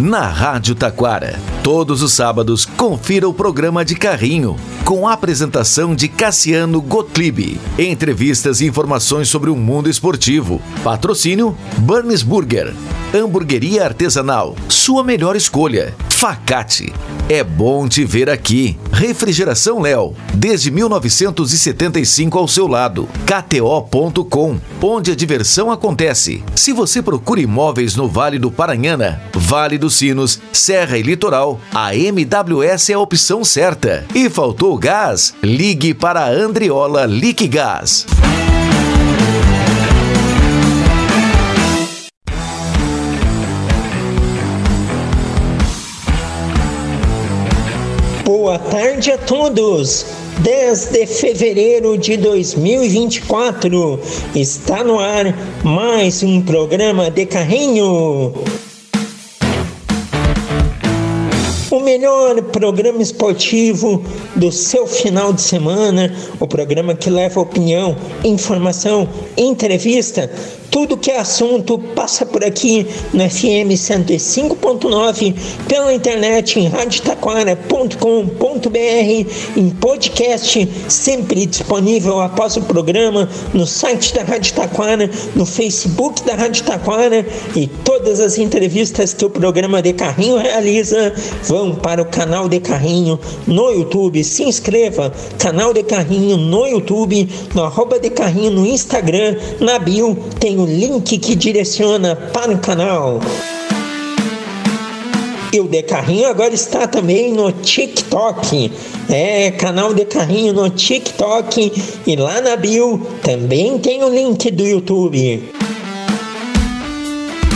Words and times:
Na 0.00 0.28
Rádio 0.28 0.74
Taquara, 0.74 1.40
todos 1.62 2.02
os 2.02 2.12
sábados, 2.12 2.66
confira 2.66 3.28
o 3.28 3.32
programa 3.32 3.84
de 3.84 3.94
carrinho, 3.94 4.56
com 4.84 5.08
a 5.08 5.12
apresentação 5.12 5.94
de 5.94 6.08
Cassiano 6.08 6.80
Gottlieb. 6.82 7.58
Entrevistas 7.78 8.60
e 8.60 8.66
informações 8.66 9.28
sobre 9.28 9.50
o 9.50 9.56
mundo 9.56 9.88
esportivo. 9.88 10.60
Patrocínio 10.82 11.56
Burns 11.78 12.22
Burger. 12.22 12.74
Hamburgueria 13.14 13.84
artesanal, 13.84 14.56
sua 14.68 15.04
melhor 15.04 15.36
escolha. 15.36 15.94
Facate. 16.10 16.92
É 17.28 17.44
bom 17.44 17.86
te 17.86 18.04
ver 18.04 18.28
aqui. 18.28 18.76
Refrigeração 18.90 19.80
Léo, 19.80 20.14
desde 20.34 20.68
1975 20.72 22.36
ao 22.36 22.48
seu 22.48 22.66
lado. 22.66 23.08
KTO.com, 23.24 24.58
onde 24.82 25.12
a 25.12 25.14
diversão 25.14 25.70
acontece. 25.70 26.42
Se 26.56 26.72
você 26.72 27.00
procura 27.00 27.40
imóveis 27.40 27.94
no 27.94 28.08
Vale 28.08 28.38
do 28.38 28.50
Paranhana, 28.50 29.22
Vale 29.32 29.78
dos 29.78 29.94
Sinos, 29.94 30.40
Serra 30.52 30.98
e 30.98 31.02
Litoral, 31.02 31.60
a 31.72 31.94
MWS 31.94 32.90
é 32.90 32.94
a 32.94 32.98
opção 32.98 33.44
certa. 33.44 34.04
E 34.12 34.28
faltou 34.28 34.76
gás? 34.76 35.34
Ligue 35.40 35.94
para 35.94 36.24
a 36.24 36.30
Andriola 36.30 37.06
Liquigás. 37.06 38.06
Boa 48.44 48.58
tarde 48.58 49.10
a 49.10 49.16
todos. 49.16 50.04
10 50.40 50.90
de 50.92 51.06
fevereiro 51.06 51.96
de 51.96 52.18
2024 52.18 53.98
está 54.34 54.84
no 54.84 54.98
ar 54.98 55.34
mais 55.64 56.22
um 56.22 56.42
programa 56.42 57.10
de 57.10 57.24
carrinho. 57.24 58.34
Melhor 61.94 62.42
programa 62.42 63.00
esportivo 63.00 64.02
do 64.34 64.50
seu 64.50 64.84
final 64.84 65.32
de 65.32 65.40
semana, 65.40 66.12
o 66.40 66.46
programa 66.46 66.92
que 66.92 67.08
leva 67.08 67.40
opinião, 67.40 67.96
informação, 68.24 69.08
entrevista 69.36 70.28
tudo 70.74 70.96
que 70.96 71.08
é 71.08 71.20
assunto 71.20 71.78
passa 71.78 72.26
por 72.26 72.44
aqui 72.44 72.84
no 73.12 73.30
FM 73.30 73.78
105.9, 73.78 75.32
pela 75.68 75.94
internet 75.94 76.58
em 76.58 76.66
radiotaquara.com.br, 76.66 79.56
em 79.56 79.70
podcast 79.70 80.68
sempre 80.88 81.46
disponível 81.46 82.20
após 82.20 82.56
o 82.56 82.62
programa, 82.62 83.28
no 83.52 83.68
site 83.68 84.12
da 84.14 84.24
Rádio 84.24 84.52
Taquara, 84.52 85.08
no 85.36 85.46
Facebook 85.46 86.24
da 86.24 86.34
Rádio 86.34 86.64
Taquara 86.64 87.24
e 87.54 87.68
todas 87.68 88.18
as 88.18 88.36
entrevistas 88.36 89.14
que 89.14 89.24
o 89.24 89.30
programa 89.30 89.80
de 89.80 89.92
carrinho 89.92 90.38
realiza 90.38 91.14
vão 91.44 91.76
para 91.84 92.00
o 92.00 92.06
canal 92.06 92.48
de 92.48 92.60
carrinho 92.60 93.20
no 93.46 93.70
YouTube. 93.70 94.24
Se 94.24 94.42
inscreva, 94.42 95.12
canal 95.38 95.74
de 95.74 95.82
carrinho 95.82 96.38
no 96.38 96.66
YouTube, 96.66 97.28
no 97.54 97.62
arroba 97.62 98.00
de 98.00 98.08
carrinho 98.08 98.50
no 98.52 98.66
Instagram, 98.66 99.36
na 99.60 99.78
bio 99.78 100.16
tem 100.40 100.58
o 100.58 100.64
link 100.64 101.18
que 101.18 101.34
direciona 101.34 102.16
para 102.16 102.52
o 102.52 102.58
canal. 102.58 103.20
E 105.52 105.60
o 105.60 105.68
De 105.68 105.84
Carrinho 105.84 106.26
agora 106.26 106.52
está 106.52 106.88
também 106.88 107.32
no 107.32 107.52
TikTok. 107.52 108.72
É, 109.08 109.52
canal 109.52 109.94
De 109.94 110.04
Carrinho 110.04 110.52
no 110.52 110.68
TikTok. 110.68 111.72
E 112.04 112.16
lá 112.16 112.40
na 112.40 112.56
bio 112.56 113.00
também 113.22 113.78
tem 113.78 114.02
o 114.02 114.08
link 114.08 114.50
do 114.50 114.64
YouTube. 114.64 115.53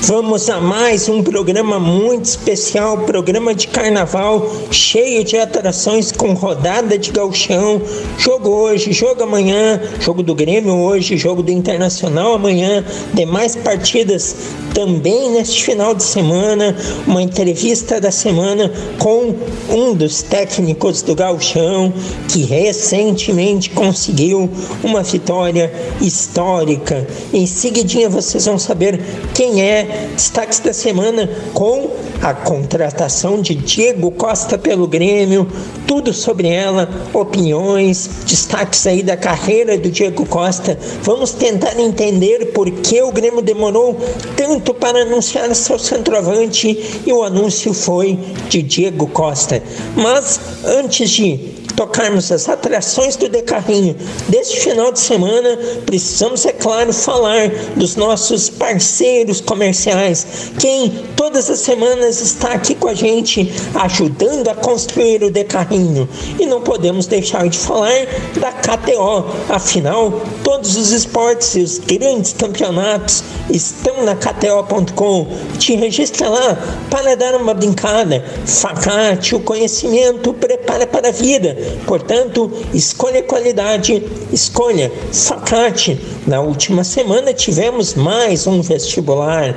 Vamos 0.09 0.49
a 0.49 0.59
mais 0.59 1.07
um 1.07 1.23
programa 1.23 1.79
muito 1.79 2.25
especial, 2.25 2.97
programa 3.01 3.55
de 3.55 3.69
carnaval, 3.69 4.51
cheio 4.71 5.23
de 5.23 5.37
atrações 5.37 6.11
com 6.11 6.33
rodada 6.33 6.97
de 6.97 7.11
galchão, 7.11 7.83
jogo 8.17 8.49
hoje, 8.49 8.91
jogo 8.91 9.23
amanhã, 9.23 9.79
jogo 10.01 10.23
do 10.23 10.35
Grêmio 10.35 10.75
hoje, 10.75 11.19
jogo 11.19 11.43
do 11.43 11.51
Internacional 11.51 12.33
amanhã, 12.33 12.83
demais 13.13 13.55
partidas 13.55 14.35
também 14.73 15.31
neste 15.31 15.65
final 15.65 15.95
de 15.95 16.05
semana, 16.05 16.75
uma 17.07 17.21
entrevista 17.21 18.01
da 18.01 18.11
semana 18.11 18.73
com 18.99 19.35
um 19.69 19.93
dos 19.93 20.23
técnicos 20.23 21.03
do 21.03 21.15
galchão 21.15 21.93
que 22.29 22.45
recentemente 22.45 23.71
conseguiu 23.71 24.49
uma 24.83 25.03
vitória 25.03 25.71
histórica. 26.01 27.07
Em 27.33 27.47
seguidinha 27.47 28.09
vocês 28.09 28.47
vão 28.47 28.59
saber 28.59 29.01
quem 29.35 29.61
é 29.63 29.98
Destaques 30.15 30.61
da 30.61 30.73
semana 30.73 31.29
com 31.55 31.91
a 32.23 32.35
contratação 32.35 33.41
de 33.41 33.55
Diego 33.55 34.11
Costa 34.11 34.59
pelo 34.59 34.87
Grêmio, 34.87 35.47
tudo 35.87 36.13
sobre 36.13 36.49
ela, 36.49 36.89
opiniões, 37.13 38.11
destaques 38.27 38.87
aí 38.87 39.03
da 39.03 39.17
carreira 39.17 39.79
do 39.79 39.91
Diego 39.91 40.27
Costa. 40.27 40.79
Vamos 41.03 41.33
tentar 41.33 41.79
entender 41.79 42.47
por 42.47 42.71
que 42.71 43.01
o 43.03 43.13
Grêmio 43.13 43.41
demorou 43.41 43.97
tanto 44.37 44.75
para 44.75 45.03
anunciar 45.03 45.55
seu 45.55 45.79
centroavante 45.79 47.03
e 47.07 47.13
o 47.13 47.23
anúncio 47.23 47.73
foi 47.73 48.19
de 48.49 48.63
Diego 48.63 49.07
Costa. 49.07 49.63
Mas 49.97 50.41
antes 50.65 51.11
de 51.11 51.58
tocarmos 51.79 52.33
as 52.33 52.49
atrações 52.49 53.15
do 53.15 53.29
Decarrinho 53.29 53.95
deste 54.29 54.59
final 54.59 54.91
de 54.91 54.99
semana, 54.99 55.57
precisamos, 55.87 56.45
é 56.45 56.53
claro, 56.53 56.93
falar 56.93 57.49
dos 57.77 57.95
nossos 57.95 58.51
parceiros 58.51 59.41
comerciais, 59.41 60.51
quem 60.59 60.91
todas 61.15 61.49
as 61.49 61.61
semanas 61.61 62.21
está 62.21 62.55
aqui 62.55 62.75
com 62.75 62.89
a 62.89 62.95
gente 62.95 63.53
ajudando 63.77 64.49
a 64.49 64.55
construir 64.57 65.23
o 65.23 65.31
Decarrinho. 65.31 66.09
E 66.37 66.47
não 66.47 66.63
podemos 66.63 67.07
deixar 67.07 67.49
de 67.49 67.57
falar 67.57 68.07
da 68.41 68.51
KTO, 68.51 69.27
afinal, 69.49 70.21
todos 70.43 70.77
os 70.77 70.91
esportes 70.91 71.55
e 71.55 71.61
os 71.61 71.79
grandes 71.79 72.33
campeonatos 72.33 73.23
estão 73.51 74.05
na 74.05 74.17
KTO.com. 74.17 75.29
Te 75.59 75.77
registra 75.77 76.29
lá 76.29 76.59
para 76.91 77.15
dar 77.15 77.37
uma 77.37 77.55
brincada. 77.55 78.25
Facate, 78.45 79.37
o 79.37 79.41
conhecimento 79.41 80.33
prepara 80.33 80.87
para 80.87 81.09
a 81.09 81.13
vida. 81.13 81.68
Portanto, 81.87 82.51
escolha 82.75 83.23
qualidade, 83.23 84.03
escolha 84.33 84.91
Facate. 85.13 85.99
Na 86.27 86.41
última 86.41 86.85
semana 86.85 87.33
tivemos 87.33 87.95
mais 87.95 88.47
um 88.47 88.61
vestibular. 88.61 89.55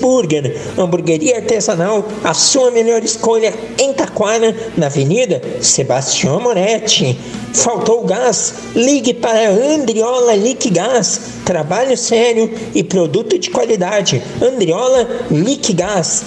Burger, 0.00 0.60
hamburgueria 0.76 1.36
artesanal, 1.36 2.04
a 2.24 2.34
sua 2.34 2.70
melhor 2.70 3.02
escolha 3.02 3.54
em 3.78 3.92
Taquara, 3.92 4.54
na 4.76 4.86
Avenida 4.86 5.40
Sebastião 5.60 6.40
Moretti. 6.40 7.18
Faltou 7.52 8.04
gás? 8.04 8.54
Ligue 8.74 9.14
para 9.14 9.50
Andriola 9.50 10.34
Liquigás. 10.34 11.20
Trabalho 11.44 11.96
sério 11.96 12.50
e 12.74 12.82
produto 12.82 13.38
de 13.38 13.50
qualidade. 13.50 14.20
Andriola 14.42 15.08
Liquigás. 15.30 16.24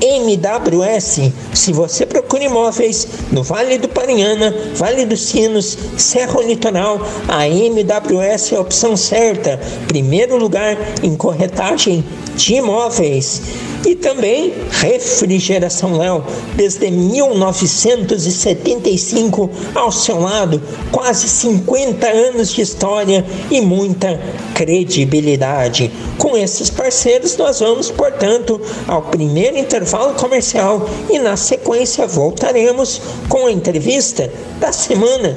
MWS. 0.00 1.32
Se 1.52 1.72
você 1.72 2.06
procura 2.06 2.44
imóveis 2.44 3.08
no 3.32 3.42
Vale 3.42 3.78
do 3.78 3.88
Paranhana, 3.88 4.54
Vale 4.74 5.04
dos 5.04 5.20
Sinos, 5.20 5.76
Serra 5.96 6.40
Litoral, 6.42 7.00
a 7.26 7.48
MWS 7.48 8.52
é 8.52 8.56
a 8.56 8.60
opção 8.60 8.96
certa. 8.96 9.58
Primeiro 9.86 10.36
lugar 10.36 10.76
em 11.02 11.16
corretagem 11.16 12.04
de 12.36 12.54
imóveis 12.54 13.42
e 13.86 13.94
também 13.94 14.52
Refrigeração 14.70 15.96
Léo, 15.96 16.24
desde 16.54 16.90
1975 16.90 19.50
ao 19.74 19.92
seu 19.92 20.20
lado, 20.20 20.60
quase 20.90 21.28
50 21.28 22.06
anos 22.06 22.50
de 22.52 22.62
história 22.62 23.24
e 23.50 23.60
muita 23.60 24.18
credibilidade. 24.54 25.90
Com 26.16 26.34
esses 26.36 26.67
parceiros, 26.88 27.36
nós 27.36 27.60
vamos, 27.60 27.90
portanto, 27.90 28.58
ao 28.86 29.02
primeiro 29.02 29.58
intervalo 29.58 30.14
comercial 30.14 30.88
e 31.10 31.18
na 31.18 31.36
sequência 31.36 32.06
voltaremos 32.06 33.02
com 33.28 33.46
a 33.46 33.52
entrevista 33.52 34.32
da 34.58 34.72
semana. 34.72 35.36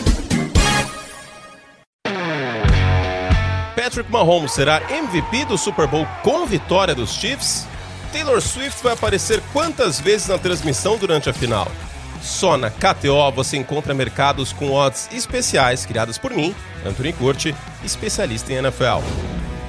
Patrick 3.91 4.09
Mahomes 4.09 4.53
será 4.53 4.81
MVP 4.89 5.43
do 5.43 5.57
Super 5.57 5.85
Bowl 5.85 6.07
com 6.23 6.45
vitória 6.45 6.95
dos 6.95 7.11
Chiefs? 7.11 7.67
Taylor 8.13 8.41
Swift 8.41 8.81
vai 8.81 8.93
aparecer 8.93 9.41
quantas 9.51 9.99
vezes 9.99 10.29
na 10.29 10.37
transmissão 10.37 10.97
durante 10.97 11.29
a 11.29 11.33
final? 11.33 11.69
Só 12.21 12.55
na 12.55 12.69
KTO 12.69 13.29
você 13.35 13.57
encontra 13.57 13.93
mercados 13.93 14.53
com 14.53 14.71
odds 14.71 15.09
especiais 15.11 15.85
criados 15.85 16.17
por 16.17 16.31
mim, 16.31 16.55
Anthony 16.85 17.11
Curti, 17.11 17.53
especialista 17.83 18.53
em 18.53 18.57
NFL. 18.57 19.03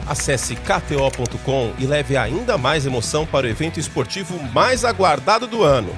Acesse 0.07 0.55
kto.com 0.55 1.73
e 1.77 1.85
leve 1.85 2.17
ainda 2.17 2.57
mais 2.57 2.87
emoção 2.87 3.27
para 3.27 3.49
o 3.49 3.51
evento 3.51 3.81
esportivo 3.81 4.41
mais 4.53 4.85
aguardado 4.85 5.49
do 5.49 5.65
ano. 5.65 5.93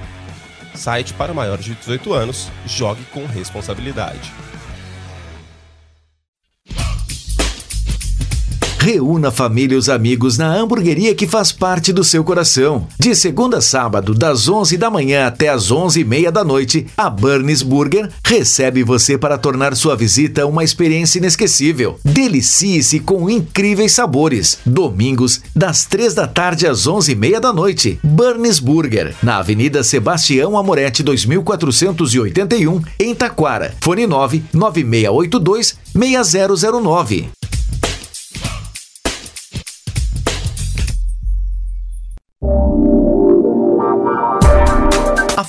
Site 0.75 1.13
para 1.13 1.35
maiores 1.35 1.67
de 1.67 1.75
18 1.75 2.15
anos, 2.15 2.51
jogue 2.65 3.05
com 3.13 3.27
responsabilidade. 3.27 4.33
Reúna 8.85 9.29
a 9.29 9.33
família 9.33 9.77
e 9.77 9.79
os 9.79 9.89
amigos 9.89 10.37
na 10.37 10.55
hamburgueria 10.55 11.15
que 11.15 11.27
faz 11.27 11.51
parte 11.51 11.91
do 11.91 12.05
seu 12.05 12.23
coração. 12.23 12.87
De 13.01 13.15
segunda 13.15 13.57
a 13.57 13.61
sábado, 13.63 14.13
das 14.13 14.47
11 14.47 14.77
da 14.77 14.91
manhã 14.91 15.27
até 15.27 15.49
as 15.49 15.71
11 15.71 16.01
e 16.01 16.05
meia 16.05 16.31
da 16.31 16.45
noite, 16.45 16.87
a 16.95 17.09
Burns 17.09 17.63
Burger 17.63 18.11
recebe 18.23 18.83
você 18.83 19.17
para 19.17 19.39
tornar 19.39 19.75
sua 19.75 19.97
visita 19.97 20.45
uma 20.45 20.63
experiência 20.63 21.17
inesquecível. 21.17 21.99
Delicie-se 22.05 23.01
com 23.01 23.31
incríveis 23.31 23.93
sabores. 23.93 24.59
Domingos, 24.67 25.41
das 25.57 25.87
3 25.87 26.13
da 26.13 26.27
tarde 26.27 26.67
às 26.67 26.87
11 26.87 27.11
e 27.11 27.15
meia 27.15 27.41
da 27.41 27.55
noite. 27.55 27.99
Burns 28.05 28.59
Burger, 28.59 29.15
na 29.23 29.39
Avenida 29.39 29.83
Sebastião 29.83 30.59
Amoretti 30.59 31.03
2481, 31.03 32.83
em 33.01 33.15
Taquara. 33.15 33.75
Fone 33.81 34.07
9 34.07 34.45
9682 34.53 35.79
6009. 35.95 37.31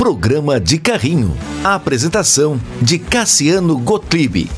Programa 0.00 0.58
de 0.58 0.78
Carrinho. 0.78 1.36
A 1.62 1.74
apresentação 1.74 2.58
de 2.80 2.98
Cassiano 2.98 3.76
Gottlieb. 3.76 4.48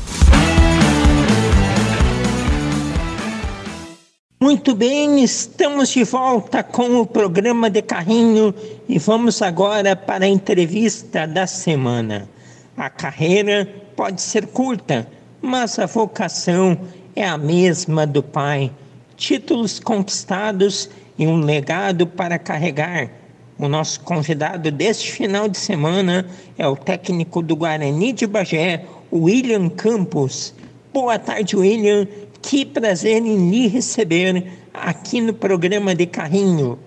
Muito 4.41 4.73
bem, 4.73 5.21
estamos 5.21 5.89
de 5.89 6.05
volta 6.05 6.63
com 6.63 7.01
o 7.01 7.05
programa 7.05 7.69
de 7.69 7.81
carrinho 7.81 8.55
e 8.87 8.97
vamos 8.97 9.41
agora 9.41 9.97
para 9.97 10.23
a 10.23 10.29
entrevista 10.29 11.27
da 11.27 11.45
semana. 11.45 12.29
A 12.77 12.89
carreira 12.89 13.67
pode 13.97 14.21
ser 14.21 14.47
curta, 14.47 15.05
mas 15.41 15.77
a 15.77 15.85
vocação 15.85 16.79
é 17.13 17.27
a 17.27 17.37
mesma 17.37 18.07
do 18.07 18.23
pai. 18.23 18.71
Títulos 19.17 19.77
conquistados 19.77 20.89
e 21.19 21.27
um 21.27 21.41
legado 21.41 22.07
para 22.07 22.39
carregar 22.39 23.22
o 23.57 23.67
nosso 23.67 23.99
convidado 24.01 24.71
deste 24.71 25.11
final 25.11 25.47
de 25.47 25.57
semana 25.57 26.25
é 26.57 26.67
o 26.67 26.75
técnico 26.75 27.41
do 27.41 27.55
Guarani 27.55 28.11
de 28.11 28.25
Bagé, 28.25 28.85
William 29.11 29.69
Campos. 29.69 30.53
Boa 30.93 31.19
tarde, 31.19 31.55
William. 31.55 32.07
Que 32.41 32.65
prazer 32.65 33.21
em 33.21 33.49
lhe 33.49 33.67
receber 33.67 34.51
aqui 34.73 35.21
no 35.21 35.33
programa 35.33 35.95
de 35.95 36.05
Carrinho. 36.05 36.77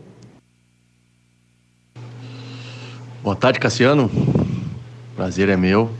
Boa 3.22 3.34
tarde, 3.34 3.58
Cassiano. 3.58 4.10
Prazer 5.16 5.48
é 5.48 5.56
meu. 5.56 5.90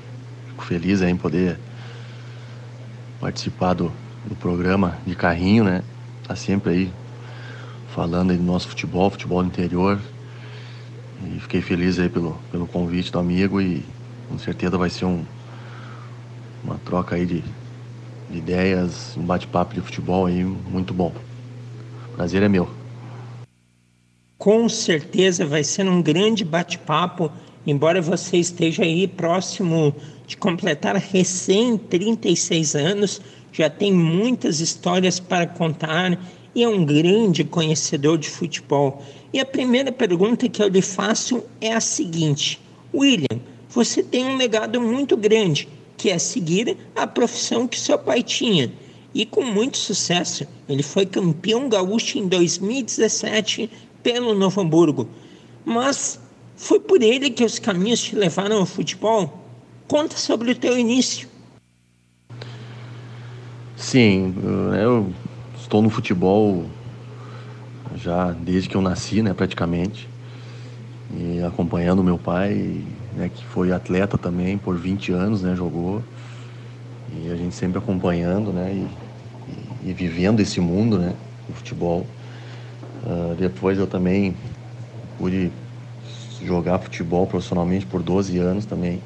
Fico 0.48 0.64
feliz 0.64 1.00
em 1.00 1.16
poder 1.16 1.58
participar 3.20 3.74
do, 3.74 3.92
do 4.26 4.36
programa 4.36 4.98
de 5.06 5.14
Carrinho, 5.14 5.64
né? 5.64 5.82
Tá 6.26 6.36
sempre 6.36 6.72
aí 6.72 6.92
falando 7.94 8.30
aí 8.30 8.36
do 8.36 8.42
nosso 8.42 8.68
futebol, 8.68 9.10
futebol 9.10 9.42
interior, 9.42 9.98
e 11.24 11.40
fiquei 11.40 11.62
feliz 11.62 11.98
aí 11.98 12.08
pelo, 12.08 12.38
pelo 12.50 12.66
convite 12.66 13.10
do 13.10 13.18
amigo 13.18 13.60
e 13.60 13.82
com 14.28 14.38
certeza 14.38 14.76
vai 14.76 14.90
ser 14.90 15.04
um, 15.04 15.24
uma 16.62 16.78
troca 16.84 17.16
aí 17.16 17.24
de, 17.24 17.44
de 18.30 18.38
ideias, 18.38 19.16
um 19.16 19.22
bate-papo 19.22 19.74
de 19.74 19.80
futebol 19.80 20.26
aí 20.26 20.44
muito 20.44 20.92
bom. 20.92 21.12
Prazer 22.14 22.42
é 22.42 22.48
meu. 22.48 22.68
Com 24.38 24.68
certeza 24.68 25.46
vai 25.46 25.64
ser 25.64 25.88
um 25.88 26.02
grande 26.02 26.44
bate-papo, 26.44 27.32
embora 27.66 28.02
você 28.02 28.36
esteja 28.36 28.82
aí 28.82 29.08
próximo 29.08 29.94
de 30.26 30.36
completar 30.36 30.96
recém 30.96 31.78
36 31.78 32.74
anos, 32.74 33.20
já 33.52 33.70
tem 33.70 33.92
muitas 33.92 34.60
histórias 34.60 35.18
para 35.18 35.46
contar 35.46 36.18
e 36.54 36.62
é 36.62 36.68
um 36.68 36.84
grande 36.84 37.44
conhecedor 37.44 38.18
de 38.18 38.28
futebol. 38.28 39.02
E 39.36 39.40
a 39.40 39.44
primeira 39.44 39.92
pergunta 39.92 40.48
que 40.48 40.62
eu 40.62 40.68
lhe 40.68 40.80
faço 40.80 41.44
é 41.60 41.74
a 41.74 41.78
seguinte: 41.78 42.58
William, 42.94 43.38
você 43.68 44.02
tem 44.02 44.24
um 44.24 44.38
legado 44.38 44.80
muito 44.80 45.14
grande, 45.14 45.68
que 45.94 46.08
é 46.08 46.18
seguir 46.18 46.74
a 46.96 47.06
profissão 47.06 47.68
que 47.68 47.78
seu 47.78 47.98
pai 47.98 48.22
tinha. 48.22 48.72
E 49.12 49.26
com 49.26 49.42
muito 49.42 49.76
sucesso, 49.76 50.46
ele 50.66 50.82
foi 50.82 51.04
campeão 51.04 51.68
gaúcho 51.68 52.16
em 52.16 52.26
2017 52.28 53.68
pelo 54.02 54.34
Novo 54.34 54.62
Hamburgo. 54.62 55.06
Mas 55.66 56.18
foi 56.56 56.80
por 56.80 57.02
ele 57.02 57.28
que 57.28 57.44
os 57.44 57.58
caminhos 57.58 58.00
te 58.00 58.16
levaram 58.16 58.60
ao 58.60 58.64
futebol? 58.64 59.44
Conta 59.86 60.16
sobre 60.16 60.52
o 60.52 60.54
teu 60.54 60.78
início. 60.78 61.28
Sim, 63.76 64.34
eu 64.82 65.12
estou 65.60 65.82
no 65.82 65.90
futebol 65.90 66.64
já 67.96 68.32
desde 68.32 68.68
que 68.68 68.76
eu 68.76 68.80
nasci, 68.80 69.22
né, 69.22 69.32
praticamente. 69.32 70.08
E 71.14 71.42
acompanhando 71.42 72.02
meu 72.02 72.18
pai, 72.18 72.82
né, 73.16 73.30
que 73.32 73.44
foi 73.46 73.72
atleta 73.72 74.18
também 74.18 74.58
por 74.58 74.76
20 74.76 75.12
anos, 75.12 75.42
né, 75.42 75.54
jogou. 75.54 76.02
E 77.12 77.30
a 77.30 77.36
gente 77.36 77.54
sempre 77.54 77.78
acompanhando, 77.78 78.52
né, 78.52 78.72
e, 78.72 78.88
e, 79.86 79.90
e 79.90 79.92
vivendo 79.92 80.40
esse 80.40 80.60
mundo, 80.60 80.98
né, 80.98 81.14
do 81.48 81.54
futebol. 81.54 82.06
Uh, 83.04 83.34
depois 83.36 83.78
eu 83.78 83.86
também 83.86 84.34
pude 85.16 85.50
jogar 86.42 86.78
futebol 86.78 87.26
profissionalmente 87.26 87.86
por 87.86 88.02
12 88.02 88.38
anos 88.38 88.66
também, 88.66 89.00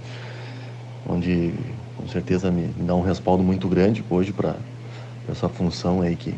onde 1.08 1.52
com 1.96 2.08
certeza 2.08 2.50
me, 2.50 2.62
me 2.62 2.86
dá 2.86 2.94
um 2.94 3.02
respaldo 3.02 3.42
muito 3.42 3.68
grande 3.68 4.02
hoje 4.10 4.32
para 4.32 4.56
essa 5.30 5.48
função 5.48 6.00
aí 6.00 6.16
que, 6.16 6.34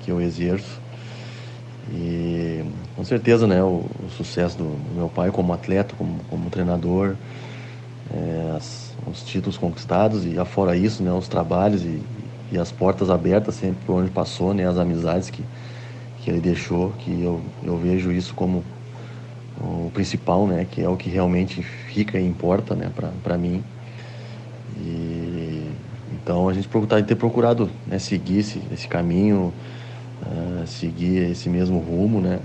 que 0.00 0.10
eu 0.10 0.20
exerço. 0.20 0.87
E 1.90 2.64
com 2.94 3.04
certeza, 3.04 3.46
né, 3.46 3.62
o, 3.62 3.84
o 4.04 4.10
sucesso 4.16 4.58
do, 4.58 4.76
meu 4.94 5.08
pai 5.08 5.30
como 5.30 5.52
atleta, 5.52 5.94
como, 5.96 6.18
como 6.28 6.50
treinador, 6.50 7.14
é, 8.12 8.54
as, 8.56 8.94
os 9.06 9.22
títulos 9.22 9.56
conquistados 9.56 10.24
e 10.26 10.38
afora 10.38 10.76
isso, 10.76 11.02
né, 11.02 11.12
os 11.12 11.28
trabalhos 11.28 11.82
e, 11.82 12.00
e 12.52 12.58
as 12.58 12.70
portas 12.70 13.10
abertas 13.10 13.54
sempre 13.54 13.84
por 13.84 13.94
onde 13.94 14.10
passou, 14.10 14.52
né, 14.52 14.66
as 14.66 14.78
amizades 14.78 15.30
que, 15.30 15.42
que 16.20 16.30
ele 16.30 16.40
deixou, 16.40 16.90
que 16.98 17.10
eu, 17.22 17.40
eu 17.62 17.76
vejo 17.78 18.12
isso 18.12 18.34
como 18.34 18.64
o 19.60 19.90
principal, 19.92 20.46
né, 20.46 20.66
que 20.70 20.82
é 20.82 20.88
o 20.88 20.96
que 20.96 21.08
realmente 21.08 21.62
fica 21.62 22.18
e 22.18 22.26
importa, 22.26 22.74
né, 22.74 22.90
para 23.22 23.38
mim. 23.38 23.62
E 24.76 25.68
então 26.12 26.48
a 26.48 26.52
gente 26.52 26.68
tem 26.68 27.04
ter 27.04 27.14
procurado 27.14 27.70
né, 27.86 27.98
seguir 27.98 28.40
esse, 28.40 28.62
esse 28.72 28.86
caminho, 28.86 29.52
uh, 30.22 30.57
seguir 30.68 31.30
esse 31.30 31.48
mesmo 31.48 31.78
rumo, 31.78 32.20
né, 32.20 32.40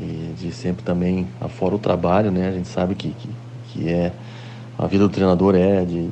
e 0.00 0.32
de 0.36 0.52
sempre 0.52 0.84
também 0.84 1.26
afora 1.40 1.74
o 1.74 1.78
trabalho, 1.78 2.30
né, 2.30 2.48
a 2.48 2.52
gente 2.52 2.68
sabe 2.68 2.94
que, 2.94 3.10
que, 3.10 3.30
que 3.68 3.88
é 3.88 4.12
a 4.78 4.86
vida 4.86 5.04
do 5.04 5.10
treinador 5.10 5.54
é 5.54 5.84
de, 5.84 6.08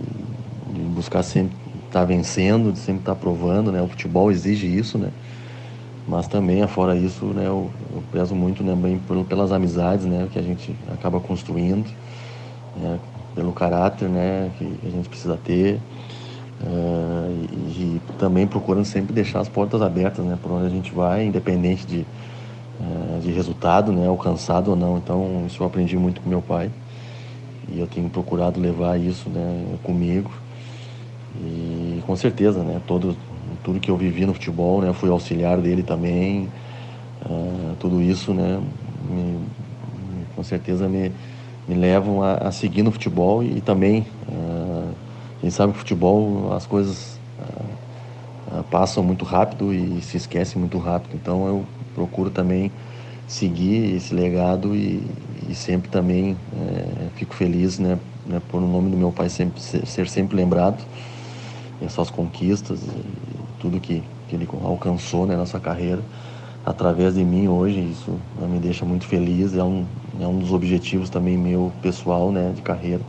de 0.72 0.80
buscar 0.94 1.22
sempre 1.22 1.56
estar 1.86 2.00
tá 2.00 2.04
vencendo, 2.04 2.72
de 2.72 2.78
sempre 2.78 3.02
estar 3.02 3.14
tá 3.14 3.20
provando, 3.20 3.72
né, 3.72 3.82
o 3.82 3.88
futebol 3.88 4.30
exige 4.30 4.66
isso, 4.66 4.98
né, 4.98 5.08
mas 6.06 6.26
também, 6.26 6.66
fora 6.66 6.96
isso, 6.96 7.26
né, 7.26 7.46
eu, 7.46 7.70
eu 8.12 8.34
muito 8.34 8.64
né, 8.64 8.74
bem 8.74 8.98
pelas 9.24 9.52
amizades 9.52 10.04
né, 10.04 10.28
que 10.32 10.38
a 10.38 10.42
gente 10.42 10.76
acaba 10.88 11.20
construindo, 11.20 11.90
né, 12.74 12.98
pelo 13.34 13.52
caráter 13.52 14.08
né, 14.08 14.50
que 14.58 14.64
a 14.86 14.90
gente 14.90 15.08
precisa 15.08 15.36
ter. 15.36 15.80
Uh, 16.62 17.46
e, 17.50 17.82
e, 17.82 18.00
também 18.18 18.46
procurando 18.46 18.84
sempre 18.84 19.12
deixar 19.12 19.40
as 19.40 19.48
portas 19.48 19.82
abertas 19.82 20.24
né, 20.24 20.38
por 20.40 20.52
onde 20.52 20.66
a 20.66 20.68
gente 20.68 20.92
vai, 20.92 21.24
independente 21.24 21.84
de, 21.84 22.06
uh, 22.80 23.20
de 23.20 23.32
resultado 23.32 23.90
né, 23.92 24.06
alcançado 24.06 24.70
ou 24.70 24.76
não. 24.76 24.96
Então, 24.96 25.44
isso 25.46 25.62
eu 25.62 25.66
aprendi 25.66 25.96
muito 25.96 26.20
com 26.20 26.28
meu 26.28 26.40
pai 26.40 26.70
e 27.68 27.80
eu 27.80 27.86
tenho 27.86 28.08
procurado 28.08 28.60
levar 28.60 28.98
isso 28.98 29.28
né, 29.28 29.76
comigo. 29.82 30.30
E 31.40 32.00
com 32.06 32.14
certeza, 32.14 32.62
né, 32.62 32.80
todo, 32.86 33.16
tudo 33.64 33.80
que 33.80 33.90
eu 33.90 33.96
vivi 33.96 34.24
no 34.24 34.34
futebol, 34.34 34.80
né, 34.80 34.92
fui 34.92 35.10
auxiliar 35.10 35.58
dele 35.58 35.82
também. 35.82 36.48
Uh, 37.24 37.74
tudo 37.80 38.00
isso, 38.00 38.32
né, 38.32 38.60
me, 39.08 39.38
com 40.36 40.42
certeza 40.42 40.88
me, 40.88 41.10
me 41.66 41.74
levam 41.74 42.22
a, 42.22 42.34
a, 42.34 42.52
seguir 42.52 42.82
no 42.82 42.92
futebol 42.92 43.42
e, 43.42 43.58
e 43.58 43.60
também 43.60 44.06
uh, 44.28 44.90
gente 45.46 45.54
sabe 45.54 45.72
que 45.72 45.78
futebol 45.78 46.52
as 46.52 46.66
coisas 46.66 47.18
uh, 47.38 48.62
passam 48.70 49.02
muito 49.02 49.24
rápido 49.24 49.72
e 49.72 50.00
se 50.02 50.16
esquecem 50.16 50.58
muito 50.58 50.78
rápido. 50.78 51.14
Então 51.14 51.46
eu 51.46 51.64
procuro 51.94 52.30
também 52.30 52.70
seguir 53.26 53.94
esse 53.96 54.14
legado 54.14 54.74
e, 54.74 55.02
e 55.48 55.54
sempre 55.54 55.90
também 55.90 56.36
é, 56.54 57.08
fico 57.16 57.34
feliz, 57.34 57.78
né, 57.78 57.98
né, 58.26 58.40
por 58.48 58.62
o 58.62 58.66
nome 58.66 58.90
do 58.90 58.96
meu 58.96 59.10
pai 59.10 59.28
sempre 59.28 59.60
ser, 59.60 59.86
ser 59.86 60.08
sempre 60.08 60.36
lembrado 60.36 60.84
essas 61.80 62.10
conquistas 62.10 62.80
tudo 63.58 63.80
que, 63.80 64.02
que 64.28 64.34
ele 64.34 64.48
alcançou 64.64 65.26
né, 65.26 65.36
nessa 65.36 65.60
carreira 65.60 66.02
através 66.66 67.14
de 67.14 67.24
mim 67.24 67.48
hoje. 67.48 67.80
Isso 67.80 68.18
me 68.40 68.58
deixa 68.58 68.84
muito 68.84 69.06
feliz. 69.06 69.56
É 69.56 69.62
um, 69.62 69.86
é 70.20 70.26
um 70.26 70.38
dos 70.38 70.52
objetivos 70.52 71.08
também 71.08 71.38
meu 71.38 71.72
pessoal 71.80 72.32
né, 72.32 72.52
de 72.54 72.60
carreira. 72.60 73.00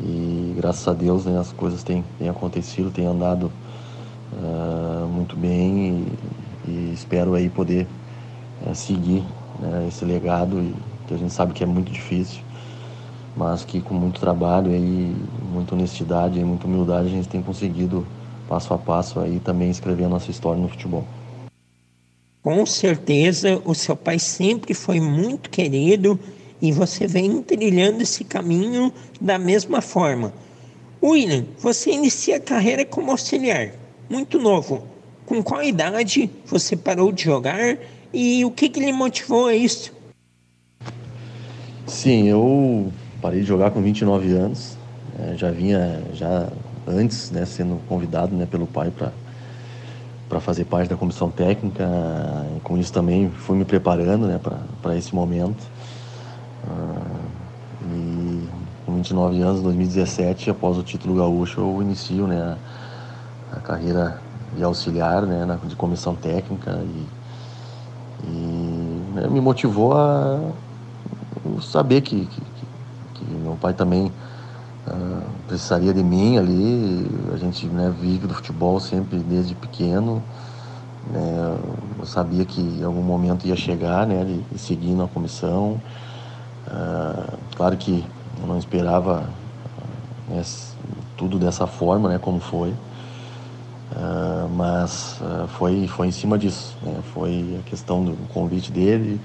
E 0.00 0.54
graças 0.56 0.86
a 0.88 0.92
Deus 0.92 1.24
né, 1.24 1.38
as 1.38 1.52
coisas 1.52 1.82
têm, 1.82 2.04
têm 2.18 2.28
acontecido, 2.28 2.90
têm 2.90 3.06
andado 3.06 3.50
uh, 4.32 5.06
muito 5.06 5.36
bem 5.36 6.06
e, 6.66 6.70
e, 6.70 6.92
espero 6.92 7.34
aí 7.34 7.48
poder 7.48 7.86
uh, 8.66 8.74
seguir 8.74 9.22
né, 9.60 9.86
esse 9.88 10.04
legado 10.04 10.74
que 11.06 11.14
a 11.14 11.16
gente 11.16 11.32
sabe 11.32 11.52
que 11.52 11.62
é 11.62 11.66
muito 11.66 11.92
difícil, 11.92 12.42
mas 13.36 13.64
que 13.64 13.80
com 13.80 13.94
muito 13.94 14.20
trabalho 14.20 14.74
e 14.74 15.14
muita 15.52 15.74
honestidade 15.74 16.40
e 16.40 16.44
muita 16.44 16.66
humildade 16.66 17.06
a 17.06 17.10
gente 17.10 17.28
tem 17.28 17.42
conseguido 17.42 18.06
passo 18.48 18.74
a 18.74 18.78
passo 18.78 19.20
aí 19.20 19.40
também 19.40 19.70
escrever 19.70 20.04
a 20.04 20.08
nossa 20.08 20.30
história 20.30 20.60
no 20.60 20.68
futebol. 20.68 21.04
Com 22.42 22.66
certeza, 22.66 23.60
o 23.64 23.74
seu 23.74 23.96
pai 23.96 24.18
sempre 24.18 24.74
foi 24.74 25.00
muito 25.00 25.48
querido 25.48 26.18
e 26.64 26.72
você 26.72 27.06
vem 27.06 27.42
trilhando 27.42 28.02
esse 28.02 28.24
caminho 28.24 28.90
da 29.20 29.38
mesma 29.38 29.82
forma. 29.82 30.32
William, 31.02 31.44
você 31.58 31.90
inicia 31.90 32.36
a 32.36 32.40
carreira 32.40 32.86
como 32.86 33.10
auxiliar, 33.10 33.72
muito 34.08 34.38
novo. 34.38 34.82
Com 35.26 35.42
qual 35.42 35.62
idade 35.62 36.30
você 36.46 36.74
parou 36.74 37.12
de 37.12 37.24
jogar 37.24 37.76
e 38.14 38.42
o 38.46 38.50
que, 38.50 38.70
que 38.70 38.80
lhe 38.80 38.94
motivou 38.94 39.48
a 39.48 39.54
isso? 39.54 39.92
Sim, 41.86 42.28
eu 42.28 42.90
parei 43.20 43.40
de 43.40 43.46
jogar 43.46 43.70
com 43.70 43.82
29 43.82 44.32
anos. 44.32 44.78
É, 45.18 45.36
já 45.36 45.50
vinha 45.50 46.02
já 46.14 46.48
antes, 46.86 47.30
né, 47.30 47.44
sendo 47.44 47.78
convidado 47.86 48.34
né, 48.34 48.46
pelo 48.50 48.66
pai 48.66 48.90
para 48.90 49.12
para 50.26 50.40
fazer 50.40 50.64
parte 50.64 50.88
da 50.88 50.96
comissão 50.96 51.30
técnica. 51.30 51.86
Com 52.62 52.78
isso 52.78 52.90
também 52.90 53.30
fui 53.30 53.58
me 53.58 53.66
preparando 53.66 54.26
né, 54.26 54.40
para 54.80 54.96
esse 54.96 55.14
momento. 55.14 55.73
Uh, 56.66 57.44
e 57.82 58.48
com 58.86 58.94
29 58.94 59.40
anos, 59.42 59.62
2017, 59.62 60.50
após 60.50 60.78
o 60.78 60.82
título 60.82 61.14
gaúcho, 61.16 61.60
eu 61.60 61.82
inicio 61.82 62.26
né, 62.26 62.40
a, 62.40 63.56
a 63.56 63.60
carreira 63.60 64.22
de 64.56 64.62
auxiliar 64.62 65.26
né, 65.26 65.44
na, 65.44 65.56
de 65.56 65.76
comissão 65.76 66.14
técnica 66.14 66.70
e, 66.82 68.26
e 68.26 69.12
né, 69.14 69.28
me 69.28 69.40
motivou 69.40 69.92
a 69.94 70.40
saber 71.60 72.00
que, 72.00 72.26
que, 72.26 72.42
que 73.14 73.24
meu 73.24 73.56
pai 73.56 73.74
também 73.74 74.10
Uh, 74.86 75.42
precisaria 75.46 75.94
de 75.94 76.02
mim 76.02 76.36
ali. 76.36 77.06
A 77.32 77.38
gente 77.38 77.66
né, 77.68 77.90
vive 77.90 78.26
do 78.26 78.34
futebol 78.34 78.78
sempre 78.78 79.18
desde 79.18 79.54
pequeno. 79.54 80.22
Né, 81.10 81.58
eu 81.98 82.06
sabia 82.06 82.44
que 82.44 82.60
em 82.60 82.82
algum 82.84 83.02
momento 83.02 83.46
ia 83.46 83.56
chegar, 83.56 84.06
né, 84.06 84.24
de, 84.24 84.42
de 84.42 84.58
seguir 84.58 84.94
na 84.94 85.08
comissão. 85.08 85.80
Uh, 86.74 87.38
claro 87.54 87.76
que 87.76 88.04
eu 88.40 88.46
não 88.48 88.58
esperava 88.58 89.28
né, 90.28 90.42
tudo 91.16 91.38
dessa 91.38 91.68
forma, 91.68 92.08
né, 92.08 92.18
como 92.18 92.40
foi. 92.40 92.70
Uh, 93.92 94.48
mas 94.56 95.20
uh, 95.20 95.46
foi, 95.46 95.86
foi 95.86 96.08
em 96.08 96.10
cima 96.10 96.36
disso. 96.36 96.76
Né? 96.82 96.98
Foi 97.12 97.60
a 97.60 97.68
questão 97.68 98.04
do 98.04 98.16
convite 98.32 98.72
dele, 98.72 99.20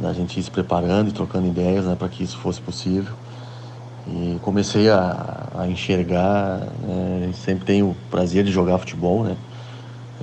da 0.00 0.12
gente 0.12 0.38
ir 0.38 0.42
se 0.42 0.50
preparando 0.50 1.08
e 1.08 1.12
trocando 1.12 1.48
ideias 1.48 1.84
né, 1.84 1.96
para 1.96 2.08
que 2.08 2.22
isso 2.22 2.38
fosse 2.38 2.60
possível. 2.60 3.12
E 4.06 4.38
comecei 4.42 4.88
a, 4.88 5.48
a 5.58 5.66
enxergar, 5.66 6.60
né, 6.82 7.32
sempre 7.34 7.64
tenho 7.64 7.90
o 7.90 7.96
prazer 8.10 8.44
de 8.44 8.52
jogar 8.52 8.78
futebol, 8.78 9.24
né? 9.24 9.36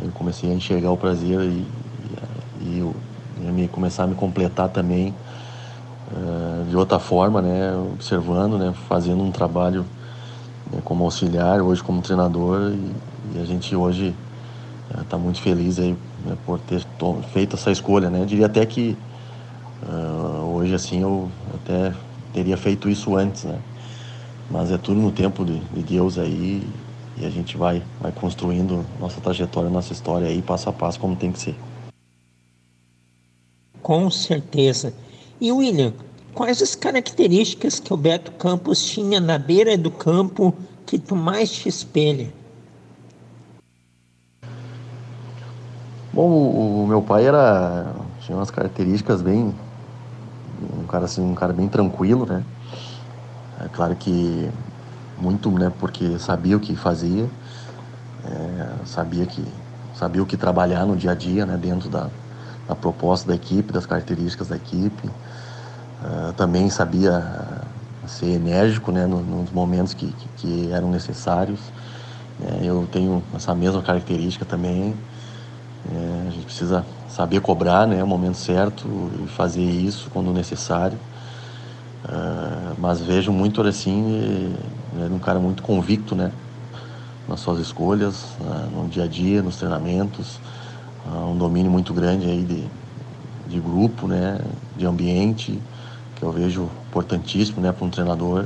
Eu 0.01 0.09
comecei 0.13 0.49
a 0.49 0.53
enxergar 0.53 0.91
o 0.91 0.97
prazer 0.97 1.41
e, 1.41 1.65
e, 2.61 2.79
eu, 2.79 2.95
e 3.41 3.51
me, 3.51 3.67
começar 3.67 4.03
a 4.03 4.07
me 4.07 4.15
completar 4.15 4.69
também 4.69 5.13
de 6.69 6.75
outra 6.77 6.99
forma, 6.99 7.41
né? 7.41 7.75
Observando, 7.93 8.57
né? 8.57 8.73
Fazendo 8.87 9.23
um 9.23 9.31
trabalho 9.31 9.85
né, 10.71 10.81
como 10.83 11.03
auxiliar, 11.03 11.61
hoje 11.61 11.83
como 11.83 12.01
treinador 12.01 12.71
e, 12.71 13.37
e 13.37 13.41
a 13.41 13.45
gente 13.45 13.75
hoje 13.75 14.13
está 15.01 15.17
uh, 15.17 15.19
muito 15.19 15.41
feliz 15.41 15.77
aí 15.79 15.95
né, 16.25 16.37
por 16.45 16.59
ter 16.59 16.85
feito 17.33 17.55
essa 17.55 17.71
escolha, 17.71 18.09
né? 18.09 18.25
Diria 18.25 18.45
até 18.45 18.65
que 18.65 18.97
uh, 19.83 20.55
hoje 20.55 20.73
assim 20.73 21.01
eu 21.01 21.29
até 21.53 21.93
teria 22.33 22.57
feito 22.57 22.89
isso 22.89 23.15
antes, 23.15 23.43
né? 23.43 23.59
Mas 24.49 24.71
é 24.71 24.77
tudo 24.77 24.99
no 24.99 25.11
tempo 25.11 25.45
de, 25.45 25.59
de 25.59 25.81
Deus 25.81 26.17
aí 26.17 26.67
e 27.17 27.25
a 27.25 27.29
gente 27.29 27.57
vai, 27.57 27.83
vai 27.99 28.11
construindo 28.11 28.85
nossa 28.99 29.19
trajetória, 29.21 29.69
nossa 29.69 29.93
história 29.93 30.27
aí 30.27 30.41
passo 30.41 30.69
a 30.69 30.73
passo 30.73 30.99
como 30.99 31.15
tem 31.15 31.31
que 31.31 31.39
ser. 31.39 31.55
Com 33.81 34.09
certeza. 34.09 34.93
E 35.41 35.51
William, 35.51 35.91
quais 36.35 36.61
as 36.61 36.75
características 36.75 37.79
que 37.79 37.91
o 37.91 37.97
Beto 37.97 38.31
Campos 38.33 38.85
tinha 38.85 39.19
na 39.19 39.39
beira 39.39 39.75
do 39.75 39.89
campo 39.89 40.53
que 40.85 40.99
tu 40.99 41.15
mais 41.15 41.49
te 41.51 41.67
espelha? 41.67 42.31
Bom, 46.13 46.29
o, 46.29 46.85
meu 46.85 47.01
pai 47.01 47.25
era 47.25 47.91
tinha 48.19 48.37
umas 48.37 48.51
características 48.51 49.23
bem 49.23 49.51
um 50.79 50.85
cara 50.85 51.05
assim, 51.05 51.23
um 51.23 51.33
cara 51.33 51.51
bem 51.51 51.67
tranquilo, 51.67 52.27
né? 52.27 52.43
É 53.65 53.67
claro 53.69 53.95
que 53.95 54.47
muito, 55.17 55.49
né, 55.49 55.71
porque 55.79 56.19
sabia 56.19 56.55
o 56.55 56.59
que 56.59 56.75
fazia, 56.75 57.27
é, 58.25 58.85
sabia 58.85 59.25
que 59.25 59.43
sabia 59.95 60.21
o 60.21 60.25
que 60.25 60.37
trabalhar 60.37 60.85
no 60.85 60.95
dia 60.95 61.11
a 61.11 61.15
dia, 61.15 61.47
né, 61.47 61.57
dentro 61.57 61.89
da, 61.89 62.09
da 62.67 62.75
proposta 62.75 63.27
da 63.27 63.35
equipe, 63.35 63.73
das 63.73 63.87
características 63.87 64.47
da 64.47 64.55
equipe. 64.55 65.09
É, 66.03 66.31
também 66.33 66.69
sabia 66.69 67.23
ser 68.07 68.25
enérgico 68.25 68.91
né, 68.91 69.05
nos 69.05 69.51
momentos 69.51 69.93
que, 69.93 70.07
que, 70.07 70.29
que 70.37 70.71
eram 70.71 70.89
necessários. 70.89 71.59
É, 72.41 72.65
eu 72.65 72.87
tenho 72.91 73.21
essa 73.35 73.53
mesma 73.53 73.81
característica 73.81 74.43
também. 74.43 74.95
É, 75.91 76.27
a 76.27 76.31
gente 76.31 76.45
precisa 76.45 76.85
saber 77.07 77.41
cobrar 77.41 77.85
né, 77.87 78.03
o 78.03 78.07
momento 78.07 78.37
certo 78.37 79.11
e 79.23 79.27
fazer 79.27 79.63
isso 79.63 80.09
quando 80.09 80.33
necessário. 80.33 80.97
Uh, 82.03 82.73
mas 82.79 82.99
vejo 82.99 83.31
muito 83.31 83.61
assim, 83.61 84.55
ele 84.95 85.03
é 85.03 85.15
um 85.15 85.19
cara 85.19 85.39
muito 85.39 85.61
convicto 85.61 86.15
né, 86.15 86.31
nas 87.27 87.39
suas 87.41 87.59
escolhas, 87.59 88.25
no 88.73 88.87
dia 88.87 89.03
a 89.03 89.07
dia, 89.07 89.43
nos 89.43 89.57
treinamentos, 89.57 90.39
um 91.05 91.37
domínio 91.37 91.71
muito 91.71 91.93
grande 91.93 92.25
aí 92.25 92.43
de, 92.43 92.63
de 93.47 93.59
grupo, 93.59 94.07
né, 94.07 94.39
de 94.75 94.87
ambiente, 94.87 95.61
que 96.21 96.25
eu 96.25 96.31
vejo 96.31 96.69
importantíssimo 96.87 97.59
né, 97.59 97.71
para 97.71 97.83
um 97.83 97.89
treinador. 97.89 98.45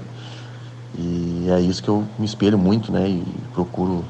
E 0.98 1.48
é 1.50 1.60
isso 1.60 1.84
que 1.84 1.90
eu 1.90 2.06
me 2.18 2.26
espelho 2.26 2.58
muito 2.58 2.90
né, 2.90 3.10
e 3.10 3.24
procuro 3.54 4.06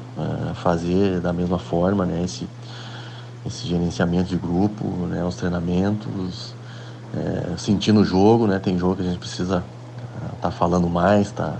fazer 0.54 1.20
da 1.20 1.32
mesma 1.32 1.58
forma, 1.58 2.06
né, 2.06 2.22
esse, 2.22 2.46
esse 3.44 3.66
gerenciamento 3.66 4.28
de 4.28 4.36
grupo, 4.36 4.86
né, 5.08 5.24
os 5.24 5.34
treinamentos, 5.34 6.54
é, 7.12 7.56
sentindo 7.58 8.00
o 8.00 8.04
jogo, 8.04 8.46
né? 8.46 8.58
Tem 8.58 8.78
jogo 8.78 8.96
que 8.96 9.02
a 9.02 9.04
gente 9.04 9.18
precisa 9.18 9.64
estar 10.26 10.36
tá 10.42 10.50
falando 10.50 10.88
mais, 10.88 11.32
tá, 11.32 11.56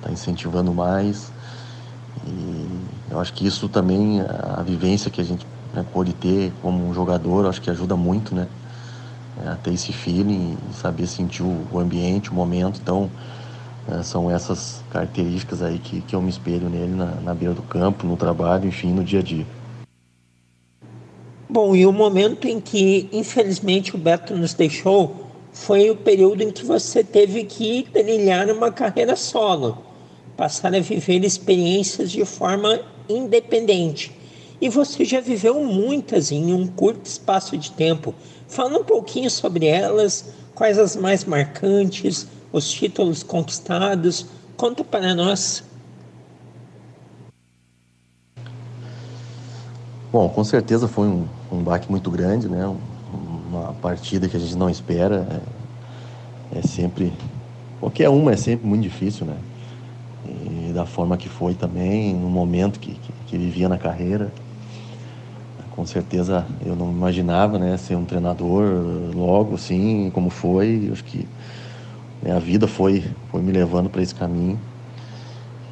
tá 0.00 0.10
incentivando 0.10 0.72
mais. 0.72 1.30
E 2.26 2.66
eu 3.10 3.20
acho 3.20 3.32
que 3.34 3.46
isso 3.46 3.68
também, 3.68 4.20
a 4.20 4.62
vivência 4.62 5.10
que 5.10 5.20
a 5.20 5.24
gente 5.24 5.46
né, 5.74 5.84
pode 5.92 6.12
ter 6.14 6.52
como 6.62 6.88
um 6.88 6.94
jogador, 6.94 7.46
acho 7.46 7.60
que 7.60 7.70
ajuda 7.70 7.96
muito, 7.96 8.34
né? 8.34 8.46
É, 9.46 9.54
ter 9.62 9.72
esse 9.72 9.92
feeling 9.92 10.56
saber 10.72 11.06
sentir 11.06 11.42
o, 11.42 11.66
o 11.72 11.78
ambiente, 11.78 12.30
o 12.30 12.34
momento. 12.34 12.78
Então, 12.82 13.10
é, 13.90 14.02
são 14.02 14.30
essas 14.30 14.82
características 14.90 15.62
aí 15.62 15.78
que, 15.78 16.02
que 16.02 16.14
eu 16.14 16.20
me 16.20 16.28
espelho 16.28 16.68
nele 16.68 16.94
na, 16.94 17.06
na 17.22 17.34
beira 17.34 17.54
do 17.54 17.62
campo, 17.62 18.06
no 18.06 18.16
trabalho, 18.16 18.68
enfim, 18.68 18.92
no 18.92 19.02
dia 19.02 19.20
a 19.20 19.22
dia. 19.22 19.46
Bom, 21.48 21.74
e 21.74 21.86
o 21.86 21.92
momento 21.92 22.46
em 22.46 22.60
que, 22.60 23.08
infelizmente, 23.12 23.94
o 23.94 23.98
Beto 23.98 24.36
nos 24.36 24.54
deixou 24.54 25.26
foi 25.52 25.90
o 25.90 25.96
período 25.96 26.42
em 26.42 26.50
que 26.50 26.64
você 26.64 27.02
teve 27.02 27.44
que 27.44 27.88
trilhar 27.92 28.48
uma 28.50 28.70
carreira 28.70 29.16
solo, 29.16 29.78
passar 30.36 30.74
a 30.74 30.80
viver 30.80 31.24
experiências 31.24 32.10
de 32.10 32.24
forma 32.24 32.80
independente. 33.08 34.19
E 34.60 34.68
você 34.68 35.04
já 35.04 35.20
viveu 35.20 35.64
muitas 35.64 36.30
em 36.30 36.52
um 36.52 36.66
curto 36.66 37.06
espaço 37.06 37.56
de 37.56 37.70
tempo. 37.70 38.14
Fala 38.46 38.78
um 38.78 38.84
pouquinho 38.84 39.30
sobre 39.30 39.66
elas, 39.66 40.34
quais 40.54 40.78
as 40.78 40.94
mais 40.94 41.24
marcantes, 41.24 42.26
os 42.52 42.70
títulos 42.70 43.22
conquistados. 43.22 44.26
Conta 44.58 44.84
para 44.84 45.14
nós. 45.14 45.64
Bom, 50.12 50.28
com 50.28 50.44
certeza 50.44 50.86
foi 50.86 51.06
um, 51.06 51.26
um 51.50 51.62
baque 51.62 51.90
muito 51.90 52.10
grande, 52.10 52.48
né? 52.48 52.66
Uma 53.48 53.72
partida 53.74 54.28
que 54.28 54.36
a 54.36 54.40
gente 54.40 54.56
não 54.56 54.68
espera. 54.68 55.42
É, 56.52 56.58
é 56.58 56.62
sempre. 56.62 57.12
Qualquer 57.78 58.10
uma 58.10 58.32
é 58.32 58.36
sempre 58.36 58.66
muito 58.66 58.82
difícil, 58.82 59.24
né? 59.24 59.36
E 60.26 60.72
da 60.74 60.84
forma 60.84 61.16
que 61.16 61.30
foi 61.30 61.54
também, 61.54 62.12
no 62.12 62.28
momento 62.28 62.78
que, 62.78 62.92
que, 62.92 63.12
que 63.28 63.38
vivia 63.38 63.68
na 63.68 63.78
carreira. 63.78 64.30
Com 65.74 65.86
certeza 65.86 66.46
eu 66.64 66.74
não 66.74 66.90
imaginava 66.90 67.58
né, 67.58 67.76
ser 67.76 67.96
um 67.96 68.04
treinador 68.04 68.64
logo 69.14 69.54
assim, 69.54 70.10
como 70.12 70.30
foi. 70.30 70.88
Acho 70.92 71.04
que 71.04 71.26
né, 72.22 72.36
a 72.36 72.38
vida 72.38 72.66
foi, 72.66 73.04
foi 73.30 73.40
me 73.40 73.52
levando 73.52 73.88
para 73.88 74.02
esse 74.02 74.14
caminho. 74.14 74.58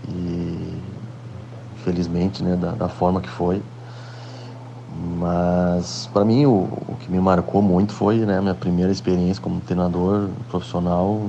E 0.08 0.78
felizmente, 1.84 2.42
né, 2.42 2.56
da, 2.56 2.72
da 2.72 2.88
forma 2.88 3.20
que 3.20 3.28
foi. 3.28 3.62
Mas 5.18 6.08
para 6.12 6.24
mim 6.24 6.46
o, 6.46 6.68
o, 6.88 6.96
que 7.00 7.10
me 7.10 7.20
marcou 7.20 7.62
muito 7.62 7.92
foi 7.92 8.18
né, 8.18 8.40
minha 8.40 8.54
primeira 8.54 8.90
experiência 8.90 9.42
como 9.42 9.60
treinador 9.60 10.28
profissional 10.50 11.20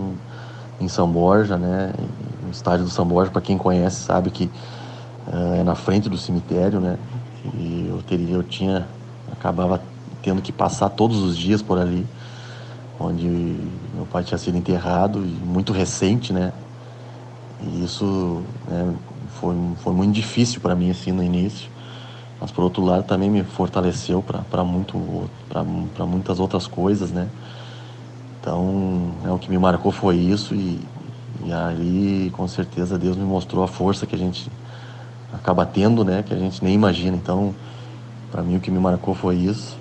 em 0.80 0.88
São 0.88 1.08
Borja, 1.08 1.58
né, 1.58 1.94
no 2.44 2.52
estádio 2.52 2.86
do 2.86 2.92
São 2.92 3.06
Borja, 3.06 3.32
para 3.32 3.42
quem 3.42 3.58
conhece 3.58 3.98
sabe 3.98 4.32
que 4.32 4.46
uh, 5.28 5.60
é 5.60 5.64
na 5.64 5.76
frente 5.76 6.10
do 6.10 6.18
cemitério, 6.18 6.80
né, 6.80 6.98
e 7.56 7.88
eu 7.88 8.02
teria, 8.04 8.36
eu 8.36 8.44
tinha, 8.44 8.88
acabava 9.32 9.82
tendo 10.22 10.42
que 10.42 10.52
passar 10.52 10.90
todos 10.90 11.18
os 11.20 11.38
dias 11.38 11.62
por 11.62 11.78
ali, 11.78 12.06
onde 13.00 13.28
meu 13.94 14.06
pai 14.06 14.24
tinha 14.24 14.38
sido 14.38 14.58
enterrado 14.58 15.20
e 15.26 15.30
muito 15.46 15.72
recente, 15.74 16.34
né, 16.34 16.54
e 17.62 17.84
isso 17.84 18.44
né, 18.68 18.96
foi, 19.28 19.56
foi 19.78 19.94
muito 19.94 20.14
difícil 20.14 20.62
para 20.62 20.76
mim 20.76 20.90
assim 20.90 21.12
no 21.12 21.24
início. 21.24 21.70
Mas 22.40 22.52
por 22.52 22.64
outro 22.64 22.84
lado 22.84 23.06
também 23.06 23.30
me 23.30 23.44
fortaleceu 23.44 24.24
para 24.24 24.64
muito 24.64 25.30
para 25.50 26.06
muitas 26.06 26.40
outras 26.40 26.68
coisas 26.68 27.12
né? 27.12 27.28
Então 28.40 29.12
é 29.26 29.32
o 29.32 29.38
que 29.38 29.50
me 29.50 29.58
marcou 29.58 29.92
foi 29.92 30.16
isso 30.16 30.56
e, 30.56 30.80
e 31.44 31.52
ali 31.52 32.32
com 32.32 32.48
certeza 32.48 32.98
Deus 32.98 33.18
me 33.18 33.26
mostrou 33.26 33.64
a 33.64 33.68
força 33.68 34.06
que 34.08 34.16
a 34.16 34.18
gente 34.18 34.50
acaba 35.34 35.66
tendo 35.66 36.04
né 36.04 36.24
que 36.24 36.34
a 36.34 36.38
gente 36.38 36.64
nem 36.64 36.74
imagina 36.74 37.16
então 37.16 37.54
para 38.32 38.42
mim 38.42 38.58
o 38.58 38.60
que 38.60 38.72
me 38.72 38.80
marcou 38.80 39.14
foi 39.14 39.36
isso 39.36 39.78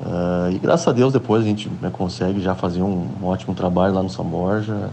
uh, 0.00 0.50
e 0.50 0.58
graças 0.58 0.86
a 0.88 0.92
Deus 0.92 1.12
depois 1.12 1.42
a 1.42 1.46
gente 1.46 1.70
né, 1.80 1.90
consegue 1.90 2.40
já 2.40 2.54
fazer 2.54 2.82
um, 2.82 3.08
um, 3.22 3.26
ótimo 3.26 3.54
trabalho 3.54 3.94
lá 3.94 4.02
no 4.02 4.10
São 4.10 4.24
Borja 4.24 4.90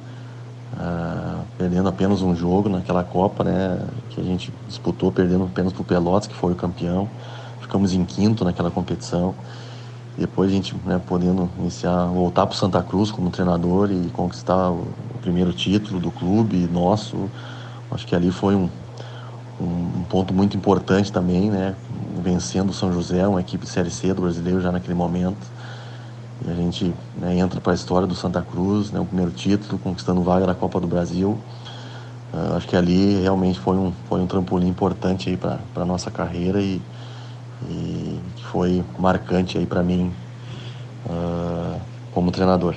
uh, 0.73 1.38
perdendo 1.58 1.89
apenas 1.89 2.21
um 2.21 2.36
jogo 2.36 2.69
naquela 2.69 3.04
Copa, 3.04 3.43
né, 3.43 3.80
que 4.10 4.21
a 4.21 4.23
gente 4.23 4.54
disputou, 4.67 5.12
perdendo 5.12 5.45
apenas 5.45 5.73
para 5.73 5.82
o 5.82 5.86
Pelotas, 5.86 6.28
que 6.28 6.36
foi 6.36 6.54
o 6.54 6.56
campeão. 6.56 7.10
Ficamos 7.62 7.93
em 7.93 8.06
quinto 8.06 8.45
naquela 8.45 8.71
competição. 8.71 9.34
Depois 10.17 10.50
a 10.50 10.54
gente 10.54 10.76
né, 10.86 11.02
podendo 11.06 11.50
iniciar, 11.60 12.06
voltar 12.06 12.47
para 12.47 12.56
Santa 12.56 12.82
Cruz 12.82 13.12
como 13.12 13.30
treinador 13.30 13.91
e 13.91 14.10
conquistar 14.13 14.69
o, 14.69 14.88
o, 15.13 15.19
primeiro 15.21 15.52
título 15.54 16.00
do 16.00 16.10
clube 16.10 16.67
nosso. 16.71 17.30
Acho 17.91 18.06
que 18.08 18.15
ali 18.15 18.32
foi 18.32 18.56
um, 18.56 18.69
um, 19.60 20.04
ponto 20.10 20.34
muito 20.34 20.56
importante 20.56 21.12
também, 21.12 21.50
né, 21.50 21.76
vencendo 22.24 22.70
o 22.70 22.74
São 22.74 22.91
José, 22.93 23.28
uma 23.28 23.41
equipe 23.41 23.65
Série 23.67 23.89
C 23.89 24.13
do 24.13 24.22
brasileiro 24.22 24.62
já 24.62 24.72
naquele 24.72 24.93
momento 24.93 25.58
e 26.46 26.52
a 26.52 26.54
gente 26.54 26.93
né, 27.15 27.38
entra 27.38 27.60
para 27.60 27.72
a 27.72 27.76
história 27.76 28.08
do 28.08 28.15
Santa 28.15 28.41
Cruz, 28.41 28.91
né, 28.91 29.00
o 29.00 29.06
primeiro 29.06 29.32
título, 29.32 29.80
conquistando 29.80 30.22
vaga 30.22 30.46
da 30.46 30.54
Copa 30.54 30.80
do 30.80 30.88
Brasil. 30.88 31.38
Uh, 32.34 32.56
acho 32.56 32.67
que 32.67 32.76
ali 32.76 33.22
realmente 33.22 33.60
foi 33.60 33.76
um, 33.76 33.91
foi 34.08 34.20
um 34.20 34.28
trampolim 34.28 34.67
importante 34.67 35.36
para 35.38 35.60
a 35.76 35.86
nossa 35.86 36.12
carreira 36.12 36.62
e, 36.62 36.82
e 37.70 38.20
foi 38.52 38.84
marcante 39.00 39.58
para 39.65 39.82
mim 39.82 40.12
uh, 41.06 41.80
como 42.13 42.32
treinador. 42.32 42.76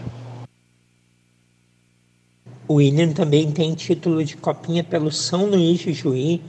O 2.67 2.75
William 2.75 3.13
também 3.13 3.51
tem 3.51 3.75
título 3.75 4.25
de 4.25 4.37
copinha 4.37 4.85
pelo 4.85 5.11
São 5.11 5.47
Luís 5.47 5.81
de 5.81 5.93
Juí. 5.93 6.41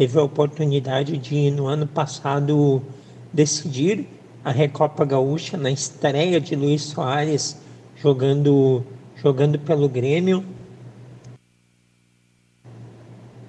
Teve 0.00 0.18
a 0.18 0.22
oportunidade 0.22 1.18
de, 1.18 1.50
no 1.50 1.66
ano 1.66 1.86
passado, 1.86 2.80
decidir 3.30 4.08
a 4.42 4.50
Recopa 4.50 5.04
Gaúcha 5.04 5.58
na 5.58 5.70
estreia 5.70 6.40
de 6.40 6.56
Luiz 6.56 6.84
Soares 6.84 7.58
jogando, 7.96 8.82
jogando 9.14 9.58
pelo 9.58 9.90
Grêmio. 9.90 10.42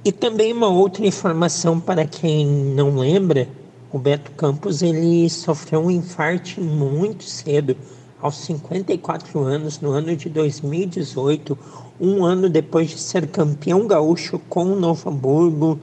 E 0.04 0.12
também 0.12 0.52
uma 0.52 0.68
outra 0.68 1.08
informação 1.08 1.80
para 1.80 2.06
quem 2.06 2.46
não 2.46 2.98
lembra, 2.98 3.48
o 3.90 3.98
Beto 3.98 4.32
Campos 4.32 4.82
ele 4.82 5.30
sofreu 5.30 5.80
um 5.86 5.90
infarto 5.90 6.60
muito 6.60 7.24
cedo, 7.24 7.78
aos 8.22 8.36
54 8.36 9.40
anos, 9.40 9.80
no 9.80 9.92
ano 9.92 10.18
de 10.18 10.28
2018, 10.28 11.58
um 11.98 12.26
ano 12.26 12.50
depois 12.50 12.90
de 12.90 13.00
ser 13.00 13.26
campeão 13.28 13.88
gaúcho 13.88 14.38
com 14.50 14.66
o 14.66 14.76
Novo 14.76 15.10
Hamburgo. 15.10 15.80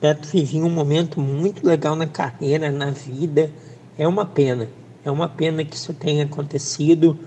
Beto 0.00 0.28
vivia 0.28 0.64
um 0.64 0.70
momento 0.70 1.20
muito 1.20 1.66
legal 1.66 1.94
na 1.94 2.06
carreira, 2.06 2.70
na 2.70 2.90
vida 2.90 3.50
é 3.98 4.08
uma 4.08 4.24
pena, 4.24 4.66
é 5.04 5.10
uma 5.10 5.28
pena 5.28 5.62
que 5.62 5.76
isso 5.76 5.92
tenha 5.92 6.24
acontecido. 6.24 7.18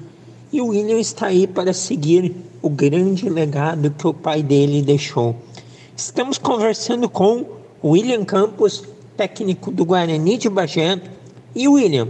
E 0.51 0.59
o 0.59 0.69
William 0.69 0.99
está 0.99 1.27
aí 1.27 1.45
para 1.45 1.71
seguir 1.71 2.35
o 2.63 2.69
grande 2.69 3.29
legado 3.29 3.91
que 3.91 4.07
o 4.07 4.13
pai 4.13 4.41
dele 4.41 4.81
deixou. 4.81 5.35
Estamos 5.95 6.39
conversando 6.39 7.07
com 7.07 7.45
William 7.83 8.25
Campos, 8.25 8.83
técnico 9.15 9.69
do 9.69 9.85
Guarani 9.85 10.35
de 10.35 10.49
Bagé. 10.49 10.99
E 11.53 11.67
William, 11.67 12.07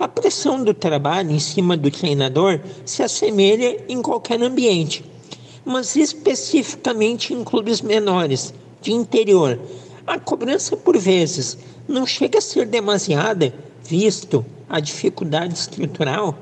a 0.00 0.08
pressão 0.08 0.64
do 0.64 0.72
trabalho 0.72 1.32
em 1.32 1.38
cima 1.38 1.76
do 1.76 1.90
treinador 1.90 2.60
se 2.86 3.02
assemelha 3.02 3.84
em 3.86 4.00
qualquer 4.00 4.40
ambiente, 4.40 5.04
mas 5.66 5.96
especificamente 5.96 7.34
em 7.34 7.44
clubes 7.44 7.82
menores, 7.82 8.54
de 8.80 8.92
interior. 8.92 9.58
A 10.08 10.18
cobrança, 10.18 10.74
por 10.74 10.96
vezes, 10.96 11.58
não 11.86 12.06
chega 12.06 12.38
a 12.38 12.40
ser 12.40 12.64
demasiada 12.64 13.52
visto 13.84 14.42
a 14.66 14.80
dificuldade 14.80 15.52
estrutural, 15.52 16.34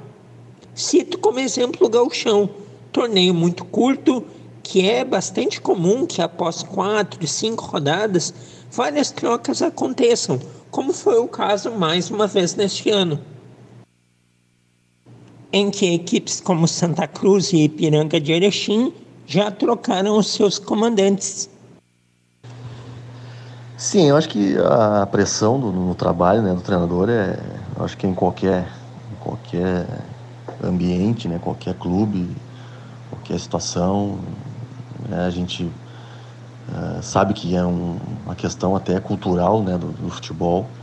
cito 0.72 1.18
como 1.18 1.40
exemplo 1.40 1.85
o 1.85 1.90
gauchão, 1.90 2.48
torneio 2.92 3.35
muito 3.35 3.64
curto 3.64 4.24
que 4.62 4.88
é 4.88 5.05
bastante 5.05 5.61
comum 5.61 6.07
que 6.07 6.22
após 6.22 6.62
quatro, 6.62 7.26
cinco 7.26 7.64
rodadas, 7.64 8.33
várias 8.70 9.11
trocas 9.11 9.61
aconteçam, 9.61 10.40
como 10.70 10.92
foi 10.92 11.18
o 11.18 11.26
caso 11.26 11.72
mais 11.72 12.09
uma 12.09 12.29
vez 12.29 12.55
neste 12.55 12.88
ano. 12.90 13.20
Em 15.52 15.72
que 15.72 15.92
equipes 15.92 16.40
como 16.40 16.68
Santa 16.68 17.09
Cruz 17.09 17.52
e 17.52 17.64
Ipiranga 17.64 18.20
de 18.20 18.31
Erechim 18.31 18.92
já 19.26 19.50
trocaram 19.50 20.16
os 20.16 20.29
seus 20.29 20.57
comandantes. 20.57 21.50
Sim, 23.79 24.09
eu 24.09 24.17
acho 24.17 24.29
que 24.29 24.57
a 24.59 25.07
pressão 25.07 25.61
do, 25.61 25.71
no 25.73 25.95
trabalho 25.95 26.43
né, 26.43 26.55
do 26.55 26.62
treinador 26.62 27.11
é, 27.11 27.37
acho 27.77 27.97
que 27.97 28.07
em 28.07 28.15
qualquer, 28.15 28.73
em 29.11 29.17
qualquer 29.17 29.87
ambiente, 30.62 31.29
né, 31.29 31.39
qualquer 31.39 31.75
clube, 31.75 32.43
qualquer 33.05 33.39
situação, 33.41 34.23
né, 35.09 35.27
a 35.27 35.31
gente 35.31 35.65
uh, 36.69 37.03
sabe 37.03 37.35
que 37.35 37.57
é 37.57 37.65
um, 37.65 37.97
uma 38.25 38.37
questão 38.37 38.77
até 38.77 39.01
cultural 39.01 39.62
né, 39.65 39.79
do, 39.79 39.93
do 39.93 40.11
futebol 40.11 40.77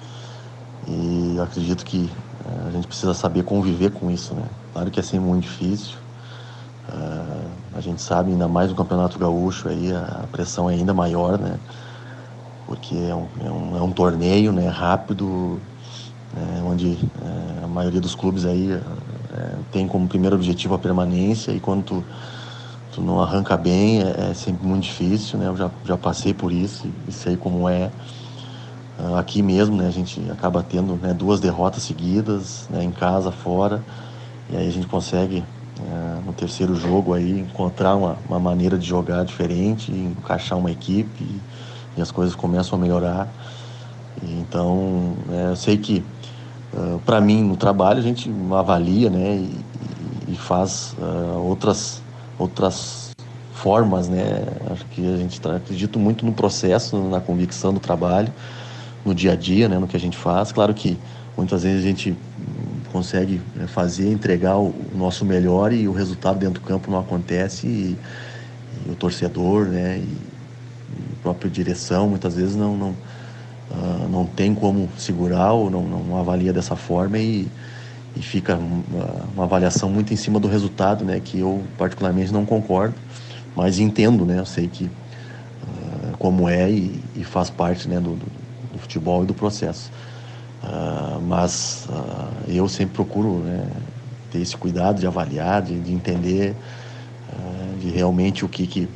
e 0.81 1.39
acredito 1.39 1.85
que 1.85 2.11
uh, 2.45 2.67
a 2.67 2.71
gente 2.71 2.87
precisa 2.87 3.13
saber 3.13 3.43
conviver 3.43 3.91
com 3.91 4.11
isso, 4.11 4.35
né. 4.35 4.49
Claro 4.71 4.91
que 4.91 4.99
é 4.99 5.03
sempre 5.03 5.27
muito 5.27 5.43
difícil, 5.43 5.99
uh, 6.89 7.63
a 7.71 7.81
gente 7.81 8.01
sabe 8.01 8.31
ainda 8.31 8.47
mais 8.47 8.69
no 8.69 8.75
Campeonato 8.75 9.19
Gaúcho 9.19 9.69
aí 9.69 9.91
a 9.93 10.27
pressão 10.31 10.69
é 10.69 10.73
ainda 10.75 10.93
maior, 10.93 11.39
né 11.39 11.61
porque 12.73 12.95
é 12.95 13.15
um, 13.15 13.29
é 13.39 13.51
um, 13.51 13.77
é 13.77 13.81
um 13.81 13.91
torneio 13.91 14.51
né, 14.51 14.67
rápido, 14.67 15.61
é, 16.35 16.61
onde 16.63 16.97
é, 17.21 17.63
a 17.63 17.67
maioria 17.67 18.01
dos 18.01 18.15
clubes 18.15 18.45
aí 18.45 18.71
é, 18.71 18.79
tem 19.71 19.87
como 19.87 20.07
primeiro 20.07 20.35
objetivo 20.35 20.73
a 20.73 20.79
permanência 20.79 21.51
e 21.51 21.59
quando 21.59 21.83
tu, 21.83 22.05
tu 22.91 23.01
não 23.01 23.21
arranca 23.21 23.55
bem 23.55 24.01
é, 24.01 24.31
é, 24.31 24.33
sempre 24.33 24.65
muito 24.65 24.83
difícil, 24.83 25.37
né? 25.37 25.47
Eu 25.47 25.55
já, 25.55 25.71
já 25.85 25.97
passei 25.97 26.33
por 26.33 26.51
isso 26.51 26.91
e 27.07 27.11
sei 27.11 27.37
como 27.37 27.69
é. 27.69 27.91
Ah, 28.97 29.19
aqui 29.19 29.41
mesmo, 29.41 29.75
né, 29.75 29.87
a 29.87 29.91
gente 29.91 30.19
acaba 30.31 30.63
tendo 30.63 30.95
né, 30.97 31.13
duas 31.13 31.39
derrotas 31.39 31.83
seguidas, 31.83 32.67
né, 32.69 32.83
em 32.83 32.91
casa, 32.91 33.31
fora, 33.31 33.83
e 34.49 34.55
aí 34.55 34.67
a 34.67 34.71
gente 34.71 34.87
consegue 34.87 35.43
é, 35.79 36.21
no 36.21 36.33
terceiro 36.33 36.75
jogo 36.75 37.13
aí 37.13 37.39
encontrar 37.39 37.95
uma, 37.95 38.19
uma 38.27 38.39
maneira 38.39 38.77
de 38.77 38.85
jogar 38.87 39.23
diferente, 39.25 39.91
encaixar 39.91 40.57
uma 40.57 40.71
equipe 40.71 41.23
e 41.23 41.43
as 42.01 42.11
coisas 42.11 42.35
começam 42.35 42.77
a 42.77 42.81
melhorar. 42.81 43.27
então, 44.21 45.13
é, 45.31 45.51
eu 45.51 45.55
sei 45.55 45.77
que 45.77 46.03
uh, 46.73 46.99
para 47.05 47.19
mim 47.21 47.43
no 47.43 47.55
trabalho 47.55 47.99
a 47.99 48.01
gente 48.03 48.31
avalia, 48.51 49.09
né, 49.09 49.35
e, 50.27 50.31
e 50.33 50.35
faz 50.35 50.95
uh, 50.99 51.39
outras 51.39 52.01
outras 52.37 53.13
formas, 53.53 54.09
né? 54.09 54.45
Acho 54.71 54.85
que 54.87 55.13
a 55.13 55.17
gente 55.17 55.39
tá, 55.39 55.55
acredito 55.55 55.97
muito 55.97 56.25
no 56.25 56.33
processo, 56.33 56.97
na 56.97 57.21
convicção 57.21 57.73
do 57.73 57.79
trabalho, 57.79 58.31
no 59.05 59.15
dia 59.15 59.31
a 59.31 59.35
dia, 59.35 59.69
né, 59.69 59.77
no 59.77 59.87
que 59.87 59.95
a 59.95 59.99
gente 59.99 60.17
faz. 60.17 60.51
Claro 60.51 60.73
que 60.73 60.97
muitas 61.37 61.63
vezes 61.63 61.79
a 61.79 61.87
gente 61.87 62.15
consegue 62.91 63.41
né, 63.55 63.65
fazer, 63.67 64.11
entregar 64.11 64.57
o, 64.57 64.73
nosso 64.93 65.23
melhor 65.23 65.71
e 65.71 65.87
o 65.87 65.93
resultado 65.93 66.39
dentro 66.39 66.61
do 66.61 66.67
campo 66.67 66.91
não 66.91 66.99
acontece 66.99 67.65
e, 67.65 67.97
e 68.85 68.91
o 68.91 68.95
torcedor, 68.95 69.65
né, 69.65 69.97
e, 69.97 70.32
própria 71.23 71.49
direção 71.49 72.09
muitas 72.09 72.35
vezes 72.35 72.55
não 72.55 72.77
não, 72.77 72.89
uh, 72.89 74.09
não 74.11 74.25
tem 74.25 74.53
como 74.53 74.89
segurar 74.97 75.53
ou 75.53 75.69
não, 75.69 75.81
não 75.83 76.17
avalia 76.19 76.51
dessa 76.51 76.75
forma 76.75 77.17
e, 77.17 77.47
e 78.15 78.21
fica 78.21 78.55
uma, 78.55 79.25
uma, 79.33 79.43
avaliação 79.45 79.89
muito 79.89 80.13
em 80.13 80.17
cima 80.17 80.39
do 80.39 80.47
resultado, 80.47 81.05
né? 81.05 81.21
Que 81.23 81.39
eu 81.39 81.63
particularmente 81.77 82.31
não 82.31 82.45
concordo, 82.45 82.93
mas 83.55 83.79
entendo, 83.79 84.25
né? 84.25 84.39
Eu 84.39 84.45
sei 84.45 84.67
que 84.67 84.83
uh, 84.83 86.17
como 86.19 86.49
é 86.49 86.69
e, 86.69 87.01
e, 87.15 87.23
faz 87.23 87.49
parte, 87.49 87.87
né? 87.87 87.95
Do, 87.95 88.15
do, 88.15 88.25
do, 88.73 88.79
futebol 88.79 89.23
e 89.23 89.25
do 89.25 89.33
processo. 89.33 89.89
Uh, 90.61 91.21
mas 91.21 91.87
eu 92.47 92.67
sempre 92.69 92.95
procuro 92.95 93.39
né, 93.39 93.67
ter 94.31 94.39
esse 94.39 94.55
cuidado 94.55 94.99
de 94.99 95.07
avaliar, 95.07 95.61
de, 95.61 95.77
de 95.79 95.93
entender 95.93 96.55
de 97.79 97.89
realmente 97.89 98.45
o 98.45 98.49
que, 98.49 98.65
que 98.65 98.87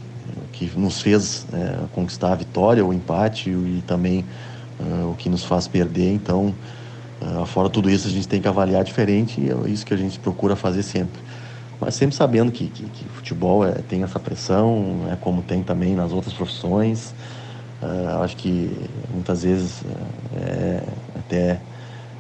que 0.58 0.72
nos 0.76 1.02
fez 1.02 1.46
é, 1.54 1.86
conquistar 1.94 2.32
a 2.32 2.36
vitória, 2.36 2.84
o 2.84 2.92
empate 2.92 3.52
e 3.52 3.84
também 3.86 4.26
uh, 4.80 5.12
o 5.12 5.16
que 5.16 5.30
nos 5.30 5.44
faz 5.44 5.68
perder. 5.68 6.12
Então, 6.12 6.54
uh, 7.22 7.46
fora 7.46 7.70
tudo 7.70 7.90
isso, 7.90 8.08
a 8.08 8.12
gente 8.12 8.28
tem 8.28 8.42
que 8.42 8.48
avaliar 8.48 8.84
diferente 8.84 9.40
e 9.40 9.52
é 9.52 9.70
isso 9.70 9.86
que 9.86 9.94
a 9.94 9.98
gente 9.98 10.18
procura 10.20 10.56
fazer 10.56 10.82
sempre. 10.82 11.22
Mas 11.80 11.94
sempre 11.94 12.16
sabendo 12.16 12.52
que, 12.52 12.68
que, 12.70 12.84
que 12.86 13.06
futebol 13.10 13.64
é, 13.64 13.74
tem 13.88 14.02
essa 14.02 14.20
pressão, 14.20 15.08
é 15.12 15.16
como 15.16 15.44
tem 15.44 15.62
também 15.62 15.96
nas 15.96 16.12
outras 16.12 16.34
profissões. 16.34 17.14
Uh, 17.80 18.24
acho 18.24 18.36
que 18.36 18.76
muitas 19.14 19.44
vezes 19.44 19.84
é 20.36 20.82
até 21.16 21.60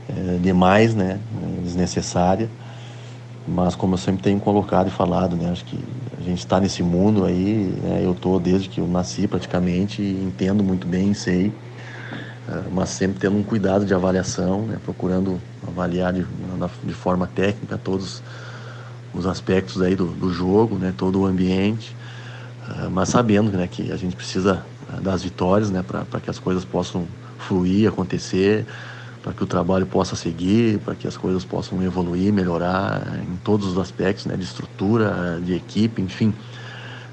é 0.10 0.38
demais, 0.42 0.94
né, 0.94 1.20
desnecessária. 1.64 2.48
Mas 3.48 3.76
como 3.76 3.96
eu 3.96 3.98
sempre 3.98 4.22
tenho 4.22 4.40
colocado 4.40 4.88
e 4.88 4.92
falado, 4.92 5.36
né, 5.36 5.50
acho 5.50 5.66
que 5.66 5.78
gente 6.28 6.40
está 6.40 6.60
nesse 6.60 6.84
mundo 6.84 7.26
aí, 7.26 7.74
né, 7.82 8.02
eu 8.04 8.14
tô 8.14 8.40
desde 8.40 8.70
que 8.70 8.80
eu 8.80 8.88
nasci 8.88 9.28
praticamente, 9.28 10.02
entendo 10.02 10.64
muito 10.64 10.88
bem, 10.88 11.14
sei, 11.14 11.48
uh, 11.48 12.72
mas 12.72 12.90
sempre 12.90 13.20
tendo 13.20 13.38
um 13.38 13.44
cuidado 13.44 13.86
de 13.86 13.94
avaliação, 13.94 14.64
né, 14.64 14.78
procurando 14.84 15.42
avaliar 15.68 16.14
de, 16.14 16.26
de 16.84 16.94
forma 16.94 17.28
técnica 17.28 17.78
todos 17.78 18.22
os 19.14 19.26
aspectos 19.26 19.82
aí 19.82 19.96
do, 19.96 20.06
do 20.06 20.32
jogo, 20.32 20.78
né, 20.78 20.94
todo 20.96 21.22
o 21.22 21.26
ambiente, 21.26 21.96
uh, 22.70 22.90
mas 22.92 23.10
sabendo 23.10 23.52
né, 23.52 23.68
que 23.68 23.92
a 23.92 23.98
gente 23.98 24.16
precisa 24.16 24.64
das 25.02 25.24
vitórias 25.24 25.70
né, 25.70 25.84
para 25.84 26.20
que 26.22 26.30
as 26.30 26.40
coisas 26.40 26.64
possam 26.64 27.06
fluir, 27.38 27.90
acontecer, 27.90 28.66
para 29.22 29.34
que 29.34 29.44
o 29.44 29.48
trabalho 29.48 29.86
possa 29.86 30.16
seguir, 30.16 30.80
para 30.80 30.96
que 30.96 31.08
as 31.08 31.18
coisas 31.18 31.44
possam 31.44 31.82
evoluir, 31.84 32.32
melhorar 32.32 33.20
em 33.22 33.36
todos 33.38 33.68
os 33.68 33.78
aspectos, 33.78 34.26
né, 34.26 34.36
de 34.36 34.44
estrutura, 34.44 35.40
de 35.44 35.54
equipe, 35.54 36.02
enfim. 36.02 36.34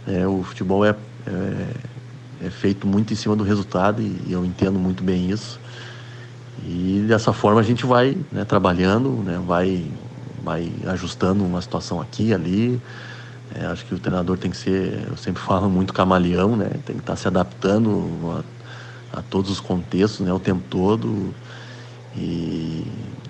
É, 0.06 0.26
o 0.26 0.42
futebol 0.42 0.84
é, 0.84 0.94
é, 1.26 2.46
é, 2.46 2.50
feito 2.50 2.86
muito 2.86 3.12
em 3.12 3.16
cima 3.16 3.34
do 3.34 3.42
resultado 3.42 4.02
e, 4.02 4.20
e, 4.26 4.32
eu 4.32 4.44
entendo 4.44 4.78
muito 4.78 5.02
bem 5.02 5.30
isso. 5.30 5.58
E 6.66 7.04
dessa 7.08 7.32
forma 7.32 7.60
a 7.60 7.64
gente 7.64 7.84
vai 7.86 8.16
né, 8.30 8.44
trabalhando, 8.44 9.10
né, 9.24 9.42
vai, 9.44 9.84
vai 10.42 10.70
ajustando 10.86 11.44
uma 11.44 11.60
situação 11.60 12.00
aqui 12.00 12.32
ali. 12.32 12.80
É, 13.54 13.66
acho 13.66 13.84
que 13.86 13.94
o 13.94 13.98
treinador 13.98 14.36
tem 14.36 14.50
que 14.50 14.56
ser, 14.56 15.06
eu 15.08 15.16
sempre 15.16 15.42
falo 15.42 15.68
muito 15.70 15.92
camaleão, 15.92 16.56
né, 16.56 16.70
tem 16.84 16.96
que 16.96 17.02
estar 17.02 17.16
se 17.16 17.26
adaptando 17.26 18.44
a, 19.12 19.18
a 19.18 19.22
todos 19.22 19.50
os 19.50 19.60
contextos 19.60 20.26
né, 20.26 20.32
o 20.32 20.40
tempo 20.40 20.62
todo 20.68 21.34
e, 22.16 22.84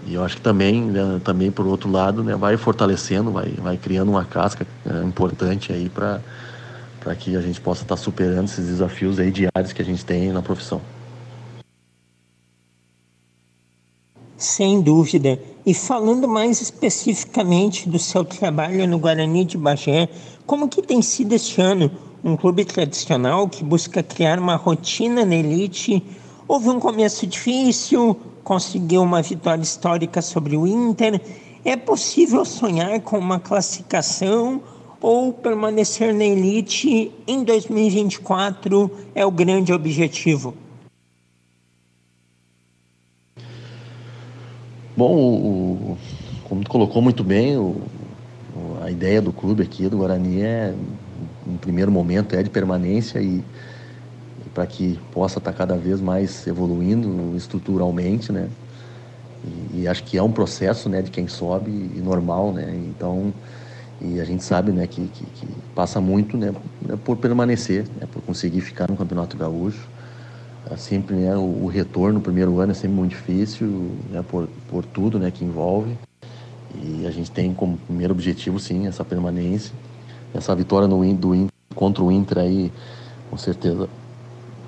e, 0.07 0.14
eu 0.14 0.25
acho 0.25 0.37
que 0.37 0.42
também, 0.42 0.83
né, 0.83 1.20
também 1.25 1.51
por 1.51 1.66
outro 1.66 1.90
lado, 1.90 2.23
né, 2.23 2.37
vai 2.37 2.57
fortalecendo, 2.57 3.31
vai, 3.31 3.51
vai 3.53 3.77
criando 3.77 4.11
uma 4.11 4.25
casca 4.25 4.66
é, 4.87 5.03
importante 5.05 5.73
aí 5.73 5.88
para 5.88 6.20
para 7.05 7.14
que 7.14 7.37
a 7.37 7.40
gente 7.42 7.61
possa 7.61 7.83
estar 7.83 7.97
tá 7.97 8.03
superando 8.03 8.47
esses 8.47 8.66
desafios 8.66 9.18
aí 9.18 9.31
diários 9.31 9.75
que 9.75 9.83
a 9.83 9.85
gente 9.85 10.03
tem 10.03 10.33
na 10.33 10.40
profissão. 10.40 10.81
Sem 14.38 14.81
dúvida. 14.81 15.38
E 15.66 15.75
falando 15.75 16.27
mais 16.27 16.62
especificamente 16.62 17.88
do 17.88 17.99
seu 17.99 18.25
trabalho 18.25 18.88
no 18.88 18.99
Guarani 18.99 19.44
de 19.44 19.59
Bagé, 19.59 20.09
como 20.47 20.68
que 20.68 20.81
tem 20.81 21.03
sido 21.03 21.35
este 21.35 21.61
ano 21.61 21.90
um 22.23 22.37
clube 22.37 22.64
tradicional 22.64 23.49
que 23.49 23.62
busca 23.62 24.03
criar 24.03 24.38
uma 24.38 24.57
rotina 24.57 25.27
na 25.27 25.35
elite? 25.35 26.03
Houve 26.46 26.68
um 26.68 26.78
começo 26.78 27.26
difícil, 27.26 28.18
conseguiu 28.42 29.02
uma 29.02 29.22
vitória 29.22 29.62
histórica 29.62 30.20
sobre 30.20 30.57
o 30.57 30.66
Inter. 30.66 31.20
É 31.64 31.74
possível 31.74 32.44
sonhar 32.44 33.00
com 33.00 33.18
uma 33.18 33.40
classificação 33.40 34.61
ou 35.00 35.33
permanecer 35.33 36.14
na 36.14 36.24
elite 36.24 37.11
em 37.26 37.42
2024 37.44 38.90
é 39.14 39.24
o 39.24 39.30
grande 39.30 39.72
objetivo? 39.72 40.54
Bom, 44.96 45.16
o, 45.16 45.98
como 46.44 46.62
tu 46.62 46.70
colocou 46.70 47.00
muito 47.00 47.24
bem, 47.24 47.57
o, 47.57 47.80
a 48.83 48.90
ideia 48.90 49.20
do 49.20 49.33
clube 49.33 49.62
aqui 49.62 49.88
do 49.88 49.98
Guarani 49.98 50.42
é, 50.42 50.74
no 51.46 51.59
primeiro 51.59 51.90
momento, 51.90 52.37
é 52.37 52.42
de 52.42 52.50
permanência 52.50 53.18
e 53.20 53.42
para 54.54 54.66
que 54.66 54.98
possa 55.12 55.38
estar 55.38 55.52
tá 55.52 55.58
cada 55.58 55.76
vez 55.76 56.00
mais 56.00 56.46
evoluindo 56.46 57.36
estruturalmente, 57.36 58.32
né? 58.32 58.48
E, 59.44 59.80
e, 59.80 59.88
acho 59.88 60.04
que 60.04 60.16
é 60.16 60.22
um 60.22 60.32
processo, 60.32 60.88
né, 60.88 61.02
de 61.02 61.10
quem 61.10 61.28
sobe 61.28 61.70
e 61.70 62.00
normal, 62.00 62.52
né? 62.52 62.72
Então, 62.88 63.34
e 64.00 64.20
a 64.20 64.24
gente 64.24 64.42
sabe, 64.42 64.72
né, 64.72 64.86
que, 64.86 65.06
que, 65.08 65.24
que 65.26 65.46
passa 65.74 66.00
muito, 66.00 66.36
né, 66.38 66.54
né, 66.80 66.96
por 67.04 67.16
permanecer, 67.16 67.84
né, 68.00 68.06
por 68.10 68.22
conseguir 68.22 68.60
ficar 68.60 68.88
no 68.88 68.96
Campeonato 68.96 69.36
Gaúcho. 69.36 69.86
É 70.70 70.76
sempre, 70.76 71.16
né, 71.16 71.36
o, 71.36 71.64
o, 71.64 71.66
retorno 71.66 72.14
no 72.14 72.20
primeiro 72.20 72.58
ano 72.58 72.72
é 72.72 72.74
sempre 72.74 72.96
muito 72.96 73.10
difícil, 73.10 73.90
né, 74.10 74.24
por, 74.26 74.48
por 74.70 74.84
tudo, 74.84 75.18
né, 75.18 75.30
que 75.30 75.44
envolve. 75.44 75.98
E 76.82 77.06
a 77.06 77.10
gente 77.10 77.30
tem 77.30 77.52
como 77.52 77.76
primeiro 77.76 78.14
objetivo, 78.14 78.58
sim, 78.58 78.86
essa 78.86 79.04
permanência. 79.04 79.74
Essa 80.32 80.54
vitória 80.54 80.88
no 80.88 81.14
do 81.14 81.48
contra 81.74 82.02
o 82.02 82.10
Inter 82.10 82.38
aí, 82.38 82.72
com 83.30 83.36
certeza 83.36 83.88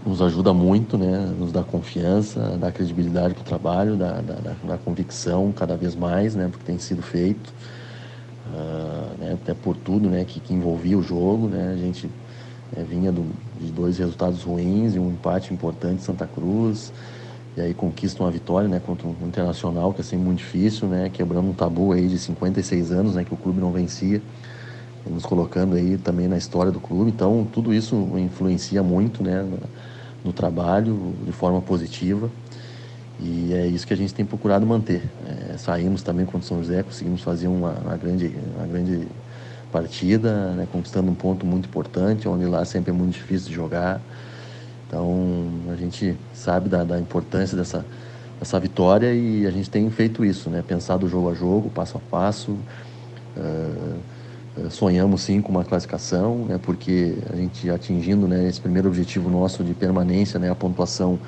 nos 0.06 0.22
ajuda 0.22 0.54
muito, 0.54 0.96
né? 0.96 1.34
Nos 1.38 1.50
dá 1.50 1.64
confiança, 1.64 2.56
dá 2.58 2.70
credibilidade 2.70 3.34
para 3.34 3.42
o 3.42 3.44
trabalho, 3.44 3.96
dá, 3.96 4.20
dá, 4.20 4.54
dá, 4.64 4.78
convicção 4.78 5.52
cada 5.52 5.76
vez 5.76 5.96
mais, 5.96 6.36
né? 6.36 6.48
Porque 6.48 6.64
tem 6.64 6.78
sido 6.78 7.02
feito, 7.02 7.52
uh, 8.52 9.18
né? 9.18 9.32
até 9.42 9.52
por 9.52 9.76
tudo, 9.76 10.08
né? 10.08 10.24
Que, 10.24 10.38
que 10.38 10.54
envolvia 10.54 10.96
o 10.96 11.02
jogo, 11.02 11.48
né? 11.48 11.72
A 11.72 11.76
gente 11.76 12.08
é, 12.76 12.82
vinha 12.82 13.10
do, 13.10 13.26
de 13.60 13.72
dois 13.72 13.98
resultados 13.98 14.44
ruins 14.44 14.94
e 14.94 14.98
um 14.98 15.10
empate 15.10 15.52
importante 15.52 16.00
em 16.00 16.04
Santa 16.04 16.26
Cruz 16.26 16.92
e 17.56 17.60
aí 17.60 17.74
conquista 17.74 18.22
uma 18.22 18.30
vitória, 18.30 18.68
né? 18.68 18.80
Contra 18.84 19.08
um 19.08 19.14
Internacional 19.26 19.92
que 19.92 20.02
é 20.02 20.04
sempre 20.04 20.24
muito 20.24 20.38
difícil, 20.38 20.86
né? 20.86 21.10
Quebrando 21.12 21.48
um 21.48 21.54
tabu 21.54 21.92
aí 21.92 22.06
de 22.06 22.18
56 22.18 22.92
anos, 22.92 23.14
né? 23.16 23.24
Que 23.24 23.34
o 23.34 23.36
clube 23.36 23.60
não 23.60 23.72
vencia 23.72 24.22
nos 25.10 25.24
colocando 25.24 25.76
aí 25.76 25.96
também 25.98 26.28
na 26.28 26.36
história 26.36 26.70
do 26.70 26.80
clube. 26.80 27.10
Então, 27.10 27.46
tudo 27.52 27.72
isso 27.72 27.96
influencia 28.16 28.82
muito, 28.82 29.22
né, 29.22 29.44
no 30.26 30.32
trabalho 30.32 31.14
de 31.24 31.32
forma 31.32 31.62
positiva. 31.62 32.28
E 33.18 33.54
é 33.54 33.66
isso 33.66 33.86
que 33.86 33.94
a 33.94 33.96
gente 33.96 34.12
tem 34.12 34.26
procurado 34.26 34.66
manter. 34.66 35.02
É, 35.26 35.56
saímos 35.56 36.02
também 36.02 36.26
contra 36.26 36.40
o 36.40 36.42
São 36.42 36.58
José, 36.58 36.82
conseguimos 36.82 37.22
fazer 37.22 37.48
uma, 37.48 37.70
uma, 37.70 37.96
grande, 37.96 38.34
uma 38.56 38.66
grande 38.66 39.08
partida, 39.72 40.50
né, 40.52 40.68
conquistando 40.70 41.10
um 41.10 41.14
ponto 41.14 41.46
muito 41.46 41.66
importante, 41.66 42.28
onde 42.28 42.44
lá 42.44 42.64
sempre 42.64 42.90
é 42.90 42.92
muito 42.92 43.14
difícil 43.14 43.48
de 43.48 43.54
jogar. 43.54 44.02
Então 44.86 45.48
a 45.72 45.76
gente 45.76 46.16
sabe 46.34 46.68
da, 46.68 46.84
da 46.84 47.00
importância 47.00 47.56
dessa, 47.56 47.86
dessa 48.38 48.60
vitória 48.60 49.14
e 49.14 49.46
a 49.46 49.50
gente 49.50 49.70
tem 49.70 49.88
feito 49.90 50.24
isso, 50.24 50.50
né, 50.50 50.62
pensado 50.66 51.08
jogo 51.08 51.30
a 51.30 51.34
jogo, 51.34 51.70
passo 51.70 51.96
a 51.96 52.00
passo. 52.10 52.52
Uh, 53.36 53.98
sonhamos 54.70 55.22
sim 55.22 55.40
com 55.40 55.50
uma 55.50 55.64
classificação, 55.64 56.46
né, 56.46 56.58
porque 56.62 57.14
a 57.32 57.36
gente 57.36 57.68
atingindo 57.70 58.26
né, 58.26 58.48
esse 58.48 58.60
primeiro 58.60 58.88
objetivo 58.88 59.28
nosso 59.28 59.62
de 59.62 59.74
permanência, 59.74 60.38
né, 60.38 60.50
a 60.50 60.54
pontuação 60.54 61.18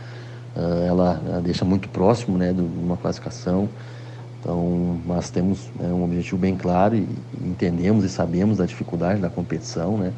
uh, 0.56 0.86
ela, 0.86 1.20
ela, 1.26 1.40
deixa 1.40 1.64
muito 1.64 1.88
próximo 1.88 2.38
né, 2.38 2.52
de 2.52 2.60
uma 2.60 2.96
classificação. 2.96 3.68
Então, 4.40 5.00
mas 5.04 5.30
temos 5.30 5.68
né, 5.78 5.88
um 5.88 6.04
objetivo 6.04 6.38
bem 6.38 6.56
claro 6.56 6.94
e, 6.94 7.06
entendemos 7.42 8.04
e 8.04 8.08
sabemos 8.08 8.58
da 8.58 8.66
dificuldade 8.66 9.20
da 9.20 9.28
competição, 9.28 9.98
né, 9.98 10.12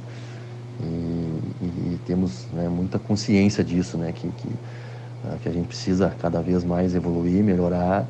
e, 0.83 1.65
e, 1.65 2.01
temos 2.07 2.47
né, 2.53 2.69
muita 2.69 2.99
consciência 2.99 3.63
disso, 3.63 3.99
né, 3.99 4.13
que, 4.13 4.29
que, 4.29 4.49
uh, 4.49 5.39
que 5.43 5.49
a 5.49 5.53
gente 5.53 5.67
precisa 5.67 6.15
cada 6.21 6.41
vez 6.41 6.65
mais 6.65 6.95
evoluir, 6.95 7.43
melhorar. 7.43 8.07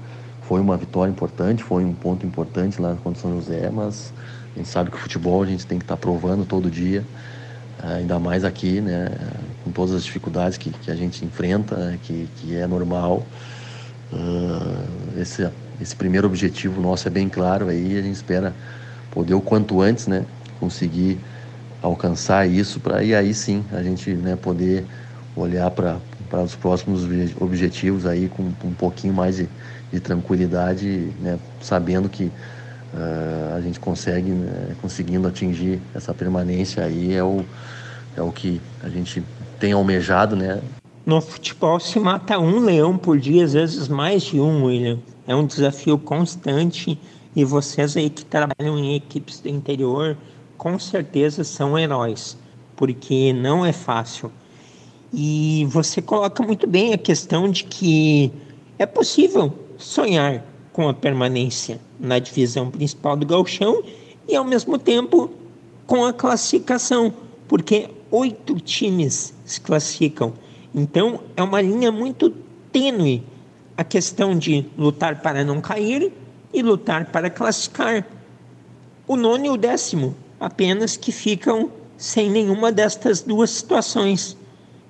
Foi 0.51 0.61
uma 0.61 0.77
vitória 0.77 1.13
importante, 1.13 1.63
foi 1.63 1.85
um 1.85 1.95
ponto 1.95 2.27
importante 2.27 2.83
lá 2.83 2.97
contra 3.05 3.23
São 3.23 3.37
José, 3.37 3.71
mas 3.71 4.13
a 4.53 4.59
gente 4.59 4.69
sabe 4.69 4.91
que 4.91 4.97
o 4.97 4.99
futebol 4.99 5.45
a 5.45 5.47
gente 5.47 5.65
tem 5.65 5.79
que 5.79 5.85
estar 5.85 5.95
tá 5.95 6.01
provando 6.01 6.45
todo 6.45 6.69
dia, 6.69 7.05
ainda 7.81 8.19
mais 8.19 8.43
aqui, 8.45 8.81
né, 8.81 9.13
com 9.63 9.71
todas 9.71 9.95
as 9.95 10.03
dificuldades 10.03 10.59
que, 10.59 10.71
que 10.71 10.91
a 10.91 10.97
gente 10.97 11.25
enfrenta, 11.25 11.97
que, 12.03 12.29
que 12.35 12.57
é 12.57 12.67
normal. 12.67 13.25
Uh, 14.13 15.21
esse, 15.21 15.49
esse 15.81 15.95
primeiro 15.95 16.27
objetivo 16.27 16.81
nosso 16.81 17.07
é 17.07 17.13
bem 17.13 17.29
claro 17.29 17.69
aí, 17.69 17.97
a 17.97 18.03
gente 18.03 18.17
espera 18.17 18.53
poder 19.13 19.35
o 19.35 19.41
quanto 19.41 19.81
antes, 19.81 20.09
né, 20.09 20.27
conseguir 20.59 21.21
alcançar 21.81 22.45
isso 22.49 22.81
para 22.81 23.05
e 23.05 23.15
aí 23.15 23.33
sim 23.35 23.65
a 23.71 23.85
gente 23.85 24.11
né, 24.15 24.35
poder 24.35 24.85
olhar 25.37 25.71
para 25.71 25.99
para 26.31 26.43
os 26.43 26.55
próximos 26.55 27.03
objetivos 27.41 28.07
aí 28.07 28.29
com, 28.29 28.53
com 28.53 28.69
um 28.69 28.75
pouquinho 28.75 29.13
mais 29.13 29.37
de, 29.37 29.49
de 29.93 29.99
tranquilidade, 29.99 31.13
né, 31.21 31.39
sabendo 31.61 32.09
que 32.09 32.25
uh, 32.25 33.55
a 33.57 33.61
gente 33.61 33.81
consegue, 33.81 34.31
né, 34.31 34.77
conseguindo 34.81 35.27
atingir 35.27 35.81
essa 35.93 36.15
permanência 36.15 36.85
aí 36.85 37.13
é 37.13 37.23
o, 37.23 37.45
é 38.17 38.23
o 38.23 38.31
que 38.31 38.61
a 38.83 38.89
gente 38.89 39.23
tem 39.59 39.73
almejado, 39.73 40.37
né? 40.37 40.61
No 41.05 41.21
futebol 41.21 41.81
se 41.81 41.99
mata 41.99 42.39
um 42.39 42.61
leão 42.61 42.97
por 42.97 43.19
dia, 43.19 43.45
às 43.45 43.55
vezes 43.55 43.89
mais 43.89 44.23
de 44.23 44.39
um, 44.39 44.65
William. 44.65 44.99
É 45.27 45.35
um 45.35 45.45
desafio 45.45 45.99
constante 45.99 46.99
e 47.35 47.45
vocês 47.45 47.97
aí 47.97 48.09
que 48.09 48.25
trabalham 48.25 48.79
em 48.79 48.95
equipes 48.95 49.41
do 49.41 49.49
interior, 49.49 50.17
com 50.57 50.79
certeza 50.79 51.43
são 51.43 51.79
heróis, 51.79 52.37
porque 52.77 53.33
não 53.33 53.65
é 53.65 53.73
fácil. 53.73 54.31
E 55.13 55.67
você 55.69 56.01
coloca 56.01 56.43
muito 56.43 56.67
bem 56.67 56.93
a 56.93 56.99
questão 56.99 57.51
de 57.51 57.65
que 57.65 58.33
é 58.79 58.87
possível 58.87 59.53
sonhar 59.77 60.45
com 60.73 60.89
a 60.89 60.95
permanência 60.95 61.81
na 61.99 62.19
divisão 62.19 62.71
principal 62.71 63.17
do 63.17 63.27
Gauchão 63.27 63.83
e 64.29 64.37
ao 64.37 64.45
mesmo 64.45 64.79
tempo 64.79 65.31
com 65.87 66.05
a 66.05 66.13
classificação, 66.13 67.13
porque 67.49 67.89
oito 68.11 68.61
times 68.61 69.35
se 69.45 69.61
classificam. 69.61 70.33
Então 70.75 71.21
é 71.37 71.43
uma 71.43 71.61
linha 71.61 71.91
muito 71.91 72.31
tênue 72.71 73.25
a 73.77 73.83
questão 73.83 74.39
de 74.39 74.67
lutar 74.79 75.21
para 75.21 75.43
não 75.45 75.61
cair 75.61 76.13
e 76.53 76.63
lutar 76.63 77.07
para 77.07 77.29
classificar. 77.29 78.07
O 79.09 79.17
nono 79.17 79.47
e 79.47 79.51
o 79.51 79.57
décimo 79.57 80.15
apenas 80.39 80.97
que 80.97 81.11
ficam 81.11 81.71
sem 81.97 82.31
nenhuma 82.31 82.71
destas 82.71 83.23
duas 83.23 83.51
situações. 83.51 84.37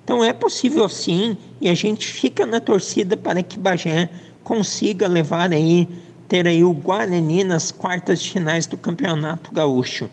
Então 0.03 0.23
é 0.23 0.33
possível 0.33 0.89
sim, 0.89 1.37
e 1.59 1.69
a 1.69 1.73
gente 1.73 2.07
fica 2.07 2.45
na 2.45 2.59
torcida 2.59 3.15
para 3.15 3.43
que 3.43 3.59
Bagé 3.59 4.09
consiga 4.43 5.07
levar 5.07 5.51
aí, 5.51 5.87
ter 6.27 6.47
aí 6.47 6.63
o 6.63 6.73
Guarani 6.73 7.43
nas 7.43 7.71
quartas 7.71 8.21
de 8.21 8.31
finais 8.31 8.65
do 8.65 8.77
Campeonato 8.77 9.51
Gaúcho. 9.53 10.09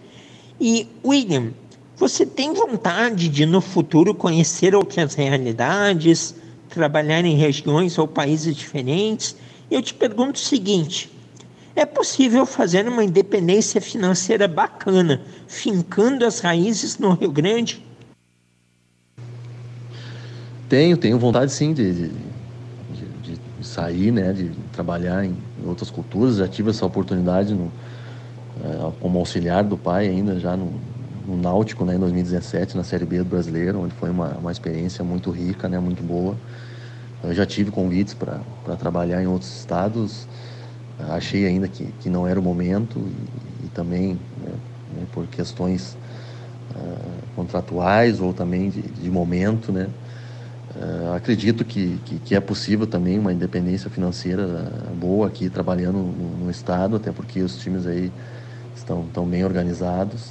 E 0.61 0.87
William, 1.05 1.53
você 1.97 2.27
tem 2.27 2.53
vontade 2.53 3.29
de 3.29 3.47
no 3.47 3.61
futuro 3.61 4.15
conhecer 4.15 4.75
outras 4.75 5.15
realidades, 5.15 6.35
trabalhar 6.69 7.25
em 7.25 7.37
regiões 7.37 7.99
ou 7.99 8.07
países 8.07 8.55
diferentes? 8.55 9.35
Eu 9.71 9.83
te 9.83 9.95
pergunto 9.95 10.37
o 10.37 10.45
seguinte: 10.45 11.11
é 11.75 11.87
possível 11.87 12.45
fazer 12.45 12.87
uma 12.87 13.05
independência 13.05 13.81
financeira 13.81 14.47
bacana, 14.47 15.23
fincando 15.47 16.25
as 16.25 16.41
raízes 16.41 16.99
no 16.99 17.15
Rio 17.15 17.33
Grande? 17.33 17.88
Tenho, 20.69 20.99
tenho 20.99 21.19
vontade 21.19 21.51
sim 21.51 21.73
de, 21.73 21.93
de, 21.93 22.11
de, 23.23 23.41
sair, 23.63 24.13
né, 24.13 24.33
de 24.33 24.51
trabalhar 24.73 25.25
em 25.25 25.35
outras 25.65 25.91
culturas. 25.91 26.37
Já 26.37 26.47
tive 26.47 26.71
essa 26.71 26.85
oportunidade 26.85 27.55
no, 27.55 27.73
é, 28.63 28.93
como 29.01 29.19
auxiliar 29.19 29.65
do 29.65 29.79
pai 29.79 30.09
ainda 30.09 30.39
já 30.39 30.57
no, 30.57 30.71
no 31.27 31.37
Náutico, 31.37 31.87
né, 31.87 31.95
em 31.95 31.99
2017, 31.99 32.77
na 32.77 32.85
Série 32.85 33.07
B 33.07 33.19
do 33.19 33.25
Brasileiro, 33.25 33.81
onde 33.81 33.95
foi 33.95 34.11
uma, 34.11 34.29
uma 34.35 34.53
experiência 34.53 35.03
muito 35.03 35.31
rica, 35.31 35.69
né, 35.69 35.79
muito 35.79 36.03
boa. 36.03 36.37
Eu 37.25 37.35
já 37.35 37.47
tive 37.47 37.71
convites 37.71 38.13
para 38.13 38.41
trabalhar 38.79 39.23
em 39.23 39.27
outros 39.27 39.59
estados, 39.59 40.27
achei 41.11 41.47
ainda 41.47 41.67
que, 41.67 41.85
que 42.01 42.11
não 42.11 42.27
era 42.27 42.39
o 42.39 42.43
momento 42.43 42.99
e, 42.99 43.67
e 43.67 43.69
também 43.71 44.19
né, 44.45 44.53
né, 44.97 45.07
por 45.13 45.27
questões 45.27 45.97
uh, 46.77 47.27
contratuais 47.35 48.21
ou 48.21 48.35
também 48.35 48.71
de, 48.71 48.83
de 48.83 49.11
momento, 49.11 49.73
né, 49.73 49.89
Uh, 50.79 51.13
acredito 51.17 51.65
que, 51.65 51.99
que, 52.05 52.19
que, 52.21 52.35
é 52.37 52.41
possível 52.41 52.87
também 52.87 53.19
uma 53.19 53.33
independência 53.33 53.91
financeira 53.91 54.71
boa 54.95 55.27
aqui 55.27 55.51
trabalhando 55.51 55.99
no, 55.99 56.45
no 56.45 56.51
estado, 56.53 56.95
até 56.95 57.11
porque 57.11 57.41
os 57.43 57.59
times 57.59 57.85
aí 57.85 58.13
estão, 58.77 59.03
estão 59.03 59.27
bem 59.27 59.45
organizados 59.45 60.31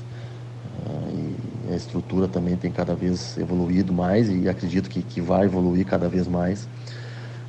uh, 0.85 1.35
e 1.67 1.73
a 1.73 1.75
estrutura 1.75 2.29
também 2.29 2.55
tem 2.55 2.71
cada 2.71 2.95
vez 2.95 3.37
evoluído 3.37 3.91
mais 3.91 4.29
e 4.29 4.47
acredito 4.47 4.89
que, 4.89 5.01
que 5.01 5.19
vai 5.19 5.47
evoluir 5.47 5.85
cada 5.85 6.07
vez 6.07 6.29
mais. 6.29 6.63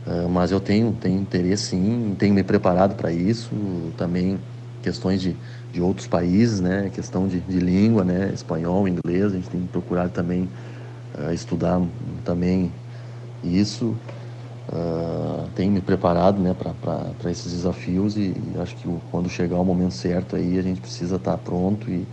Uh, 0.05 0.29
mas 0.29 0.51
eu 0.51 0.59
tenho, 0.59 0.91
tenho 1.01 1.21
interesse 1.21 1.67
sim, 1.67 2.17
tenho 2.19 2.35
me 2.35 2.43
preparado 2.43 2.97
para 2.97 3.13
isso, 3.13 3.49
também 3.97 4.41
questões 4.83 5.23
de, 5.23 5.37
de 5.73 5.81
outros 5.81 6.09
países, 6.09 6.59
né, 6.59 6.91
questão 6.93 7.29
de, 7.29 7.39
de 7.39 7.61
língua, 7.61 8.03
né, 8.03 8.33
espanhol, 8.35 8.89
inglês, 8.89 9.27
a 9.27 9.37
gente 9.37 9.49
tem 9.49 9.61
procurado 9.71 10.11
também 10.11 10.49
estudar 11.33 11.81
também 12.25 12.71
isso 13.43 13.95
uh, 14.73 15.49
tem 15.55 15.71
me 15.71 15.81
preparado 15.81 16.41
né, 16.41 16.55
para 16.55 17.31
esses 17.31 17.53
desafios 17.53 18.17
e, 18.17 18.33
e, 18.33 18.55
acho 18.61 18.75
que 18.77 18.89
quando 19.11 19.29
chegar 19.29 19.57
o 19.57 19.65
momento 19.65 19.95
certo 19.95 20.37
aí 20.37 20.59
a 20.59 20.63
gente 20.63 20.81
precisa 20.81 21.17
estar 21.17 21.33
tá 21.33 21.39
pronto 21.39 21.91
e, 21.91 22.07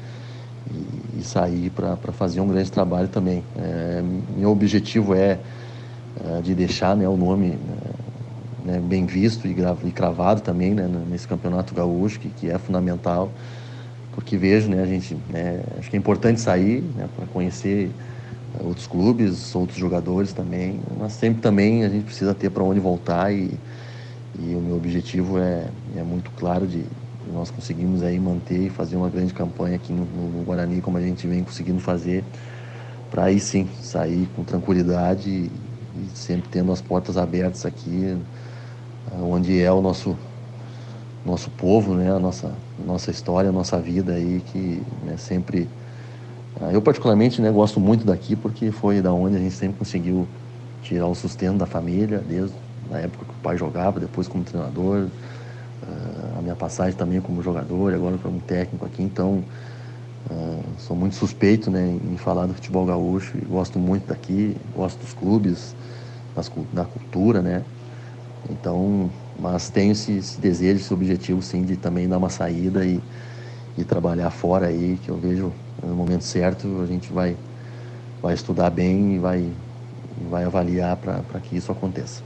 e, 0.72 1.20
e 1.20 1.24
sair 1.24 1.70
para 1.70 1.96
fazer 2.14 2.42
um 2.42 2.48
grande 2.48 2.72
trabalho 2.72 3.08
também. 3.08 3.44
É, 3.58 4.04
meu 4.38 4.52
objetivo 4.52 5.14
é, 5.14 5.40
é, 6.24 6.42
de 6.42 6.54
deixar 6.54 6.96
né, 6.96 7.08
o 7.08 7.18
nome 7.18 7.50
né, 7.50 7.58
né 8.66 8.80
bem 8.80 9.06
visto 9.06 9.48
e, 9.48 9.56
e 9.84 9.92
cravado 9.92 10.42
também 10.42 10.74
né, 10.74 10.90
nesse 11.10 11.28
campeonato 11.28 11.74
gaúcho, 11.74 12.20
que, 12.20 12.30
que 12.30 12.50
é 12.50 12.58
fundamental, 12.58 13.32
porque 14.14 14.38
vejo, 14.38 14.70
né, 14.70 14.82
a 14.82 14.86
gente, 14.86 15.18
né, 15.30 15.62
acho 15.78 15.90
que 15.90 15.96
é 15.96 16.00
importante 16.00 16.40
sair 16.40 16.82
né, 16.96 17.08
para 17.16 17.26
conhecer 17.28 17.92
outros 18.64 18.88
clubes, 18.88 19.56
outros 19.56 19.78
jogadores 19.78 20.34
também, 20.34 20.80
mas 20.98 21.14
sempre 21.14 21.42
também 21.42 21.84
a 21.84 21.90
gente 21.90 22.06
precisa 22.06 22.34
ter 22.34 22.50
para 22.50 22.64
onde 22.64 22.80
voltar 22.80 23.34
e, 23.34 23.52
e 24.40 24.56
o 24.56 24.60
meu 24.60 24.76
objetivo 24.76 25.38
é, 25.38 25.68
é 25.96 26.04
muito 26.04 26.32
claro 26.32 26.68
de, 26.68 26.84
nós 27.34 27.50
conseguimos 27.50 28.04
aí 28.04 28.20
manter 28.20 28.68
e 28.68 28.70
fazer 28.70 28.96
uma 28.96 29.10
grande 29.10 29.34
campanha 29.34 29.76
aqui 29.76 29.92
no, 29.92 30.06
no 30.06 30.44
Guarani, 30.44 30.82
como 30.82 30.98
a 30.98 31.02
gente 31.02 31.28
vem 31.28 31.44
conseguindo 31.44 31.80
fazer, 31.80 32.24
para 33.10 33.26
aí 33.26 33.40
sim 33.40 33.68
sair 33.82 34.28
com 34.36 34.44
tranquilidade 34.44 35.30
e, 35.30 35.52
e, 35.96 36.10
sempre 36.14 36.50
tendo 36.50 36.72
as 36.72 36.82
portas 36.82 37.18
abertas 37.18 37.66
aqui, 37.66 38.18
onde 39.22 39.62
é 39.62 39.72
o 39.72 39.82
nosso 39.82 40.18
nosso 41.26 41.50
povo, 41.50 41.96
né, 41.96 42.12
a 42.12 42.20
nossa 42.20 42.52
nossa 42.86 43.10
história, 43.10 43.50
a 43.50 43.54
nossa 43.54 43.80
vida 43.80 44.14
aí 44.14 44.42
que 44.52 44.82
né, 45.04 45.16
sempre 45.18 45.68
eu 46.72 46.82
particularmente 46.82 47.42
né, 47.42 47.52
gosto 47.52 47.80
muito 47.80 48.06
daqui 48.06 48.36
porque 48.36 48.72
foi 48.72 49.02
da 49.02 49.12
onde 49.12 49.36
a 49.36 49.40
gente 49.40 49.56
sempre 49.56 49.78
conseguiu 49.78 50.28
tirar 50.82 51.08
o 51.08 51.16
sustento 51.16 51.58
da 51.58 51.66
família, 51.66 52.20
desde 52.20 52.56
a 52.92 53.00
época 53.00 53.26
que 53.26 53.32
o 53.32 53.42
pai 53.42 53.58
jogava, 53.58 54.00
depois 54.00 54.28
como 54.28 54.44
treinador, 54.44 55.08
a 56.38 56.42
minha 56.42 56.56
passagem 56.56 56.98
também 56.98 57.22
como 57.22 57.42
jogador, 57.42 57.94
agora 57.94 58.18
como 58.18 58.40
técnico 58.40 58.86
aqui, 58.86 59.04
então 59.04 59.44
uh, 60.30 60.64
sou 60.78 60.96
muito 60.96 61.16
suspeito 61.16 61.70
né, 61.70 61.98
em 62.12 62.18
falar 62.18 62.46
do 62.46 62.54
futebol 62.54 62.86
gaúcho 62.86 63.38
e 63.38 63.46
gosto 63.46 63.80
muito 63.80 64.08
daqui, 64.08 64.56
gosto 64.76 65.00
dos 65.00 65.14
clubes, 65.14 65.76
das, 66.36 66.52
da 66.74 66.86
cultura, 66.86 67.42
né? 67.42 67.64
Então, 68.50 69.10
mas 69.40 69.70
tenho 69.70 69.92
esse, 69.92 70.12
esse, 70.14 70.40
desejo, 70.40 70.80
esse 70.80 70.94
objetivo 70.94 71.42
sim 71.42 71.64
de 71.64 71.78
também 71.78 72.08
dar 72.08 72.18
uma 72.18 72.30
saída 72.30 72.86
e, 72.86 73.00
e 73.78 73.84
trabalhar 73.84 74.30
fora 74.30 74.68
aí, 74.68 74.98
que 75.04 75.10
eu 75.10 75.18
vejo 75.18 75.52
no 75.84 75.96
momento 75.96 76.24
certo 76.24 76.82
a 76.82 76.86
gente 76.86 77.12
vai, 77.12 77.36
vai 78.22 78.34
estudar 78.34 78.70
bem 78.70 79.16
e 79.16 79.20
vai, 79.20 79.52
vai 80.30 80.44
avaliar 80.44 80.98
para 80.98 81.40
que 81.40 81.56
isso 81.56 81.72
aconteça. 81.72 82.24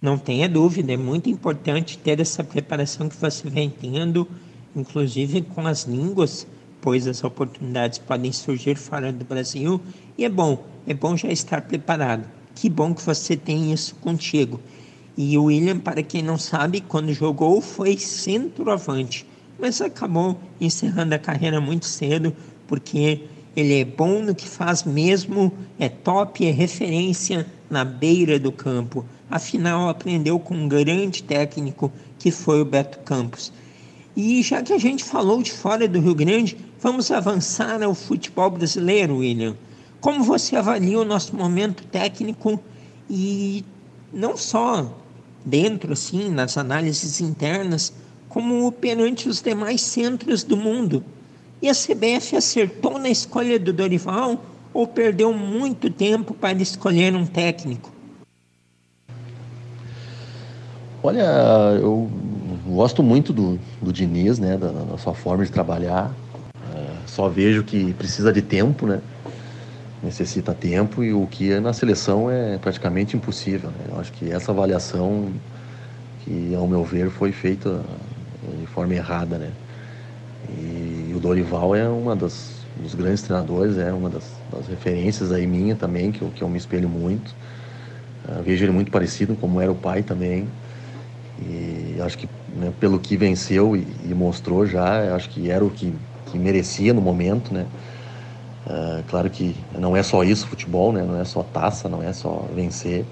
Não 0.00 0.18
tenha 0.18 0.48
dúvida, 0.48 0.92
é 0.92 0.96
muito 0.96 1.30
importante 1.30 1.96
ter 1.96 2.18
essa 2.18 2.42
preparação 2.42 3.08
que 3.08 3.16
você 3.16 3.48
vem 3.48 3.70
tendo, 3.70 4.28
inclusive 4.74 5.42
com 5.42 5.64
as 5.66 5.84
línguas, 5.84 6.46
pois 6.80 7.06
as 7.06 7.22
oportunidades 7.22 7.98
podem 7.98 8.32
surgir 8.32 8.74
fora 8.74 9.12
do 9.12 9.24
Brasil 9.24 9.80
e 10.18 10.24
é 10.24 10.28
bom, 10.28 10.64
é 10.88 10.92
bom 10.92 11.16
já 11.16 11.28
estar 11.28 11.62
preparado. 11.62 12.24
Que 12.54 12.68
bom 12.68 12.92
que 12.92 13.02
você 13.02 13.36
tem 13.36 13.72
isso 13.72 13.94
contigo. 13.94 14.60
E 15.16 15.38
o 15.38 15.44
William, 15.44 15.78
para 15.78 16.02
quem 16.02 16.22
não 16.22 16.36
sabe, 16.36 16.80
quando 16.80 17.12
jogou 17.12 17.60
foi 17.60 17.96
centroavante, 17.96 19.26
mas 19.58 19.80
acabou 19.80 20.38
encerrando 20.60 21.14
a 21.14 21.18
carreira 21.18 21.60
muito 21.60 21.86
cedo, 21.86 22.34
porque 22.66 23.22
ele 23.54 23.80
é 23.80 23.84
bom 23.84 24.22
no 24.22 24.34
que 24.34 24.48
faz 24.48 24.82
mesmo, 24.82 25.52
é 25.78 25.88
top, 25.88 26.46
é 26.46 26.50
referência 26.50 27.46
na 27.68 27.84
beira 27.84 28.38
do 28.38 28.50
campo. 28.50 29.04
Afinal, 29.30 29.88
aprendeu 29.88 30.38
com 30.38 30.54
um 30.54 30.68
grande 30.68 31.22
técnico 31.22 31.92
que 32.18 32.30
foi 32.30 32.60
o 32.60 32.64
Beto 32.64 32.98
Campos. 33.00 33.52
E 34.16 34.42
já 34.42 34.62
que 34.62 34.72
a 34.72 34.78
gente 34.78 35.02
falou 35.02 35.42
de 35.42 35.52
fora 35.52 35.88
do 35.88 36.00
Rio 36.00 36.14
Grande, 36.14 36.56
vamos 36.80 37.10
avançar 37.10 37.82
ao 37.82 37.94
futebol 37.94 38.50
brasileiro, 38.50 39.18
William. 39.18 39.56
Como 40.00 40.22
você 40.22 40.56
avalia 40.56 40.98
o 40.98 41.04
nosso 41.04 41.34
momento 41.34 41.84
técnico 41.84 42.60
e 43.08 43.64
não 44.12 44.36
só 44.36 44.98
dentro, 45.44 45.92
assim, 45.92 46.28
nas 46.28 46.58
análises 46.58 47.20
internas, 47.20 47.92
como 48.32 48.72
perante 48.72 49.28
os 49.28 49.42
demais 49.42 49.82
centros 49.82 50.42
do 50.42 50.56
mundo? 50.56 51.04
E 51.60 51.68
a 51.68 51.74
CBF 51.74 52.34
acertou 52.34 52.98
na 52.98 53.10
escolha 53.10 53.58
do 53.58 53.74
Dorival 53.74 54.42
ou 54.72 54.86
perdeu 54.86 55.34
muito 55.34 55.90
tempo 55.90 56.32
para 56.32 56.56
escolher 56.62 57.14
um 57.14 57.26
técnico? 57.26 57.92
Olha, 61.02 61.26
eu 61.78 62.10
gosto 62.66 63.02
muito 63.02 63.34
do, 63.34 63.60
do 63.82 63.92
Diniz, 63.92 64.38
né, 64.38 64.56
da, 64.56 64.68
da 64.68 64.96
sua 64.96 65.12
forma 65.12 65.44
de 65.44 65.52
trabalhar. 65.52 66.10
É, 66.74 66.86
só 67.06 67.28
vejo 67.28 67.62
que 67.64 67.92
precisa 67.94 68.32
de 68.32 68.40
tempo, 68.40 68.86
né? 68.86 69.02
Necessita 70.02 70.54
tempo 70.54 71.04
e 71.04 71.12
o 71.12 71.26
que 71.26 71.52
é 71.52 71.60
na 71.60 71.74
seleção 71.74 72.30
é 72.30 72.56
praticamente 72.56 73.14
impossível. 73.14 73.68
Né? 73.70 73.86
Eu 73.90 74.00
acho 74.00 74.10
que 74.12 74.32
essa 74.32 74.52
avaliação, 74.52 75.30
que 76.24 76.54
ao 76.54 76.66
meu 76.66 76.82
ver 76.82 77.10
foi 77.10 77.30
feita 77.30 77.82
de 78.60 78.66
forma 78.66 78.94
errada, 78.94 79.38
né? 79.38 79.50
E 80.58 81.12
o 81.14 81.20
Dorival 81.20 81.74
é 81.74 81.88
uma 81.88 82.16
das 82.16 82.62
dos 82.76 82.94
grandes 82.94 83.22
treinadores, 83.22 83.78
é 83.78 83.92
uma 83.92 84.08
das, 84.08 84.24
das 84.50 84.66
referências 84.66 85.32
aí 85.32 85.46
minha 85.46 85.76
também, 85.76 86.10
que 86.10 86.22
eu, 86.22 86.30
que 86.30 86.42
eu 86.42 86.48
me 86.48 86.58
espelho 86.58 86.88
muito. 86.88 87.34
Uh, 88.24 88.42
vejo 88.42 88.64
ele 88.64 88.72
muito 88.72 88.90
parecido 88.90 89.34
como 89.36 89.60
era 89.60 89.70
o 89.70 89.74
pai 89.74 90.02
também. 90.02 90.48
E 91.40 92.00
acho 92.00 92.18
que 92.18 92.28
né, 92.56 92.72
pelo 92.78 92.98
que 92.98 93.16
venceu 93.16 93.76
e, 93.76 93.86
e, 94.04 94.14
mostrou 94.14 94.66
já, 94.66 95.14
acho 95.14 95.28
que 95.30 95.50
era 95.50 95.64
o 95.64 95.70
que, 95.70 95.92
que 96.30 96.38
merecia 96.38 96.92
no 96.92 97.00
momento, 97.00 97.52
né? 97.52 97.66
Uh, 98.66 99.02
claro 99.08 99.28
que 99.28 99.54
não 99.76 99.96
é 99.96 100.02
só 100.02 100.22
isso 100.22 100.46
futebol, 100.46 100.92
né? 100.92 101.02
Não 101.02 101.20
é 101.20 101.24
só 101.24 101.42
taça, 101.42 101.88
não 101.88 102.02
é 102.02 102.12
só 102.12 102.46
vencer, 102.54 103.04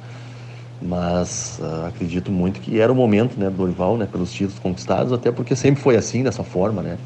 mas 0.82 1.58
uh, 1.60 1.86
acredito 1.86 2.32
muito 2.32 2.60
que 2.60 2.80
era 2.80 2.90
o 2.90 2.94
momento, 2.94 3.38
né, 3.38 3.50
do 3.50 3.56
Dorival, 3.56 3.96
né, 3.98 4.08
pelos 4.10 4.32
títulos 4.32 4.58
conquistados, 4.58 5.12
até 5.12 5.30
porque 5.30 5.54
sempre 5.54 5.82
foi 5.82 5.96
assim 5.96 6.22
dessa 6.22 6.42
forma, 6.42 6.82
né? 6.82 6.96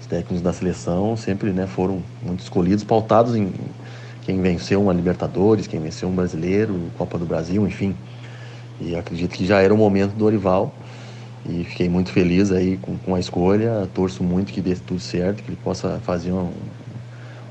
Os 0.00 0.06
técnicos 0.06 0.40
da 0.40 0.52
seleção 0.52 1.16
sempre, 1.16 1.50
né, 1.50 1.66
foram 1.66 2.02
muito 2.22 2.40
escolhidos, 2.40 2.82
pautados 2.82 3.36
em 3.36 3.52
quem 4.22 4.40
venceu 4.40 4.80
uma 4.80 4.92
Libertadores, 4.92 5.66
quem 5.66 5.80
venceu 5.80 6.08
um 6.08 6.14
Brasileiro, 6.14 6.90
Copa 6.96 7.18
do 7.18 7.26
Brasil, 7.26 7.66
enfim. 7.66 7.94
E 8.80 8.96
acredito 8.96 9.36
que 9.36 9.44
já 9.44 9.60
era 9.60 9.74
o 9.74 9.76
momento 9.76 10.14
do 10.14 10.24
Orival. 10.24 10.72
E 11.46 11.64
fiquei 11.64 11.88
muito 11.88 12.10
feliz 12.12 12.52
aí 12.52 12.76
com, 12.76 12.96
com 12.98 13.14
a 13.14 13.20
escolha. 13.20 13.88
Torço 13.94 14.22
muito 14.22 14.52
que 14.52 14.60
dê 14.60 14.74
tudo 14.74 15.00
certo, 15.00 15.42
que 15.42 15.50
ele 15.50 15.58
possa 15.62 16.00
fazer 16.04 16.32
um, 16.32 16.50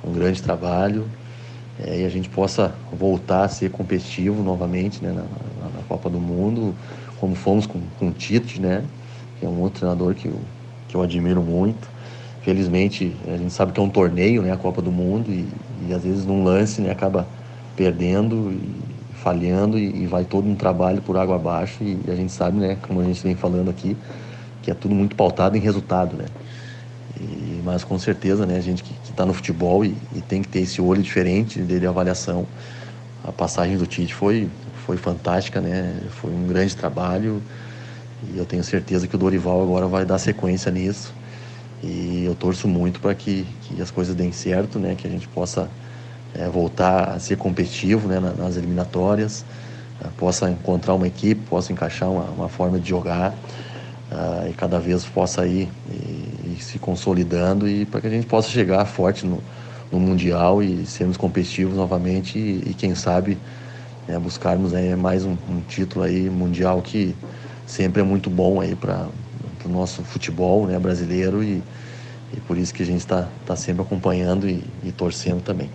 um 0.03 0.11
grande 0.13 0.41
trabalho 0.41 1.05
é, 1.85 2.01
e 2.01 2.05
a 2.05 2.09
gente 2.09 2.29
possa 2.29 2.73
voltar 2.91 3.45
a 3.45 3.47
ser 3.47 3.71
competitivo 3.71 4.43
novamente 4.43 5.03
né, 5.03 5.11
na, 5.11 5.23
na, 5.23 5.83
Copa 5.87 6.09
do 6.09 6.19
Mundo, 6.19 6.75
como 7.19 7.35
fomos 7.35 7.65
com, 7.65 7.79
com 7.97 8.09
o 8.09 8.11
Tite, 8.11 8.59
né, 8.59 8.83
que 9.39 9.45
é 9.45 9.49
um 9.49 9.59
outro 9.61 9.79
treinador 9.79 10.13
que 10.13 10.27
eu, 10.27 10.39
que 10.87 10.95
eu 10.95 11.01
admiro 11.01 11.41
muito. 11.41 11.87
Felizmente, 12.41 13.15
a 13.27 13.37
gente 13.37 13.51
sabe 13.51 13.71
que 13.71 13.79
é 13.79 13.83
um 13.83 13.89
torneio, 13.89 14.41
né, 14.41 14.51
a 14.51 14.57
Copa 14.57 14.81
do 14.81 14.91
Mundo, 14.91 15.31
e, 15.31 15.47
e 15.87 15.93
às 15.93 16.03
vezes 16.03 16.25
num 16.25 16.43
lance 16.43 16.81
né, 16.81 16.91
acaba 16.91 17.27
perdendo 17.75 18.51
e 18.51 19.15
falhando 19.15 19.77
e, 19.77 20.03
e, 20.03 20.07
vai 20.07 20.23
todo 20.23 20.47
um 20.47 20.55
trabalho 20.55 21.01
por 21.01 21.17
água 21.17 21.35
abaixo 21.35 21.83
e, 21.83 21.99
e, 22.07 22.11
a 22.11 22.15
gente 22.15 22.31
sabe, 22.31 22.57
né, 22.57 22.77
como 22.81 23.01
a 23.01 23.03
gente 23.03 23.21
vem 23.21 23.35
falando 23.35 23.69
aqui, 23.69 23.95
que 24.61 24.71
é 24.71 24.73
tudo 24.73 24.93
muito 24.93 25.15
pautado 25.15 25.57
em 25.57 25.59
resultado, 25.59 26.15
né. 26.15 26.25
Mas 27.63 27.83
com 27.83 27.99
certeza, 27.99 28.45
né, 28.45 28.57
a 28.57 28.61
gente 28.61 28.83
que 28.83 28.93
está 29.09 29.25
no 29.25 29.33
futebol 29.33 29.83
e, 29.83 29.95
e, 30.15 30.21
tem 30.21 30.41
que 30.41 30.47
ter 30.47 30.61
esse 30.61 30.81
olho 30.81 31.01
diferente 31.01 31.59
dele 31.59 31.85
avaliação. 31.85 32.47
A 33.23 33.31
passagem 33.31 33.77
do 33.77 33.85
Tite 33.85 34.13
foi 34.13 34.49
foi 34.85 34.97
fantástica, 34.97 35.61
né? 35.61 36.01
Foi 36.09 36.31
um 36.31 36.47
grande 36.47 36.75
trabalho 36.75 37.43
e 38.33 38.37
eu 38.37 38.43
tenho 38.43 38.63
certeza 38.63 39.07
que 39.07 39.15
o 39.15 39.19
Dorival 39.19 39.61
agora 39.61 39.85
vai 39.85 40.03
dar 40.03 40.17
sequência 40.17 40.71
nisso. 40.71 41.13
E 41.83 42.23
eu 42.25 42.33
torço 42.33 42.67
muito 42.67 42.99
para 42.99 43.13
que, 43.13 43.45
que 43.61 43.79
as 43.81 43.91
coisas 43.91 44.15
deem 44.15 44.31
certo, 44.31 44.79
né? 44.79 44.95
Que 44.97 45.05
a 45.05 45.09
gente 45.09 45.27
possa 45.27 45.69
é, 46.33 46.47
voltar 46.47 47.09
a 47.09 47.19
ser 47.19 47.37
competitivo 47.37 48.07
né, 48.07 48.19
nas 48.19 48.57
eliminatórias, 48.57 49.45
uh, 50.01 50.09
possa 50.17 50.49
encontrar 50.49 50.93
uma 50.93 51.07
equipe, 51.07 51.41
possa 51.49 51.71
encaixar 51.71 52.09
uma, 52.09 52.23
uma 52.23 52.49
forma 52.49 52.79
de 52.79 52.89
jogar 52.89 53.31
uh, 54.11 54.49
e 54.49 54.53
cada 54.53 54.79
vez 54.79 55.05
possa 55.05 55.45
ir 55.45 55.69
se 56.63 56.79
consolidando 56.79 57.67
e 57.67 57.85
para 57.85 58.01
que 58.01 58.07
a 58.07 58.09
gente 58.09 58.27
possa 58.27 58.49
chegar 58.49 58.85
forte 58.85 59.25
no, 59.25 59.41
no 59.91 59.99
Mundial 59.99 60.61
e 60.61 60.85
sermos 60.85 61.17
competitivos 61.17 61.75
novamente 61.75 62.37
e, 62.37 62.69
e 62.69 62.73
quem 62.73 62.95
sabe 62.95 63.37
né, 64.07 64.17
buscarmos 64.17 64.73
aí 64.73 64.95
mais 64.95 65.23
um, 65.23 65.37
um, 65.49 65.61
título 65.67 66.03
aí 66.03 66.29
mundial 66.29 66.81
que 66.81 67.15
sempre 67.67 68.01
é 68.01 68.03
muito 68.03 68.29
bom 68.29 68.59
aí 68.59 68.75
para 68.75 69.07
o 69.63 69.69
nosso 69.69 70.03
futebol 70.03 70.65
né, 70.65 70.79
brasileiro 70.79 71.43
e, 71.43 71.61
e 72.33 72.39
por 72.47 72.57
isso 72.57 72.73
que 72.73 72.81
a 72.81 72.85
gente 72.85 73.01
está 73.01 73.27
tá 73.45 73.55
sempre 73.55 73.83
acompanhando 73.83 74.49
e, 74.49 74.63
e 74.83 74.91
torcendo 74.91 75.41
também. 75.43 75.69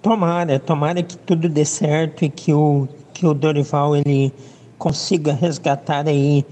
Tomara, 0.00 0.58
tomara 0.58 1.02
que 1.02 1.18
tudo 1.18 1.48
dê 1.48 1.64
certo 1.64 2.24
e 2.24 2.30
que 2.30 2.52
o, 2.52 2.88
que 3.12 3.26
o 3.26 3.34
Dorival 3.34 3.96
ele 3.96 4.32
consiga 4.78 5.32
resgatar 5.32 6.06
aí 6.06 6.46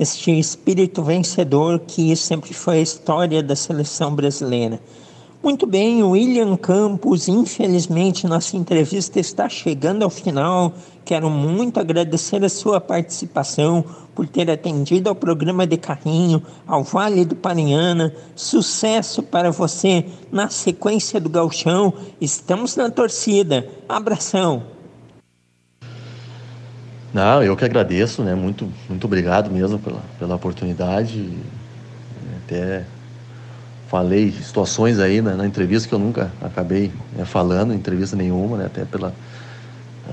este 0.00 0.30
espírito 0.30 1.02
vencedor 1.02 1.78
que 1.80 2.16
sempre 2.16 2.54
foi 2.54 2.78
a 2.78 2.80
história 2.80 3.42
da 3.42 3.54
seleção 3.54 4.14
brasileira. 4.14 4.80
Muito 5.42 5.66
bem, 5.66 6.02
William 6.02 6.56
Campos, 6.56 7.28
infelizmente 7.28 8.26
nossa 8.26 8.56
entrevista 8.56 9.20
está 9.20 9.46
chegando 9.46 10.02
ao 10.02 10.08
final. 10.08 10.72
Quero 11.04 11.28
muito 11.28 11.78
agradecer 11.78 12.42
a 12.42 12.48
sua 12.48 12.80
participação 12.80 13.84
por 14.14 14.26
ter 14.26 14.50
atendido 14.50 15.10
ao 15.10 15.14
programa 15.14 15.66
de 15.66 15.76
carrinho, 15.76 16.42
ao 16.66 16.82
Vale 16.82 17.26
do 17.26 17.36
Paranhana. 17.36 18.14
Sucesso 18.34 19.22
para 19.22 19.50
você 19.50 20.06
na 20.32 20.48
sequência 20.48 21.20
do 21.20 21.28
Galchão. 21.28 21.92
Estamos 22.18 22.74
na 22.74 22.88
torcida. 22.88 23.68
Abração. 23.86 24.79
Não, 27.12 27.42
eu 27.42 27.56
que 27.56 27.64
agradeço, 27.64 28.22
né? 28.22 28.34
Muito, 28.34 28.68
muito 28.88 29.04
obrigado 29.04 29.50
mesmo 29.50 29.78
pela, 29.80 30.00
pela 30.18 30.36
oportunidade. 30.36 31.28
Até 32.44 32.84
falei 33.88 34.30
situações 34.30 35.00
aí 35.00 35.20
na, 35.20 35.34
na 35.34 35.44
entrevista 35.44 35.88
que 35.88 35.94
eu 35.94 35.98
nunca 35.98 36.30
acabei 36.40 36.92
né, 37.16 37.24
falando, 37.24 37.74
entrevista 37.74 38.14
nenhuma, 38.14 38.56
né? 38.58 38.66
Até 38.66 38.84
pela, 38.84 39.12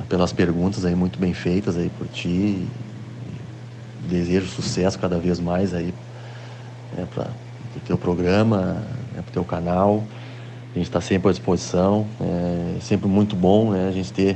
pelas 0.09 0.33
perguntas 0.33 0.85
aí 0.85 0.95
muito 0.95 1.19
bem 1.19 1.33
feitas 1.33 1.77
aí 1.77 1.89
por 1.99 2.07
ti. 2.07 2.67
Desejo 4.09 4.47
sucesso 4.47 4.97
cada 4.97 5.19
vez 5.19 5.39
mais 5.39 5.75
aí 5.75 5.93
né, 6.97 7.07
para 7.13 7.25
o 7.75 7.79
teu 7.85 7.97
programa, 7.97 8.83
né, 9.13 9.21
para 9.21 9.29
o 9.29 9.33
teu 9.33 9.43
canal. 9.43 10.03
A 10.73 10.77
gente 10.79 10.87
está 10.87 11.01
sempre 11.01 11.29
à 11.29 11.31
disposição. 11.31 12.07
É 12.19 12.79
sempre 12.81 13.07
muito 13.07 13.35
bom 13.35 13.71
né, 13.71 13.87
a 13.87 13.91
gente 13.91 14.11
ter 14.11 14.35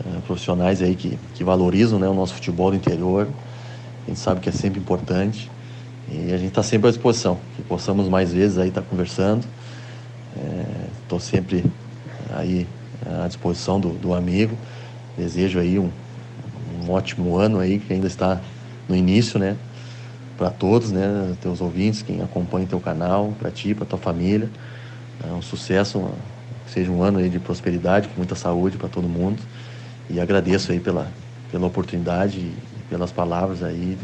é, 0.00 0.20
profissionais 0.26 0.82
aí 0.82 0.94
que, 0.94 1.18
que 1.34 1.44
valorizam 1.44 1.98
né, 1.98 2.08
o 2.08 2.14
nosso 2.14 2.34
futebol 2.34 2.70
do 2.70 2.76
interior. 2.76 3.28
A 4.04 4.10
gente 4.10 4.18
sabe 4.18 4.40
que 4.40 4.48
é 4.48 4.52
sempre 4.52 4.80
importante. 4.80 5.50
E 6.10 6.32
a 6.32 6.36
gente 6.36 6.48
está 6.48 6.62
sempre 6.62 6.88
à 6.88 6.90
disposição. 6.90 7.38
Que 7.56 7.62
possamos 7.62 8.08
mais 8.08 8.32
vezes 8.32 8.58
aí 8.58 8.68
estar 8.68 8.82
tá 8.82 8.86
conversando. 8.88 9.46
Estou 11.02 11.18
é, 11.18 11.20
sempre 11.20 11.64
aí 12.34 12.66
à 13.06 13.26
disposição 13.26 13.78
do, 13.78 13.90
do 13.90 14.14
amigo. 14.14 14.56
Desejo 15.16 15.58
aí 15.58 15.78
um, 15.78 15.90
um 16.82 16.90
ótimo 16.90 17.36
ano 17.36 17.58
aí 17.58 17.78
que 17.78 17.92
ainda 17.92 18.06
está 18.06 18.40
no 18.88 18.96
início, 18.96 19.38
né? 19.38 19.56
Para 20.36 20.50
todos, 20.50 20.90
né? 20.90 21.34
Teus 21.40 21.60
ouvintes, 21.60 22.02
quem 22.02 22.22
acompanha 22.22 22.66
teu 22.66 22.80
canal, 22.80 23.32
para 23.38 23.50
ti, 23.50 23.74
para 23.74 23.86
tua 23.86 23.98
família. 23.98 24.50
É 25.28 25.32
um 25.32 25.42
sucesso, 25.42 25.98
uma, 25.98 26.10
seja 26.66 26.90
um 26.90 27.02
ano 27.02 27.18
aí 27.18 27.28
de 27.28 27.38
prosperidade, 27.38 28.08
com 28.08 28.16
muita 28.16 28.34
saúde 28.34 28.76
para 28.76 28.88
todo 28.88 29.08
mundo. 29.08 29.40
E 30.12 30.20
agradeço 30.20 30.70
aí 30.72 30.78
pela, 30.78 31.10
pela 31.50 31.66
oportunidade 31.66 32.38
e 32.38 32.54
pelas 32.90 33.10
palavras 33.10 33.62
aí, 33.62 33.96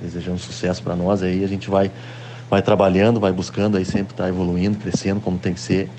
desejando 0.00 0.38
sucesso 0.38 0.82
para 0.82 0.96
nós 0.96 1.22
aí. 1.22 1.44
A 1.44 1.46
gente 1.46 1.68
vai, 1.68 1.92
vai 2.48 2.62
trabalhando, 2.62 3.20
vai 3.20 3.30
buscando 3.30 3.76
aí 3.76 3.84
sempre 3.84 4.14
estar 4.14 4.24
tá 4.24 4.28
evoluindo, 4.30 4.78
crescendo 4.78 5.20
como 5.20 5.36
tem 5.38 5.52
que 5.52 5.60
ser. 5.60 5.90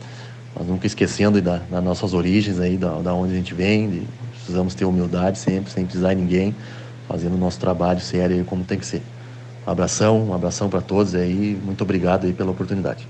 Mas 0.56 0.68
nunca 0.68 0.88
esquecendo 0.88 1.40
da, 1.44 1.58
das 1.58 1.84
nossas 1.84 2.16
origens 2.16 2.60
aí, 2.60 2.76
da, 2.76 2.90
da 3.02 3.14
onde 3.14 3.34
a 3.34 3.36
gente 3.36 3.54
vem, 3.54 3.88
de, 3.88 4.08
precisamos 4.32 4.74
ter 4.74 4.84
humildade 4.84 5.38
sempre, 5.38 5.72
sem 5.72 5.86
precisar 5.86 6.16
de 6.16 6.22
ninguém, 6.22 6.56
fazendo 7.08 7.36
o 7.36 7.38
nosso 7.38 7.60
trabalho 7.60 8.00
sério 8.00 8.36
aí 8.38 8.44
como 8.44 8.64
tem 8.64 8.80
que 8.80 8.86
ser. 8.86 9.04
Um 9.68 9.72
abração, 9.72 10.30
um 10.30 10.34
abração 10.34 10.70
para 10.70 10.82
todos 10.82 11.14
aí, 11.14 11.56
muito 11.64 11.84
obrigado 11.84 12.26
aí 12.26 12.34
pela 12.34 12.50
oportunidade. 12.50 13.08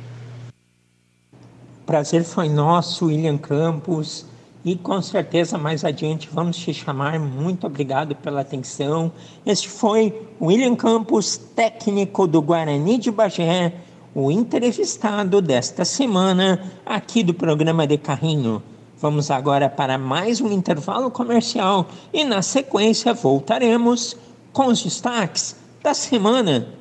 Prazer 1.86 2.26
foi 2.26 2.50
nosso, 2.50 3.06
William 3.06 3.38
Campos, 3.38 4.26
e 4.64 4.76
com 4.76 5.02
certeza 5.02 5.58
mais 5.58 5.84
adiante 5.84 6.30
vamos 6.32 6.58
te 6.58 6.74
chamar. 6.74 7.20
Muito 7.20 7.66
obrigado 7.66 8.16
pela 8.16 8.42
atenção. 8.42 9.12
Este 9.46 9.68
foi 9.68 10.14
William 10.40 10.76
Campos, 10.76 11.38
técnico 11.38 12.28
do 12.28 12.42
Guarani 12.42 12.98
de 12.98 13.12
Bagé, 13.12 13.74
o 14.14 14.30
entrevistado 14.30 15.42
desta 15.42 15.86
semana 15.86 16.62
aqui 16.86 17.24
do 17.24 17.34
programa 17.34 17.88
de 17.88 17.98
Carrinho. 17.98 18.62
Vamos 18.98 19.32
agora 19.32 19.68
para 19.68 19.98
mais 19.98 20.40
um 20.42 20.52
intervalo 20.52 21.10
comercial 21.10 21.88
e 22.14 22.24
na 22.24 22.42
sequência 22.42 23.14
voltaremos 23.14 24.16
com 24.54 24.68
os 24.68 24.84
destaques 24.84 25.56
da 25.82 25.94
semana. 25.94 26.81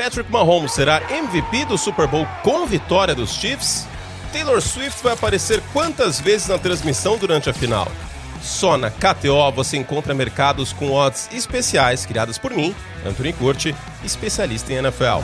Patrick 0.00 0.32
Mahomes 0.32 0.72
será 0.72 1.02
MVP 1.10 1.66
do 1.66 1.76
Super 1.76 2.06
Bowl 2.06 2.26
com 2.42 2.64
vitória 2.64 3.14
dos 3.14 3.34
Chiefs? 3.34 3.86
Taylor 4.32 4.58
Swift 4.62 5.02
vai 5.02 5.12
aparecer 5.12 5.60
quantas 5.74 6.18
vezes 6.18 6.48
na 6.48 6.56
transmissão 6.56 7.18
durante 7.18 7.50
a 7.50 7.52
final? 7.52 7.86
Só 8.40 8.78
na 8.78 8.90
KTO 8.90 9.52
você 9.54 9.76
encontra 9.76 10.14
mercados 10.14 10.72
com 10.72 10.90
odds 10.90 11.28
especiais 11.30 12.06
criados 12.06 12.38
por 12.38 12.50
mim, 12.50 12.74
Anthony 13.04 13.34
Curti, 13.34 13.76
especialista 14.02 14.72
em 14.72 14.76
NFL. 14.76 15.20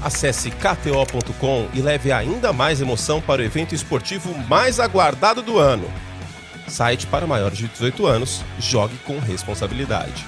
Acesse 0.00 0.52
kto.com 0.52 1.68
e 1.74 1.80
leve 1.80 2.12
ainda 2.12 2.52
mais 2.52 2.80
emoção 2.80 3.20
para 3.20 3.42
o 3.42 3.44
evento 3.44 3.74
esportivo 3.74 4.32
mais 4.48 4.78
aguardado 4.78 5.42
do 5.42 5.58
ano. 5.58 5.90
Site 6.68 7.08
para 7.08 7.26
maiores 7.26 7.58
de 7.58 7.66
18 7.66 8.06
anos, 8.06 8.44
jogue 8.60 8.96
com 8.98 9.18
responsabilidade. 9.18 10.24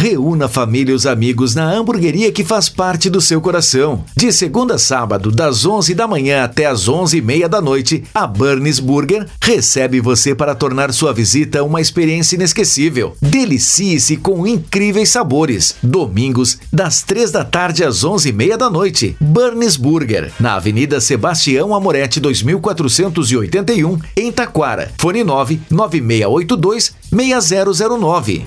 Reúna 0.00 0.46
a 0.46 0.48
família 0.48 0.92
e 0.92 0.94
os 0.94 1.04
amigos 1.04 1.54
na 1.54 1.70
hamburgueria 1.70 2.32
que 2.32 2.42
faz 2.42 2.70
parte 2.70 3.10
do 3.10 3.20
seu 3.20 3.38
coração. 3.38 4.02
De 4.16 4.32
segunda 4.32 4.76
a 4.76 4.78
sábado, 4.78 5.30
das 5.30 5.66
11 5.66 5.92
da 5.92 6.08
manhã 6.08 6.42
até 6.42 6.64
as 6.64 6.88
11 6.88 7.18
e 7.18 7.20
meia 7.20 7.46
da 7.46 7.60
noite, 7.60 8.02
a 8.14 8.26
Burns 8.26 8.80
Burger 8.80 9.26
recebe 9.42 10.00
você 10.00 10.34
para 10.34 10.54
tornar 10.54 10.90
sua 10.94 11.12
visita 11.12 11.62
uma 11.62 11.82
experiência 11.82 12.34
inesquecível. 12.34 13.14
Delicie-se 13.20 14.16
com 14.16 14.46
incríveis 14.46 15.10
sabores. 15.10 15.76
Domingos, 15.82 16.56
das 16.72 17.02
3 17.02 17.30
da 17.30 17.44
tarde 17.44 17.84
às 17.84 18.02
11 18.02 18.30
e 18.30 18.32
meia 18.32 18.56
da 18.56 18.70
noite. 18.70 19.14
Burns 19.20 19.76
Burger, 19.76 20.32
na 20.40 20.54
Avenida 20.54 20.98
Sebastião 20.98 21.74
Amoretti 21.74 22.20
2481, 22.20 23.98
em 24.16 24.32
Taquara. 24.32 24.90
Fone 24.96 25.22
9 25.22 25.60
9682 25.70 26.94
6009. 27.12 28.46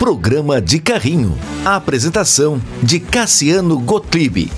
Programa 0.00 0.62
de 0.62 0.78
Carrinho. 0.78 1.36
A 1.62 1.76
apresentação 1.76 2.58
de 2.82 2.98
Cassiano 2.98 3.78
Gottlieb. 3.78 4.50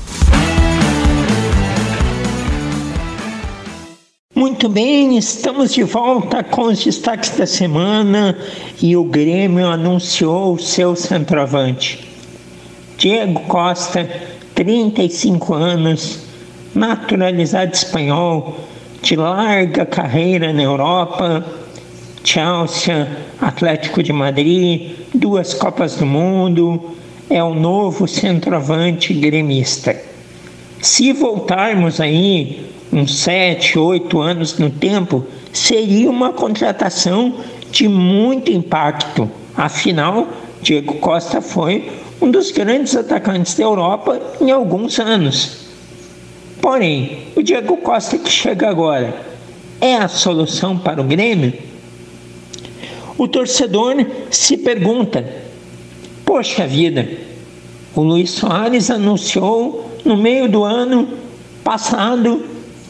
Muito 4.32 4.68
bem, 4.68 5.18
estamos 5.18 5.74
de 5.74 5.82
volta 5.82 6.44
com 6.44 6.66
os 6.66 6.84
destaques 6.84 7.30
da 7.30 7.44
semana 7.44 8.38
e 8.80 8.96
o 8.96 9.02
Grêmio 9.02 9.66
anunciou 9.66 10.54
o 10.54 10.60
seu 10.60 10.94
centroavante. 10.94 12.08
Diego 12.96 13.40
Costa, 13.48 14.08
35 14.54 15.54
anos, 15.54 16.20
naturalizado 16.72 17.74
espanhol, 17.74 18.60
de 19.02 19.16
larga 19.16 19.84
carreira 19.84 20.52
na 20.52 20.62
Europa, 20.62 21.44
Chelsea, 22.24 23.08
Atlético 23.40 24.02
de 24.02 24.12
Madrid, 24.12 24.92
duas 25.14 25.54
Copas 25.54 25.96
do 25.96 26.06
Mundo, 26.06 26.94
é 27.28 27.42
o 27.42 27.54
novo 27.54 28.06
centroavante 28.06 29.12
gremista. 29.14 29.96
Se 30.80 31.12
voltarmos 31.12 32.00
aí 32.00 32.66
uns 32.92 33.18
sete, 33.20 33.78
oito 33.78 34.20
anos 34.20 34.58
no 34.58 34.70
tempo, 34.70 35.24
seria 35.52 36.10
uma 36.10 36.32
contratação 36.32 37.34
de 37.70 37.88
muito 37.88 38.50
impacto. 38.50 39.30
Afinal, 39.56 40.28
Diego 40.60 40.94
Costa 40.94 41.40
foi 41.40 41.90
um 42.20 42.30
dos 42.30 42.50
grandes 42.50 42.94
atacantes 42.94 43.54
da 43.54 43.64
Europa 43.64 44.20
em 44.40 44.50
alguns 44.50 44.98
anos. 44.98 45.66
Porém, 46.60 47.24
o 47.34 47.42
Diego 47.42 47.76
Costa 47.78 48.16
que 48.18 48.30
chega 48.30 48.68
agora 48.68 49.14
é 49.80 49.96
a 49.96 50.06
solução 50.06 50.78
para 50.78 51.00
o 51.00 51.04
Grêmio? 51.04 51.71
O 53.18 53.28
torcedor 53.28 53.94
se 54.30 54.56
pergunta: 54.56 55.24
Poxa 56.24 56.66
vida, 56.66 57.08
o 57.94 58.02
Luiz 58.02 58.30
Soares 58.30 58.90
anunciou 58.90 59.90
no 60.04 60.16
meio 60.16 60.48
do 60.48 60.64
ano 60.64 61.08
passado 61.62 62.44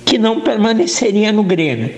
que 0.05 0.19
não 0.19 0.41
permaneceria 0.41 1.33
no 1.33 1.43
Grêmio. 1.43 1.95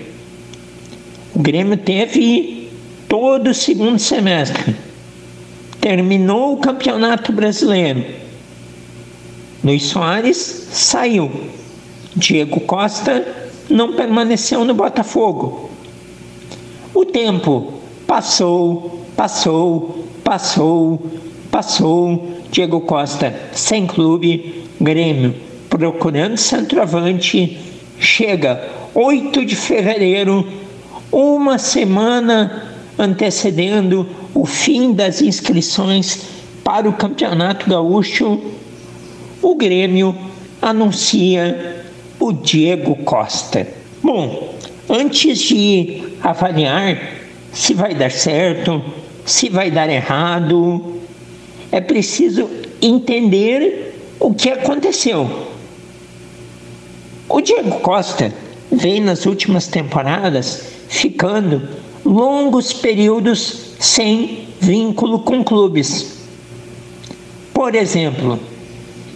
O 1.33 1.39
Grêmio 1.39 1.77
teve 1.77 2.69
todo 3.07 3.49
o 3.49 3.53
segundo 3.53 3.99
semestre, 3.99 4.75
terminou 5.79 6.53
o 6.53 6.57
Campeonato 6.57 7.31
Brasileiro. 7.31 8.03
Luiz 9.63 9.83
Soares 9.83 10.37
saiu. 10.71 11.31
Diego 12.15 12.61
Costa 12.61 13.27
não 13.69 13.93
permaneceu 13.93 14.63
no 14.63 14.73
Botafogo. 14.73 15.69
O 16.93 17.03
tempo 17.03 17.73
passou, 18.07 19.05
passou, 19.15 20.05
passou, 20.23 21.01
passou. 21.51 22.35
Diego 22.51 22.79
Costa 22.81 23.37
sem 23.51 23.85
clube, 23.85 24.63
Grêmio 24.79 25.35
procurando 25.69 26.37
centroavante. 26.37 27.57
Chega 27.99 28.69
8 28.93 29.45
de 29.45 29.55
fevereiro, 29.55 30.47
uma 31.11 31.57
semana 31.57 32.65
antecedendo 32.97 34.07
o 34.33 34.45
fim 34.45 34.93
das 34.93 35.21
inscrições 35.21 36.21
para 36.63 36.89
o 36.89 36.93
Campeonato 36.93 37.69
Gaúcho, 37.69 38.41
o 39.41 39.55
Grêmio 39.55 40.15
anuncia 40.61 41.83
o 42.19 42.31
Diego 42.31 42.95
Costa. 43.03 43.67
Bom, 44.01 44.55
antes 44.89 45.39
de 45.39 46.03
avaliar 46.21 47.24
se 47.55 47.73
vai 47.73 47.95
dar 47.95 48.11
certo, 48.11 48.83
se 49.25 49.49
vai 49.49 49.71
dar 49.71 49.89
errado, 49.89 50.99
é 51.71 51.79
preciso 51.79 52.49
entender 52.81 53.95
o 54.19 54.33
que 54.33 54.49
aconteceu. 54.49 55.47
O 57.29 57.39
Diego 57.39 57.79
Costa 57.79 58.31
vem 58.69 58.99
nas 58.99 59.25
últimas 59.25 59.67
temporadas 59.67 60.67
ficando 60.89 61.61
longos 62.03 62.73
períodos 62.73 63.71
sem 63.79 64.49
vínculo 64.59 65.19
com 65.19 65.41
clubes. 65.41 66.17
Por 67.53 67.73
exemplo, 67.73 68.37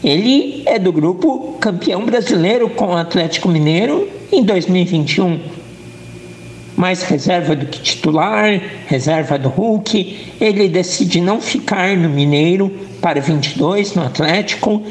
ele 0.01 0.63
é 0.65 0.79
do 0.79 0.93
grupo 0.93 1.57
campeão 1.59 2.05
brasileiro 2.05 2.69
com 2.69 2.87
o 2.87 2.97
Atlético 2.97 3.49
Mineiro 3.49 4.07
em 4.31 4.43
2021. 4.43 5.58
Mais 6.79 7.03
reserva 7.03 7.57
do 7.57 7.65
que 7.65 7.81
titular, 7.81 8.61
reserva 8.87 9.37
do 9.37 9.49
Hulk. 9.49 10.35
Ele 10.39 10.69
decide 10.69 11.19
não 11.19 11.41
ficar 11.41 11.97
no 11.97 12.07
Mineiro 12.07 12.69
para 13.01 13.19
22 13.19 13.95
no 13.95 14.03
Atlético. 14.03 14.81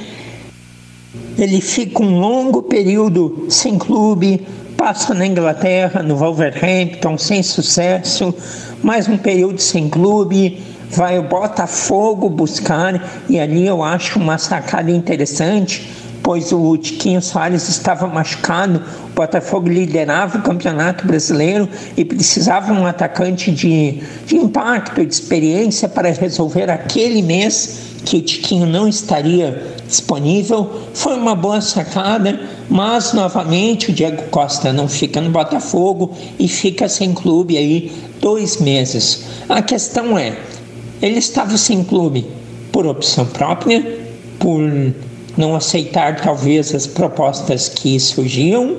Ele 1.38 1.62
fica 1.62 2.02
um 2.02 2.20
longo 2.20 2.60
período 2.60 3.46
sem 3.48 3.78
clube, 3.78 4.46
passa 4.76 5.14
na 5.14 5.26
Inglaterra, 5.26 6.02
no 6.02 6.14
Wolverhampton, 6.14 7.16
sem 7.16 7.42
sucesso, 7.42 8.34
mais 8.82 9.08
um 9.08 9.16
período 9.16 9.58
sem 9.58 9.88
clube, 9.88 10.60
vai 10.90 11.18
o 11.18 11.22
Botafogo 11.22 12.28
buscar, 12.28 13.24
e 13.30 13.40
ali 13.40 13.66
eu 13.66 13.82
acho 13.82 14.18
uma 14.18 14.36
sacada 14.36 14.90
interessante, 14.90 15.88
pois 16.28 16.52
o 16.52 16.76
Tiquinho 16.76 17.22
Soares 17.22 17.70
estava 17.70 18.06
machucado, 18.06 18.82
o 19.02 19.14
Botafogo 19.14 19.66
liderava 19.66 20.36
o 20.36 20.42
Campeonato 20.42 21.06
Brasileiro 21.06 21.66
e 21.96 22.04
precisava 22.04 22.70
um 22.70 22.84
atacante 22.84 23.50
de, 23.50 24.02
de 24.26 24.36
impacto, 24.36 25.02
de 25.02 25.10
experiência 25.10 25.88
para 25.88 26.10
resolver 26.10 26.70
aquele 26.70 27.22
mês 27.22 27.94
que 28.04 28.18
o 28.18 28.20
Tiquinho 28.20 28.66
não 28.66 28.86
estaria 28.86 29.74
disponível. 29.86 30.70
Foi 30.92 31.14
uma 31.14 31.34
boa 31.34 31.62
sacada, 31.62 32.38
mas 32.68 33.14
novamente 33.14 33.90
o 33.90 33.94
Diego 33.94 34.24
Costa 34.24 34.70
não 34.70 34.86
fica 34.86 35.22
no 35.22 35.30
Botafogo 35.30 36.14
e 36.38 36.46
fica 36.46 36.90
sem 36.90 37.14
clube 37.14 37.56
aí 37.56 37.90
dois 38.20 38.58
meses. 38.58 39.24
A 39.48 39.62
questão 39.62 40.18
é, 40.18 40.36
ele 41.00 41.20
estava 41.20 41.56
sem 41.56 41.82
clube 41.82 42.26
por 42.70 42.86
opção 42.86 43.24
própria, 43.24 43.98
por 44.38 44.60
não 45.38 45.54
aceitar 45.54 46.20
talvez 46.20 46.74
as 46.74 46.86
propostas 46.86 47.68
que 47.68 47.98
surgiam, 47.98 48.76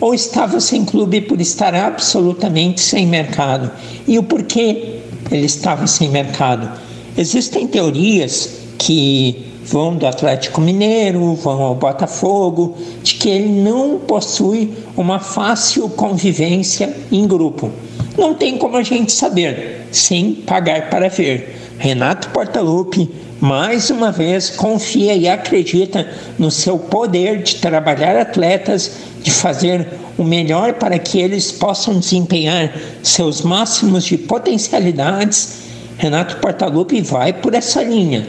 ou 0.00 0.14
estava 0.14 0.58
sem 0.58 0.84
clube 0.84 1.20
por 1.20 1.40
estar 1.40 1.74
absolutamente 1.74 2.80
sem 2.80 3.06
mercado. 3.06 3.70
E 4.08 4.18
o 4.18 4.22
porquê 4.22 5.00
ele 5.30 5.44
estava 5.44 5.86
sem 5.86 6.08
mercado? 6.08 6.70
Existem 7.16 7.66
teorias 7.66 8.48
que 8.78 9.46
vão 9.62 9.94
do 9.94 10.06
Atlético 10.06 10.60
Mineiro, 10.60 11.34
vão 11.34 11.60
ao 11.62 11.74
Botafogo, 11.74 12.78
de 13.02 13.14
que 13.16 13.28
ele 13.28 13.48
não 13.48 13.98
possui 13.98 14.72
uma 14.96 15.18
fácil 15.18 15.88
convivência 15.90 16.96
em 17.12 17.26
grupo. 17.26 17.70
Não 18.16 18.34
tem 18.34 18.56
como 18.56 18.78
a 18.78 18.82
gente 18.82 19.12
saber, 19.12 19.86
sem 19.92 20.32
pagar 20.32 20.88
para 20.88 21.08
ver. 21.08 21.56
Renato 21.78 22.30
Portaluppi, 22.30 23.08
mais 23.40 23.88
uma 23.88 24.12
vez, 24.12 24.50
confia 24.50 25.14
e 25.14 25.26
acredita 25.26 26.06
no 26.38 26.50
seu 26.50 26.78
poder 26.78 27.42
de 27.42 27.56
trabalhar 27.56 28.16
atletas, 28.16 28.92
de 29.22 29.30
fazer 29.30 29.86
o 30.18 30.24
melhor 30.24 30.74
para 30.74 30.98
que 30.98 31.18
eles 31.18 31.50
possam 31.50 31.98
desempenhar 31.98 32.72
seus 33.02 33.40
máximos 33.40 34.04
de 34.04 34.18
potencialidades. 34.18 35.60
Renato 35.96 36.36
Portaluppi 36.36 37.00
vai 37.00 37.32
por 37.32 37.54
essa 37.54 37.82
linha. 37.82 38.26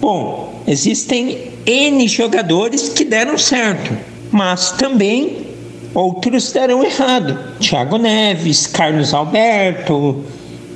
Bom, 0.00 0.62
existem 0.66 1.50
N 1.66 2.06
jogadores 2.06 2.90
que 2.90 3.04
deram 3.04 3.36
certo, 3.36 3.96
mas 4.30 4.70
também 4.72 5.46
outros 5.92 6.52
deram 6.52 6.84
errado. 6.84 7.36
Thiago 7.58 7.98
Neves, 7.98 8.68
Carlos 8.68 9.12
Alberto, 9.12 10.24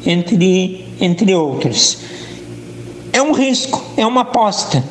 entre, 0.05 0.85
entre 1.01 1.35
outros. 1.35 1.99
É 3.13 3.21
um 3.21 3.33
risco, 3.33 3.83
é 3.97 4.07
uma 4.07 4.21
aposta. 4.23 4.83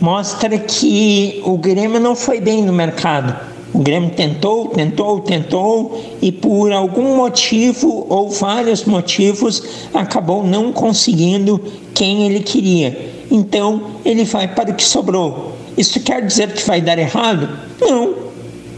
Mostra 0.00 0.58
que 0.58 1.40
o 1.44 1.56
Grêmio 1.56 2.00
não 2.00 2.14
foi 2.14 2.40
bem 2.40 2.62
no 2.62 2.72
mercado. 2.72 3.36
O 3.72 3.78
Grêmio 3.78 4.10
tentou, 4.10 4.68
tentou, 4.68 5.20
tentou 5.20 6.02
e 6.20 6.30
por 6.30 6.72
algum 6.72 7.16
motivo 7.16 8.06
ou 8.08 8.28
vários 8.28 8.84
motivos 8.84 9.62
acabou 9.94 10.44
não 10.44 10.72
conseguindo 10.72 11.60
quem 11.94 12.26
ele 12.26 12.40
queria. 12.40 13.12
Então 13.30 13.82
ele 14.04 14.24
vai 14.24 14.46
para 14.46 14.70
o 14.70 14.74
que 14.74 14.84
sobrou. 14.84 15.56
Isso 15.76 16.00
quer 16.00 16.24
dizer 16.24 16.52
que 16.52 16.66
vai 16.66 16.82
dar 16.82 16.98
errado? 16.98 17.48
Não, 17.80 18.14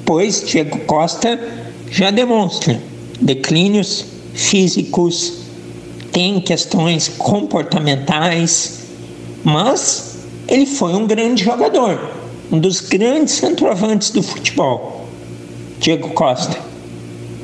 pois 0.05 0.45
Diego 0.47 0.79
Costa 0.81 1.41
já 1.91 2.11
demonstra 2.11 2.81
declínios 3.21 4.05
físicos, 4.33 5.44
tem 6.15 6.41
questões 6.41 7.09
comportamentais, 7.09 8.79
mas 9.43 10.19
ele 10.47 10.65
foi 10.65 10.95
um 10.95 11.09
grande 11.09 11.43
jogador, 11.43 12.09
um 12.53 12.61
dos 12.61 12.81
grandes 12.81 13.35
centroavantes 13.35 14.11
do 14.11 14.23
futebol, 14.23 15.09
Diego 15.81 16.11
Costa. 16.11 16.57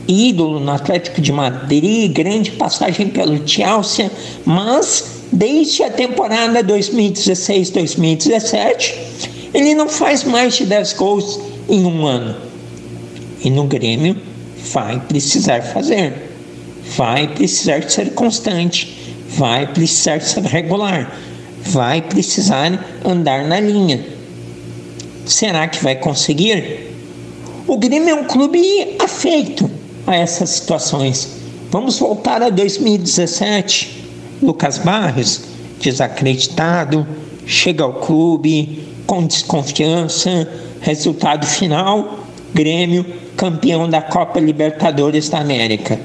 ídolo 0.07 0.61
no 0.61 0.71
Atlético 0.71 1.21
de 1.21 1.33
Madrid, 1.33 2.13
grande 2.13 2.53
passagem 2.53 3.09
pelo 3.09 3.45
Chelsea, 3.47 4.09
mas 4.45 5.25
desde 5.33 5.83
a 5.83 5.91
temporada 5.91 6.63
2016-2017 6.63 8.95
ele 9.53 9.75
não 9.75 9.89
faz 9.89 10.23
mais 10.23 10.55
de 10.55 10.65
10 10.65 10.93
gols 10.93 11.41
em 11.69 11.85
um 11.85 12.07
ano. 12.07 12.37
E 13.43 13.51
no 13.51 13.65
Grêmio 13.65 14.17
vai 14.73 15.01
precisar 15.01 15.61
fazer, 15.63 16.30
vai 16.97 17.29
precisar 17.29 17.89
ser 17.89 18.13
constante, 18.15 19.15
vai 19.29 19.67
precisar 19.67 20.21
ser 20.21 20.43
regular, 20.43 21.17
vai 21.63 22.03
precisar 22.03 22.85
andar 23.05 23.45
na 23.47 23.61
linha. 23.61 24.05
Será 25.27 25.69
que 25.69 25.83
vai 25.83 25.97
conseguir? 25.97 26.91
O 27.67 27.77
Grêmio 27.77 28.11
é 28.11 28.15
um 28.15 28.25
clube 28.25 28.61
afeito 28.99 29.71
a 30.07 30.17
essas 30.17 30.51
situações. 30.51 31.29
Vamos 31.71 31.99
voltar 31.99 32.43
a 32.43 32.51
2017. 32.51 34.07
Lucas 34.43 34.79
Barros, 34.79 35.43
desacreditado, 35.81 37.07
chega 37.47 37.85
ao 37.85 37.95
clube 37.95 38.89
com 39.07 39.25
desconfiança. 39.25 40.49
Resultado 40.81 41.47
final: 41.47 42.21
Grêmio 42.53 43.07
campeão 43.37 43.89
da 43.89 44.03
Copa 44.03 44.39
Libertadores 44.39 45.31
da 45.31 45.39
América. 45.39 45.99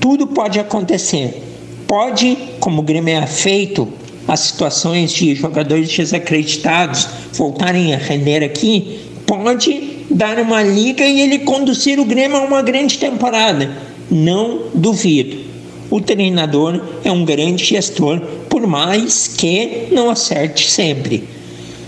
Tudo 0.00 0.26
pode 0.26 0.58
acontecer. 0.58 1.42
Pode, 1.86 2.36
como 2.60 2.80
o 2.80 2.84
Grêmio 2.84 3.14
é 3.14 3.18
afeito 3.18 3.88
as 4.26 4.40
situações 4.40 5.12
de 5.12 5.34
jogadores 5.34 5.88
desacreditados 5.88 7.08
voltarem 7.32 7.94
a 7.94 7.96
render 7.96 8.44
aqui, 8.44 9.00
pode 9.26 10.04
dar 10.10 10.38
uma 10.38 10.62
liga 10.62 11.04
e 11.04 11.22
ele 11.22 11.38
conduzir 11.40 11.98
o 11.98 12.04
Grêmio 12.04 12.36
a 12.36 12.40
uma 12.40 12.60
grande 12.60 12.98
temporada. 12.98 13.70
Não 14.10 14.64
duvido. 14.74 15.48
O 15.90 16.00
treinador 16.00 16.78
é 17.02 17.10
um 17.10 17.24
grande 17.24 17.64
gestor, 17.64 18.20
por 18.50 18.66
mais 18.66 19.26
que 19.28 19.88
não 19.90 20.10
acerte 20.10 20.70
sempre. 20.70 21.26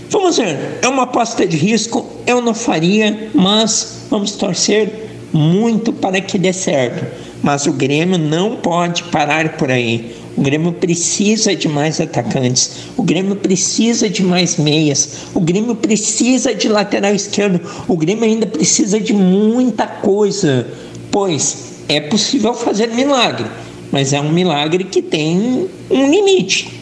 Vamos 0.09 0.37
ver, 0.37 0.79
é 0.81 0.87
uma 0.87 1.03
aposta 1.03 1.45
de 1.45 1.55
risco, 1.55 2.05
eu 2.25 2.41
não 2.41 2.55
faria, 2.55 3.29
mas 3.33 4.07
vamos 4.09 4.31
torcer 4.31 5.09
muito 5.31 5.93
para 5.93 6.19
que 6.19 6.37
dê 6.39 6.51
certo. 6.51 7.05
Mas 7.41 7.65
o 7.65 7.73
Grêmio 7.73 8.17
não 8.17 8.57
pode 8.57 9.03
parar 9.03 9.57
por 9.57 9.71
aí. 9.71 10.15
O 10.37 10.41
Grêmio 10.41 10.71
precisa 10.71 11.55
de 11.55 11.67
mais 11.67 11.99
atacantes. 11.99 12.71
O 12.95 13.03
Grêmio 13.03 13.35
precisa 13.35 14.09
de 14.09 14.23
mais 14.23 14.57
meias. 14.57 15.27
O 15.33 15.39
Grêmio 15.39 15.75
precisa 15.75 16.53
de 16.53 16.69
lateral 16.69 17.13
esquerdo. 17.13 17.59
O 17.87 17.97
Grêmio 17.97 18.23
ainda 18.23 18.45
precisa 18.45 18.99
de 18.99 19.13
muita 19.13 19.85
coisa. 19.87 20.67
Pois 21.11 21.71
é 21.89 21.99
possível 21.99 22.53
fazer 22.53 22.87
milagre, 22.87 23.45
mas 23.91 24.13
é 24.13 24.21
um 24.21 24.31
milagre 24.31 24.85
que 24.85 25.01
tem 25.01 25.67
um 25.89 26.09
limite 26.09 26.79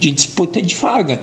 de 0.00 0.10
disputa 0.10 0.60
de 0.60 0.74
vaga 0.74 1.20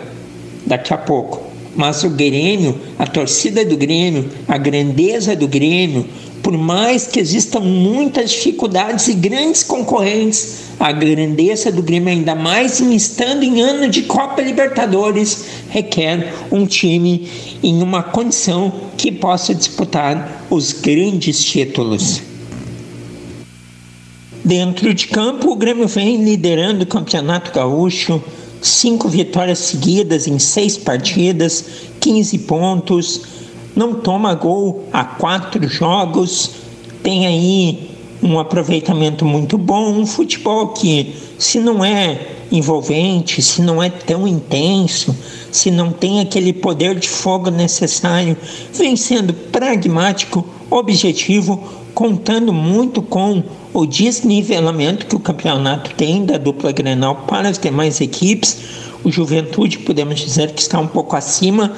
daqui 0.65 0.93
a 0.93 0.97
pouco. 0.97 1.43
Mas 1.75 2.03
o 2.05 2.09
Grêmio, 2.09 2.79
a 2.97 3.05
torcida 3.05 3.65
do 3.65 3.75
Grêmio, 3.75 4.29
a 4.47 4.57
grandeza 4.57 5.35
do 5.35 5.47
Grêmio, 5.49 6.05
por 6.45 6.55
mais 6.55 7.07
que 7.07 7.19
existam 7.19 7.59
muitas 7.59 8.29
dificuldades 8.29 9.07
e 9.07 9.15
grandes 9.15 9.63
concorrentes, 9.63 10.65
a 10.79 10.91
grandeza 10.91 11.71
do 11.71 11.81
Grêmio, 11.81 12.09
ainda 12.09 12.35
mais 12.35 12.79
estando 12.79 13.41
em 13.41 13.61
ano 13.61 13.89
de 13.89 14.03
Copa 14.03 14.43
Libertadores, 14.43 15.43
requer 15.69 16.35
um 16.51 16.67
time 16.67 17.27
em 17.63 17.81
uma 17.81 18.03
condição 18.03 18.71
que 18.95 19.11
possa 19.11 19.55
disputar 19.55 20.45
os 20.47 20.71
grandes 20.71 21.43
títulos. 21.43 22.21
Dentro 24.43 24.93
de 24.93 25.07
campo, 25.07 25.49
o 25.49 25.55
Grêmio 25.55 25.87
vem 25.87 26.23
liderando 26.23 26.83
o 26.83 26.87
Campeonato 26.87 27.51
Gaúcho, 27.51 28.23
cinco 28.61 29.09
vitórias 29.09 29.57
seguidas 29.57 30.27
em 30.27 30.37
seis 30.37 30.77
partidas, 30.77 31.65
15 31.99 32.37
pontos 32.37 33.44
não 33.75 33.93
toma 33.93 34.33
gol 34.33 34.87
há 34.93 35.03
quatro 35.03 35.67
jogos, 35.67 36.51
tem 37.03 37.27
aí 37.27 37.91
um 38.23 38.39
aproveitamento 38.39 39.25
muito 39.25 39.57
bom, 39.57 39.91
um 39.91 40.05
futebol 40.05 40.69
que, 40.69 41.13
se 41.37 41.59
não 41.59 41.83
é 41.83 42.19
envolvente, 42.51 43.41
se 43.41 43.61
não 43.61 43.83
é 43.83 43.89
tão 43.89 44.27
intenso, 44.27 45.15
se 45.51 45.69
não 45.69 45.91
tem 45.91 46.21
aquele 46.21 46.53
poder 46.53 46.95
de 46.95 47.09
fogo 47.09 47.49
necessário, 47.49 48.37
vem 48.73 48.95
sendo 48.95 49.33
pragmático, 49.33 50.45
objetivo, 50.69 51.61
contando 51.93 52.51
muito 52.51 53.01
com 53.01 53.43
o 53.73 53.85
desnivelamento 53.85 55.05
que 55.05 55.15
o 55.15 55.19
campeonato 55.19 55.93
tem 55.95 56.25
da 56.25 56.37
dupla 56.37 56.71
Grenal 56.71 57.23
para 57.27 57.49
as 57.49 57.57
demais 57.57 58.01
equipes. 58.01 58.57
O 59.03 59.11
Juventude, 59.11 59.79
podemos 59.79 60.19
dizer 60.19 60.51
que 60.51 60.61
está 60.61 60.79
um 60.79 60.87
pouco 60.87 61.15
acima 61.15 61.73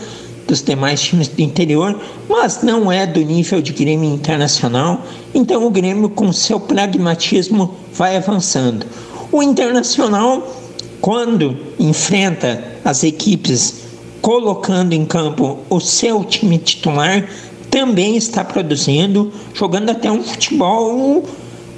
dos 0.48 0.64
demais 0.64 1.02
times 1.02 1.28
do 1.28 1.42
interior, 1.42 2.00
mas 2.28 2.64
não 2.64 2.92
é 2.92 3.06
do 3.06 3.20
nível 3.20 3.62
de 3.62 3.74
Grêmio 3.74 4.12
internacional. 4.12 5.04
Então 5.36 5.66
o 5.66 5.70
Grêmio, 5.70 6.10
com 6.10 6.32
seu 6.32 6.60
pragmatismo, 6.60 7.76
vai 7.94 8.16
avançando. 8.16 8.86
O 9.32 9.44
internacional, 9.44 10.56
quando 11.02 11.58
enfrenta 11.78 12.64
as 12.84 13.04
equipes 13.04 13.82
colocando 14.22 14.94
em 14.94 15.06
campo 15.06 15.60
o 15.70 15.80
seu 15.80 16.24
time 16.24 16.58
titular, 16.58 17.30
também 17.70 18.16
está 18.16 18.44
produzindo, 18.44 19.32
jogando 19.54 19.90
até 19.90 20.10
um 20.10 20.24
futebol 20.24 21.24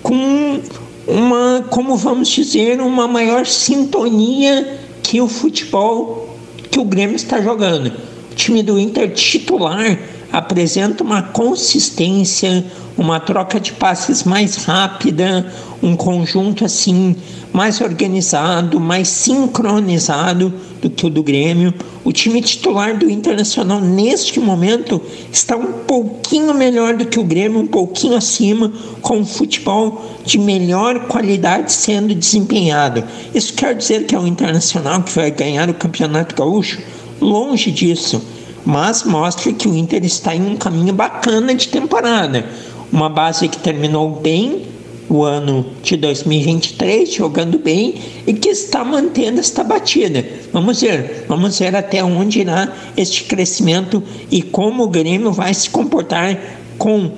com 0.04 0.60
uma, 1.08 1.66
como 1.70 1.98
vamos 1.98 2.30
dizer, 2.30 2.80
uma 2.80 3.08
maior 3.08 3.46
sintonia 3.48 4.80
que 5.02 5.20
o 5.20 5.28
futebol 5.28 6.30
que 6.70 6.80
o 6.80 6.86
Grêmio 6.86 7.16
está 7.16 7.42
jogando 7.42 8.09
time 8.40 8.64
do 8.64 8.80
Inter 8.80 9.12
titular 9.12 10.00
apresenta 10.32 11.04
uma 11.04 11.22
consistência, 11.22 12.66
uma 12.98 13.20
troca 13.20 13.60
de 13.60 13.74
passes 13.74 14.24
mais 14.24 14.56
rápida, 14.64 15.46
um 15.84 15.94
conjunto 15.94 16.64
assim 16.64 17.18
mais 17.52 17.82
organizado, 17.82 18.80
mais 18.80 19.10
sincronizado 19.10 20.54
do 20.82 20.90
que 20.90 21.06
o 21.06 21.10
do 21.10 21.22
Grêmio. 21.22 21.74
O 22.06 22.14
time 22.14 22.42
titular 22.42 22.98
do 22.98 23.10
Internacional 23.10 23.82
neste 23.82 24.40
momento 24.40 25.02
está 25.32 25.58
um 25.58 25.74
pouquinho 25.86 26.54
melhor 26.54 26.96
do 26.96 27.06
que 27.06 27.20
o 27.20 27.24
Grêmio, 27.26 27.60
um 27.60 27.68
pouquinho 27.68 28.16
acima, 28.16 28.72
com 29.02 29.18
um 29.18 29.26
futebol 29.26 30.02
de 30.24 30.38
melhor 30.38 31.08
qualidade 31.08 31.74
sendo 31.74 32.16
desempenhado. 32.16 33.04
Isso 33.36 33.54
quer 33.54 33.76
dizer 33.76 34.06
que 34.06 34.16
é 34.16 34.20
o 34.20 34.28
Internacional 34.28 35.04
que 35.04 35.14
vai 35.14 35.30
ganhar 35.30 35.70
o 35.70 35.74
Campeonato 35.74 36.36
Gaúcho? 36.36 36.80
Longe 37.22 37.72
disso, 37.72 38.22
mas 38.66 39.04
mostra 39.04 39.52
que 39.52 39.68
o 39.68 39.76
Inter 39.76 40.04
está 40.06 40.36
em 40.36 40.42
um 40.42 40.56
caminho 40.56 40.94
bacana 40.94 41.54
de 41.54 41.68
temporada. 41.68 42.46
Uma 42.92 43.10
base 43.10 43.48
que 43.48 43.58
terminou 43.58 44.10
bem 44.10 44.64
o 45.10 45.24
ano 45.24 45.66
de 45.82 45.98
2023, 45.98 47.12
jogando 47.12 47.58
bem 47.58 47.96
e 48.28 48.34
que 48.34 48.50
está 48.50 48.84
mantendo 48.84 49.40
esta 49.40 49.64
batida. 49.64 50.24
Vamos 50.54 50.82
ver, 50.82 51.26
vamos 51.28 51.58
ver 51.58 51.76
até 51.76 52.04
onde 52.04 52.42
irá 52.42 52.72
este 52.96 53.24
crescimento 53.24 54.04
e 54.30 54.42
como 54.42 54.84
o 54.84 54.88
Grêmio 54.88 55.32
vai 55.32 55.54
se 55.54 55.70
comportar 55.70 56.40
com 56.78 57.12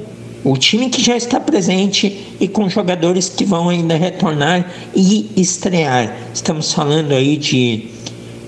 o 0.43 0.57
time 0.57 0.89
que 0.89 1.03
já 1.03 1.15
está 1.15 1.39
presente 1.39 2.35
e 2.39 2.47
com 2.47 2.67
jogadores 2.67 3.29
que 3.29 3.45
vão 3.45 3.69
ainda 3.69 3.95
retornar 3.95 4.71
e 4.95 5.29
estrear. 5.35 6.15
Estamos 6.33 6.73
falando 6.73 7.11
aí 7.11 7.37
de 7.37 7.89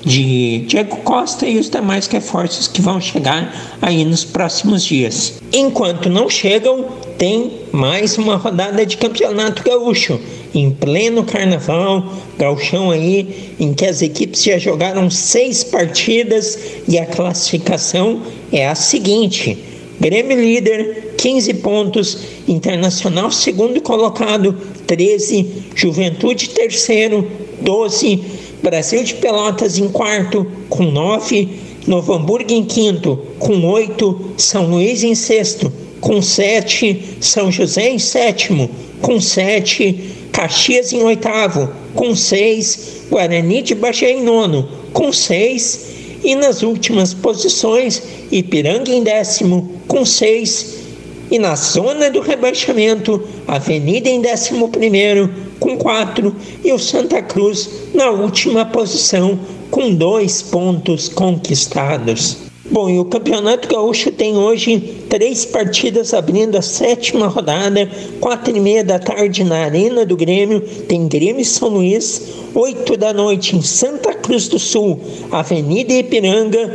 de 0.05 0.59
Diego 0.67 0.97
Costa 0.97 1.47
e 1.47 1.57
os 1.57 1.69
demais 1.69 2.07
reforços 2.07 2.67
que 2.67 2.81
vão 2.81 2.99
chegar 2.99 3.77
aí 3.81 4.03
nos 4.03 4.25
próximos 4.25 4.83
dias. 4.83 5.41
Enquanto 5.51 6.09
não 6.09 6.29
chegam, 6.29 6.85
tem 7.17 7.51
mais 7.71 8.17
uma 8.17 8.35
rodada 8.35 8.85
de 8.85 8.97
campeonato 8.97 9.63
gaúcho. 9.63 10.19
Em 10.53 10.69
pleno 10.69 11.23
carnaval, 11.23 12.11
gauchão 12.37 12.91
aí, 12.91 13.55
em 13.59 13.73
que 13.73 13.85
as 13.85 14.01
equipes 14.01 14.43
já 14.43 14.57
jogaram 14.57 15.09
seis 15.09 15.63
partidas 15.63 16.59
e 16.87 16.99
a 16.99 17.05
classificação 17.05 18.21
é 18.51 18.67
a 18.67 18.75
seguinte: 18.75 19.57
Grêmio 19.99 20.39
líder, 20.39 21.13
15 21.17 21.53
pontos, 21.55 22.17
Internacional 22.47 23.31
segundo 23.31 23.79
colocado, 23.81 24.53
13, 24.85 25.63
Juventude 25.75 26.49
terceiro, 26.49 27.25
12, 27.61 28.21
Brasil 28.63 29.03
de 29.03 29.15
Pelotas 29.15 29.77
em 29.77 29.89
quarto, 29.89 30.47
com 30.69 30.85
nove, 30.85 31.49
Novo 31.85 32.13
Hamburgo 32.13 32.53
em 32.53 32.63
quinto, 32.63 33.19
com 33.37 33.67
oito, 33.67 34.31
São 34.37 34.67
Luís 34.67 35.03
em 35.03 35.13
sexto, 35.13 35.71
com 35.99 36.21
sete, 36.21 37.17
São 37.19 37.51
José 37.51 37.89
em 37.89 37.99
sétimo, 37.99 38.69
com 39.01 39.19
sete, 39.19 40.11
Caxias 40.31 40.93
em 40.93 41.03
oitavo, 41.03 41.69
com 41.93 42.15
seis, 42.15 43.03
Guarani 43.09 43.61
de 43.61 43.75
Bagé 43.75 44.11
em 44.11 44.23
nono, 44.23 44.69
com 44.93 45.11
seis, 45.11 45.87
e 46.23 46.33
nas 46.33 46.63
últimas 46.63 47.13
posições, 47.13 48.01
Ipiranga 48.31 48.89
em 48.89 49.03
décimo, 49.03 49.73
com 49.89 50.05
seis, 50.05 50.77
E 51.29 51.37
na 51.37 51.55
zona 51.55 52.09
do 52.09 52.21
rebaixamento, 52.21 53.21
Avenida 53.45 54.07
em 54.07 54.21
11 54.21 54.53
com 55.63 55.77
4 55.77 56.35
e 56.61 56.73
o 56.73 56.77
Santa 56.77 57.21
Cruz 57.21 57.69
na 57.93 58.09
última 58.09 58.65
posição 58.65 59.39
com 59.71 59.95
dois 59.95 60.41
pontos 60.41 61.07
conquistados. 61.07 62.35
Bom, 62.69 62.89
e 62.89 62.99
o 62.99 63.05
Campeonato 63.05 63.69
Gaúcho 63.69 64.11
tem 64.11 64.35
hoje 64.35 65.05
três 65.07 65.45
partidas 65.45 66.13
abrindo 66.13 66.57
a 66.57 66.61
sétima 66.61 67.27
rodada, 67.27 67.89
quatro 68.19 68.53
e 68.53 68.59
meia 68.59 68.83
da 68.83 68.99
tarde 68.99 69.45
na 69.45 69.63
Arena 69.63 70.05
do 70.05 70.17
Grêmio, 70.17 70.59
tem 70.59 71.07
Grêmio 71.07 71.45
São 71.45 71.69
Luís, 71.69 72.21
oito 72.53 72.97
da 72.97 73.13
noite 73.13 73.55
em 73.55 73.61
Santa 73.61 74.13
Cruz 74.13 74.49
do 74.49 74.59
Sul, 74.59 74.99
Avenida 75.31 75.93
Ipiranga, 75.93 76.69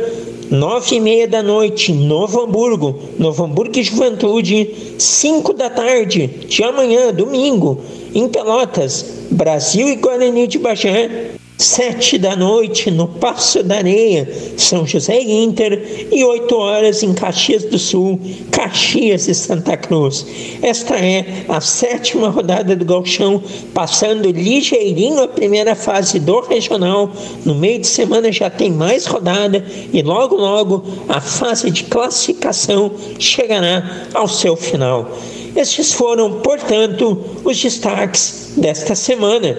nove 0.49 0.95
e 0.95 0.99
meia 0.99 1.27
da 1.27 1.43
noite 1.43 1.91
em 1.91 2.07
Novo 2.07 2.41
Hamburgo, 2.41 2.95
Novo 3.19 3.43
Hamburgo 3.43 3.77
e 3.77 3.83
Juventude, 3.83 4.95
cinco 4.97 5.53
da 5.53 5.69
tarde 5.69 6.27
de 6.47 6.63
amanhã, 6.63 7.13
domingo, 7.13 7.79
em 8.13 8.27
Pelotas, 8.27 9.05
Brasil 9.31 9.89
e 9.89 9.95
Guarani 9.95 10.47
de 10.47 10.57
Bagé, 10.57 11.31
sete 11.59 12.17
da 12.17 12.37
noite 12.37 12.89
no 12.89 13.05
Passo 13.05 13.61
da 13.61 13.75
Areia, 13.75 14.27
São 14.55 14.87
José 14.87 15.19
e 15.21 15.43
Inter, 15.43 16.07
e 16.09 16.23
oito 16.23 16.55
horas 16.55 17.03
em 17.03 17.13
Caxias 17.13 17.65
do 17.65 17.77
Sul, 17.77 18.17
Caxias 18.49 19.27
e 19.27 19.35
Santa 19.35 19.75
Cruz. 19.75 20.25
Esta 20.61 20.95
é 20.95 21.43
a 21.49 21.59
sétima 21.59 22.29
rodada 22.29 22.77
do 22.77 22.85
Galchão, 22.85 23.43
passando 23.73 24.31
ligeirinho 24.31 25.21
a 25.21 25.27
primeira 25.27 25.75
fase 25.75 26.17
do 26.17 26.39
regional. 26.39 27.11
No 27.43 27.53
meio 27.53 27.79
de 27.79 27.87
semana 27.87 28.31
já 28.31 28.49
tem 28.49 28.71
mais 28.71 29.05
rodada 29.05 29.65
e 29.91 30.01
logo 30.01 30.37
logo 30.37 30.85
a 31.09 31.19
fase 31.19 31.69
de 31.69 31.83
classificação 31.83 32.89
chegará 33.19 34.07
ao 34.13 34.29
seu 34.29 34.55
final. 34.55 35.11
Estes 35.55 35.93
foram, 35.93 36.39
portanto, 36.41 37.25
os 37.43 37.61
destaques 37.61 38.53
desta 38.55 38.95
semana. 38.95 39.57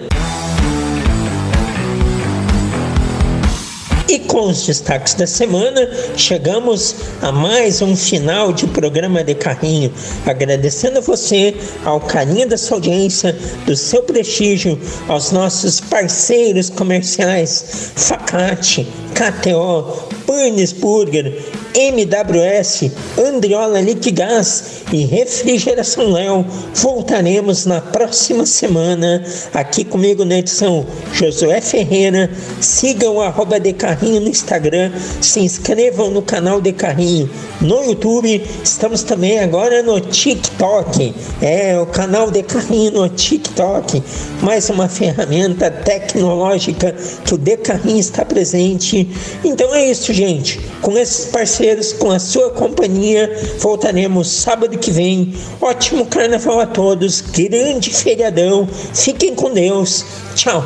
E 4.11 4.19
com 4.19 4.49
os 4.49 4.65
destaques 4.65 5.13
da 5.13 5.25
semana, 5.25 5.89
chegamos 6.17 6.95
a 7.21 7.31
mais 7.31 7.81
um 7.81 7.95
final 7.95 8.51
de 8.51 8.67
programa 8.67 9.23
de 9.23 9.33
carrinho. 9.33 9.89
Agradecendo 10.25 10.97
a 10.97 11.01
você, 11.01 11.55
ao 11.85 12.01
carinho 12.01 12.49
da 12.49 12.57
sua 12.57 12.75
audiência, 12.75 13.33
do 13.65 13.73
seu 13.73 14.03
prestígio, 14.03 14.77
aos 15.07 15.31
nossos 15.31 15.79
parceiros 15.79 16.69
comerciais, 16.69 17.91
Facate, 17.95 18.85
KTO, 19.13 20.09
Burnes 20.27 20.73
Burger, 20.73 21.33
MWS, 21.73 22.91
Andriola 23.17 23.79
Liquigás 23.79 24.81
e 24.91 25.05
Refrigeração 25.05 26.11
Léo. 26.11 26.45
Voltaremos 26.75 27.65
na 27.65 27.79
próxima 27.79 28.45
semana. 28.45 29.23
Aqui 29.53 29.85
comigo 29.85 30.25
na 30.25 30.39
edição 30.39 30.85
Josué 31.13 31.61
Ferreira. 31.61 32.29
Sigam 32.59 33.15
o 33.15 33.21
arroba 33.21 33.57
de 33.57 33.71
carrinho 33.71 34.19
no 34.19 34.27
Instagram. 34.27 34.91
Se 35.21 35.39
inscrevam 35.39 36.11
no 36.11 36.21
canal 36.21 36.59
de 36.59 36.73
carrinho 36.73 37.29
no 37.61 37.83
YouTube. 37.85 38.43
Estamos 38.63 39.03
também 39.03 39.39
agora 39.39 39.81
no 39.81 39.99
TikTok. 40.01 41.15
É, 41.41 41.79
o 41.79 41.85
canal 41.85 42.29
de 42.29 42.43
carrinho 42.43 42.91
no 42.91 43.07
TikTok. 43.07 44.03
Mais 44.41 44.69
uma 44.69 44.89
ferramenta 44.89 45.71
tecnológica 45.71 46.93
que 47.23 47.33
o 47.33 47.37
De 47.37 47.55
Carrinho 47.57 47.99
está 47.99 48.25
presente. 48.25 49.09
Então 49.43 49.73
é 49.73 49.89
isso, 49.89 50.11
gente. 50.11 50.59
Com 50.81 50.97
esses 50.97 51.25
parceiros 51.25 51.60
parceiros, 51.61 51.93
com 51.93 52.11
a 52.11 52.19
sua 52.19 52.49
companhia. 52.49 53.31
Voltaremos 53.59 54.27
sábado 54.29 54.77
que 54.77 54.91
vem. 54.91 55.33
Ótimo 55.61 56.05
carnaval 56.07 56.59
a 56.59 56.65
todos, 56.65 57.21
grande 57.21 57.91
feriadão. 57.91 58.67
Fiquem 58.93 59.35
com 59.35 59.53
Deus. 59.53 60.03
Tchau. 60.35 60.65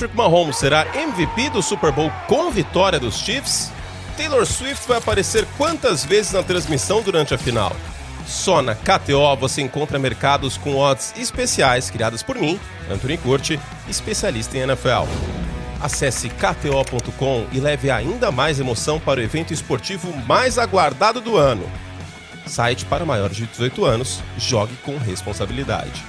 Patrick 0.00 0.16
Mahomes 0.16 0.56
será 0.56 0.86
MVP 0.96 1.50
do 1.50 1.60
Super 1.60 1.92
Bowl 1.92 2.10
com 2.26 2.50
vitória 2.50 2.98
dos 2.98 3.18
Chiefs? 3.18 3.70
Taylor 4.16 4.46
Swift 4.46 4.88
vai 4.88 4.96
aparecer 4.96 5.46
quantas 5.58 6.06
vezes 6.06 6.32
na 6.32 6.42
transmissão 6.42 7.02
durante 7.02 7.34
a 7.34 7.38
final? 7.38 7.76
Só 8.26 8.62
na 8.62 8.74
KTO 8.74 9.36
você 9.38 9.60
encontra 9.60 9.98
mercados 9.98 10.56
com 10.56 10.74
odds 10.74 11.12
especiais 11.18 11.90
criadas 11.90 12.22
por 12.22 12.36
mim, 12.36 12.58
Anthony 12.90 13.18
Curti, 13.18 13.60
especialista 13.90 14.56
em 14.56 14.60
NFL. 14.60 15.04
Acesse 15.82 16.30
kto.com 16.30 17.46
e 17.52 17.60
leve 17.60 17.90
ainda 17.90 18.32
mais 18.32 18.58
emoção 18.58 18.98
para 18.98 19.20
o 19.20 19.22
evento 19.22 19.52
esportivo 19.52 20.16
mais 20.26 20.56
aguardado 20.56 21.20
do 21.20 21.36
ano. 21.36 21.70
Site 22.46 22.86
para 22.86 23.04
maiores 23.04 23.36
de 23.36 23.44
18 23.44 23.84
anos, 23.84 24.22
jogue 24.38 24.76
com 24.76 24.96
responsabilidade. 24.96 26.02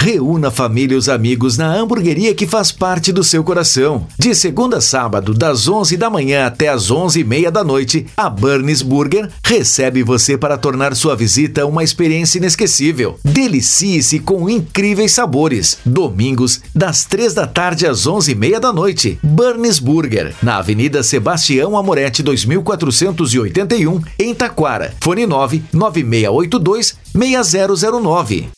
Reúna 0.00 0.48
família 0.48 0.94
e 0.94 0.96
os 0.96 1.08
amigos 1.08 1.58
na 1.58 1.74
hamburgueria 1.74 2.32
que 2.32 2.46
faz 2.46 2.70
parte 2.70 3.10
do 3.10 3.24
seu 3.24 3.42
coração. 3.42 4.06
De 4.16 4.32
segunda 4.32 4.76
a 4.76 4.80
sábado, 4.80 5.34
das 5.34 5.66
11 5.66 5.96
da 5.96 6.08
manhã 6.08 6.46
até 6.46 6.68
as 6.68 6.88
11 6.88 7.18
e 7.18 7.24
meia 7.24 7.50
da 7.50 7.64
noite, 7.64 8.06
a 8.16 8.30
Burns 8.30 8.80
Burger 8.80 9.28
recebe 9.42 10.04
você 10.04 10.38
para 10.38 10.56
tornar 10.56 10.94
sua 10.94 11.16
visita 11.16 11.66
uma 11.66 11.82
experiência 11.82 12.38
inesquecível. 12.38 13.18
Delicie-se 13.24 14.20
com 14.20 14.48
incríveis 14.48 15.10
sabores. 15.10 15.78
Domingos, 15.84 16.60
das 16.72 17.04
3 17.04 17.34
da 17.34 17.48
tarde 17.48 17.84
às 17.84 18.06
11 18.06 18.30
e 18.30 18.34
meia 18.36 18.60
da 18.60 18.72
noite. 18.72 19.18
Burns 19.20 19.80
Burger, 19.80 20.32
na 20.40 20.58
Avenida 20.58 21.02
Sebastião 21.02 21.76
Amorete 21.76 22.22
2481, 22.22 24.00
em 24.16 24.32
Taquara. 24.32 24.94
Fone 25.00 25.26
9 25.26 25.64
9682 25.72 26.96
6009. 27.12 28.57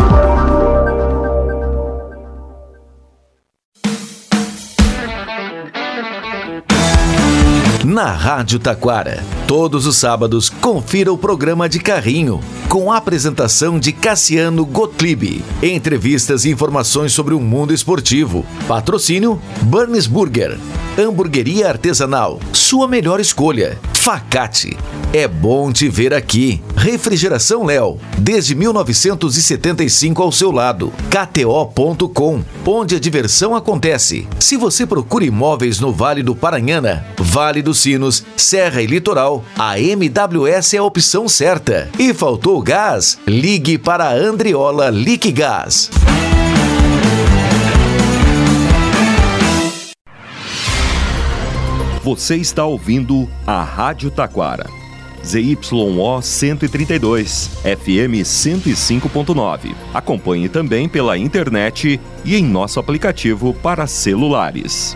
Na 7.91 8.13
Rádio 8.13 8.57
Taquara, 8.57 9.21
todos 9.45 9.85
os 9.85 9.97
sábados, 9.97 10.49
confira 10.49 11.11
o 11.11 11.17
programa 11.17 11.67
de 11.67 11.77
carrinho, 11.77 12.39
com 12.69 12.89
a 12.89 12.95
apresentação 12.95 13.77
de 13.77 13.91
Cassiano 13.91 14.65
Gottlieb. 14.65 15.43
Entrevistas 15.61 16.45
e 16.45 16.51
informações 16.51 17.11
sobre 17.11 17.33
o 17.33 17.39
mundo 17.41 17.73
esportivo. 17.73 18.45
Patrocínio 18.65 19.41
Burns 19.63 20.07
Burger. 20.07 20.57
Hamburgueria 20.97 21.67
artesanal, 21.67 22.39
sua 22.53 22.87
melhor 22.87 23.19
escolha. 23.19 23.77
Facate. 23.93 24.77
É 25.13 25.27
bom 25.27 25.71
te 25.71 25.89
ver 25.89 26.13
aqui. 26.13 26.61
Refrigeração 26.75 27.65
Léo, 27.65 27.99
desde 28.17 28.55
1975 28.55 30.23
ao 30.23 30.31
seu 30.31 30.49
lado. 30.49 30.93
KTO.com, 31.09 32.41
onde 32.65 32.95
a 32.95 32.99
diversão 32.99 33.53
acontece. 33.53 34.27
Se 34.39 34.55
você 34.55 34.85
procura 34.85 35.25
imóveis 35.25 35.79
no 35.79 35.91
Vale 35.91 36.23
do 36.23 36.33
Paranhana, 36.33 37.05
Vale 37.17 37.61
dos 37.61 37.80
Sinos, 37.81 38.23
Serra 38.37 38.81
e 38.81 38.85
Litoral, 38.85 39.43
a 39.57 39.79
MWS 39.79 40.75
é 40.75 40.77
a 40.77 40.83
opção 40.83 41.27
certa. 41.27 41.89
E 41.97 42.13
faltou 42.13 42.61
gás? 42.61 43.17
Ligue 43.25 43.77
para 43.77 44.05
a 44.05 44.13
Andriola 44.13 44.91
Liquigás. 44.91 45.89
Você 52.03 52.35
está 52.35 52.65
ouvindo 52.65 53.27
a 53.47 53.63
Rádio 53.63 54.11
Taquara. 54.11 54.67
ZYO 55.25 56.21
132, 56.21 57.49
FM 57.63 58.21
105.9. 58.23 59.73
Acompanhe 59.93 60.49
também 60.49 60.89
pela 60.89 61.17
internet 61.17 61.99
e 62.25 62.35
em 62.35 62.43
nosso 62.43 62.79
aplicativo 62.79 63.53
para 63.53 63.87
celulares. 63.87 64.95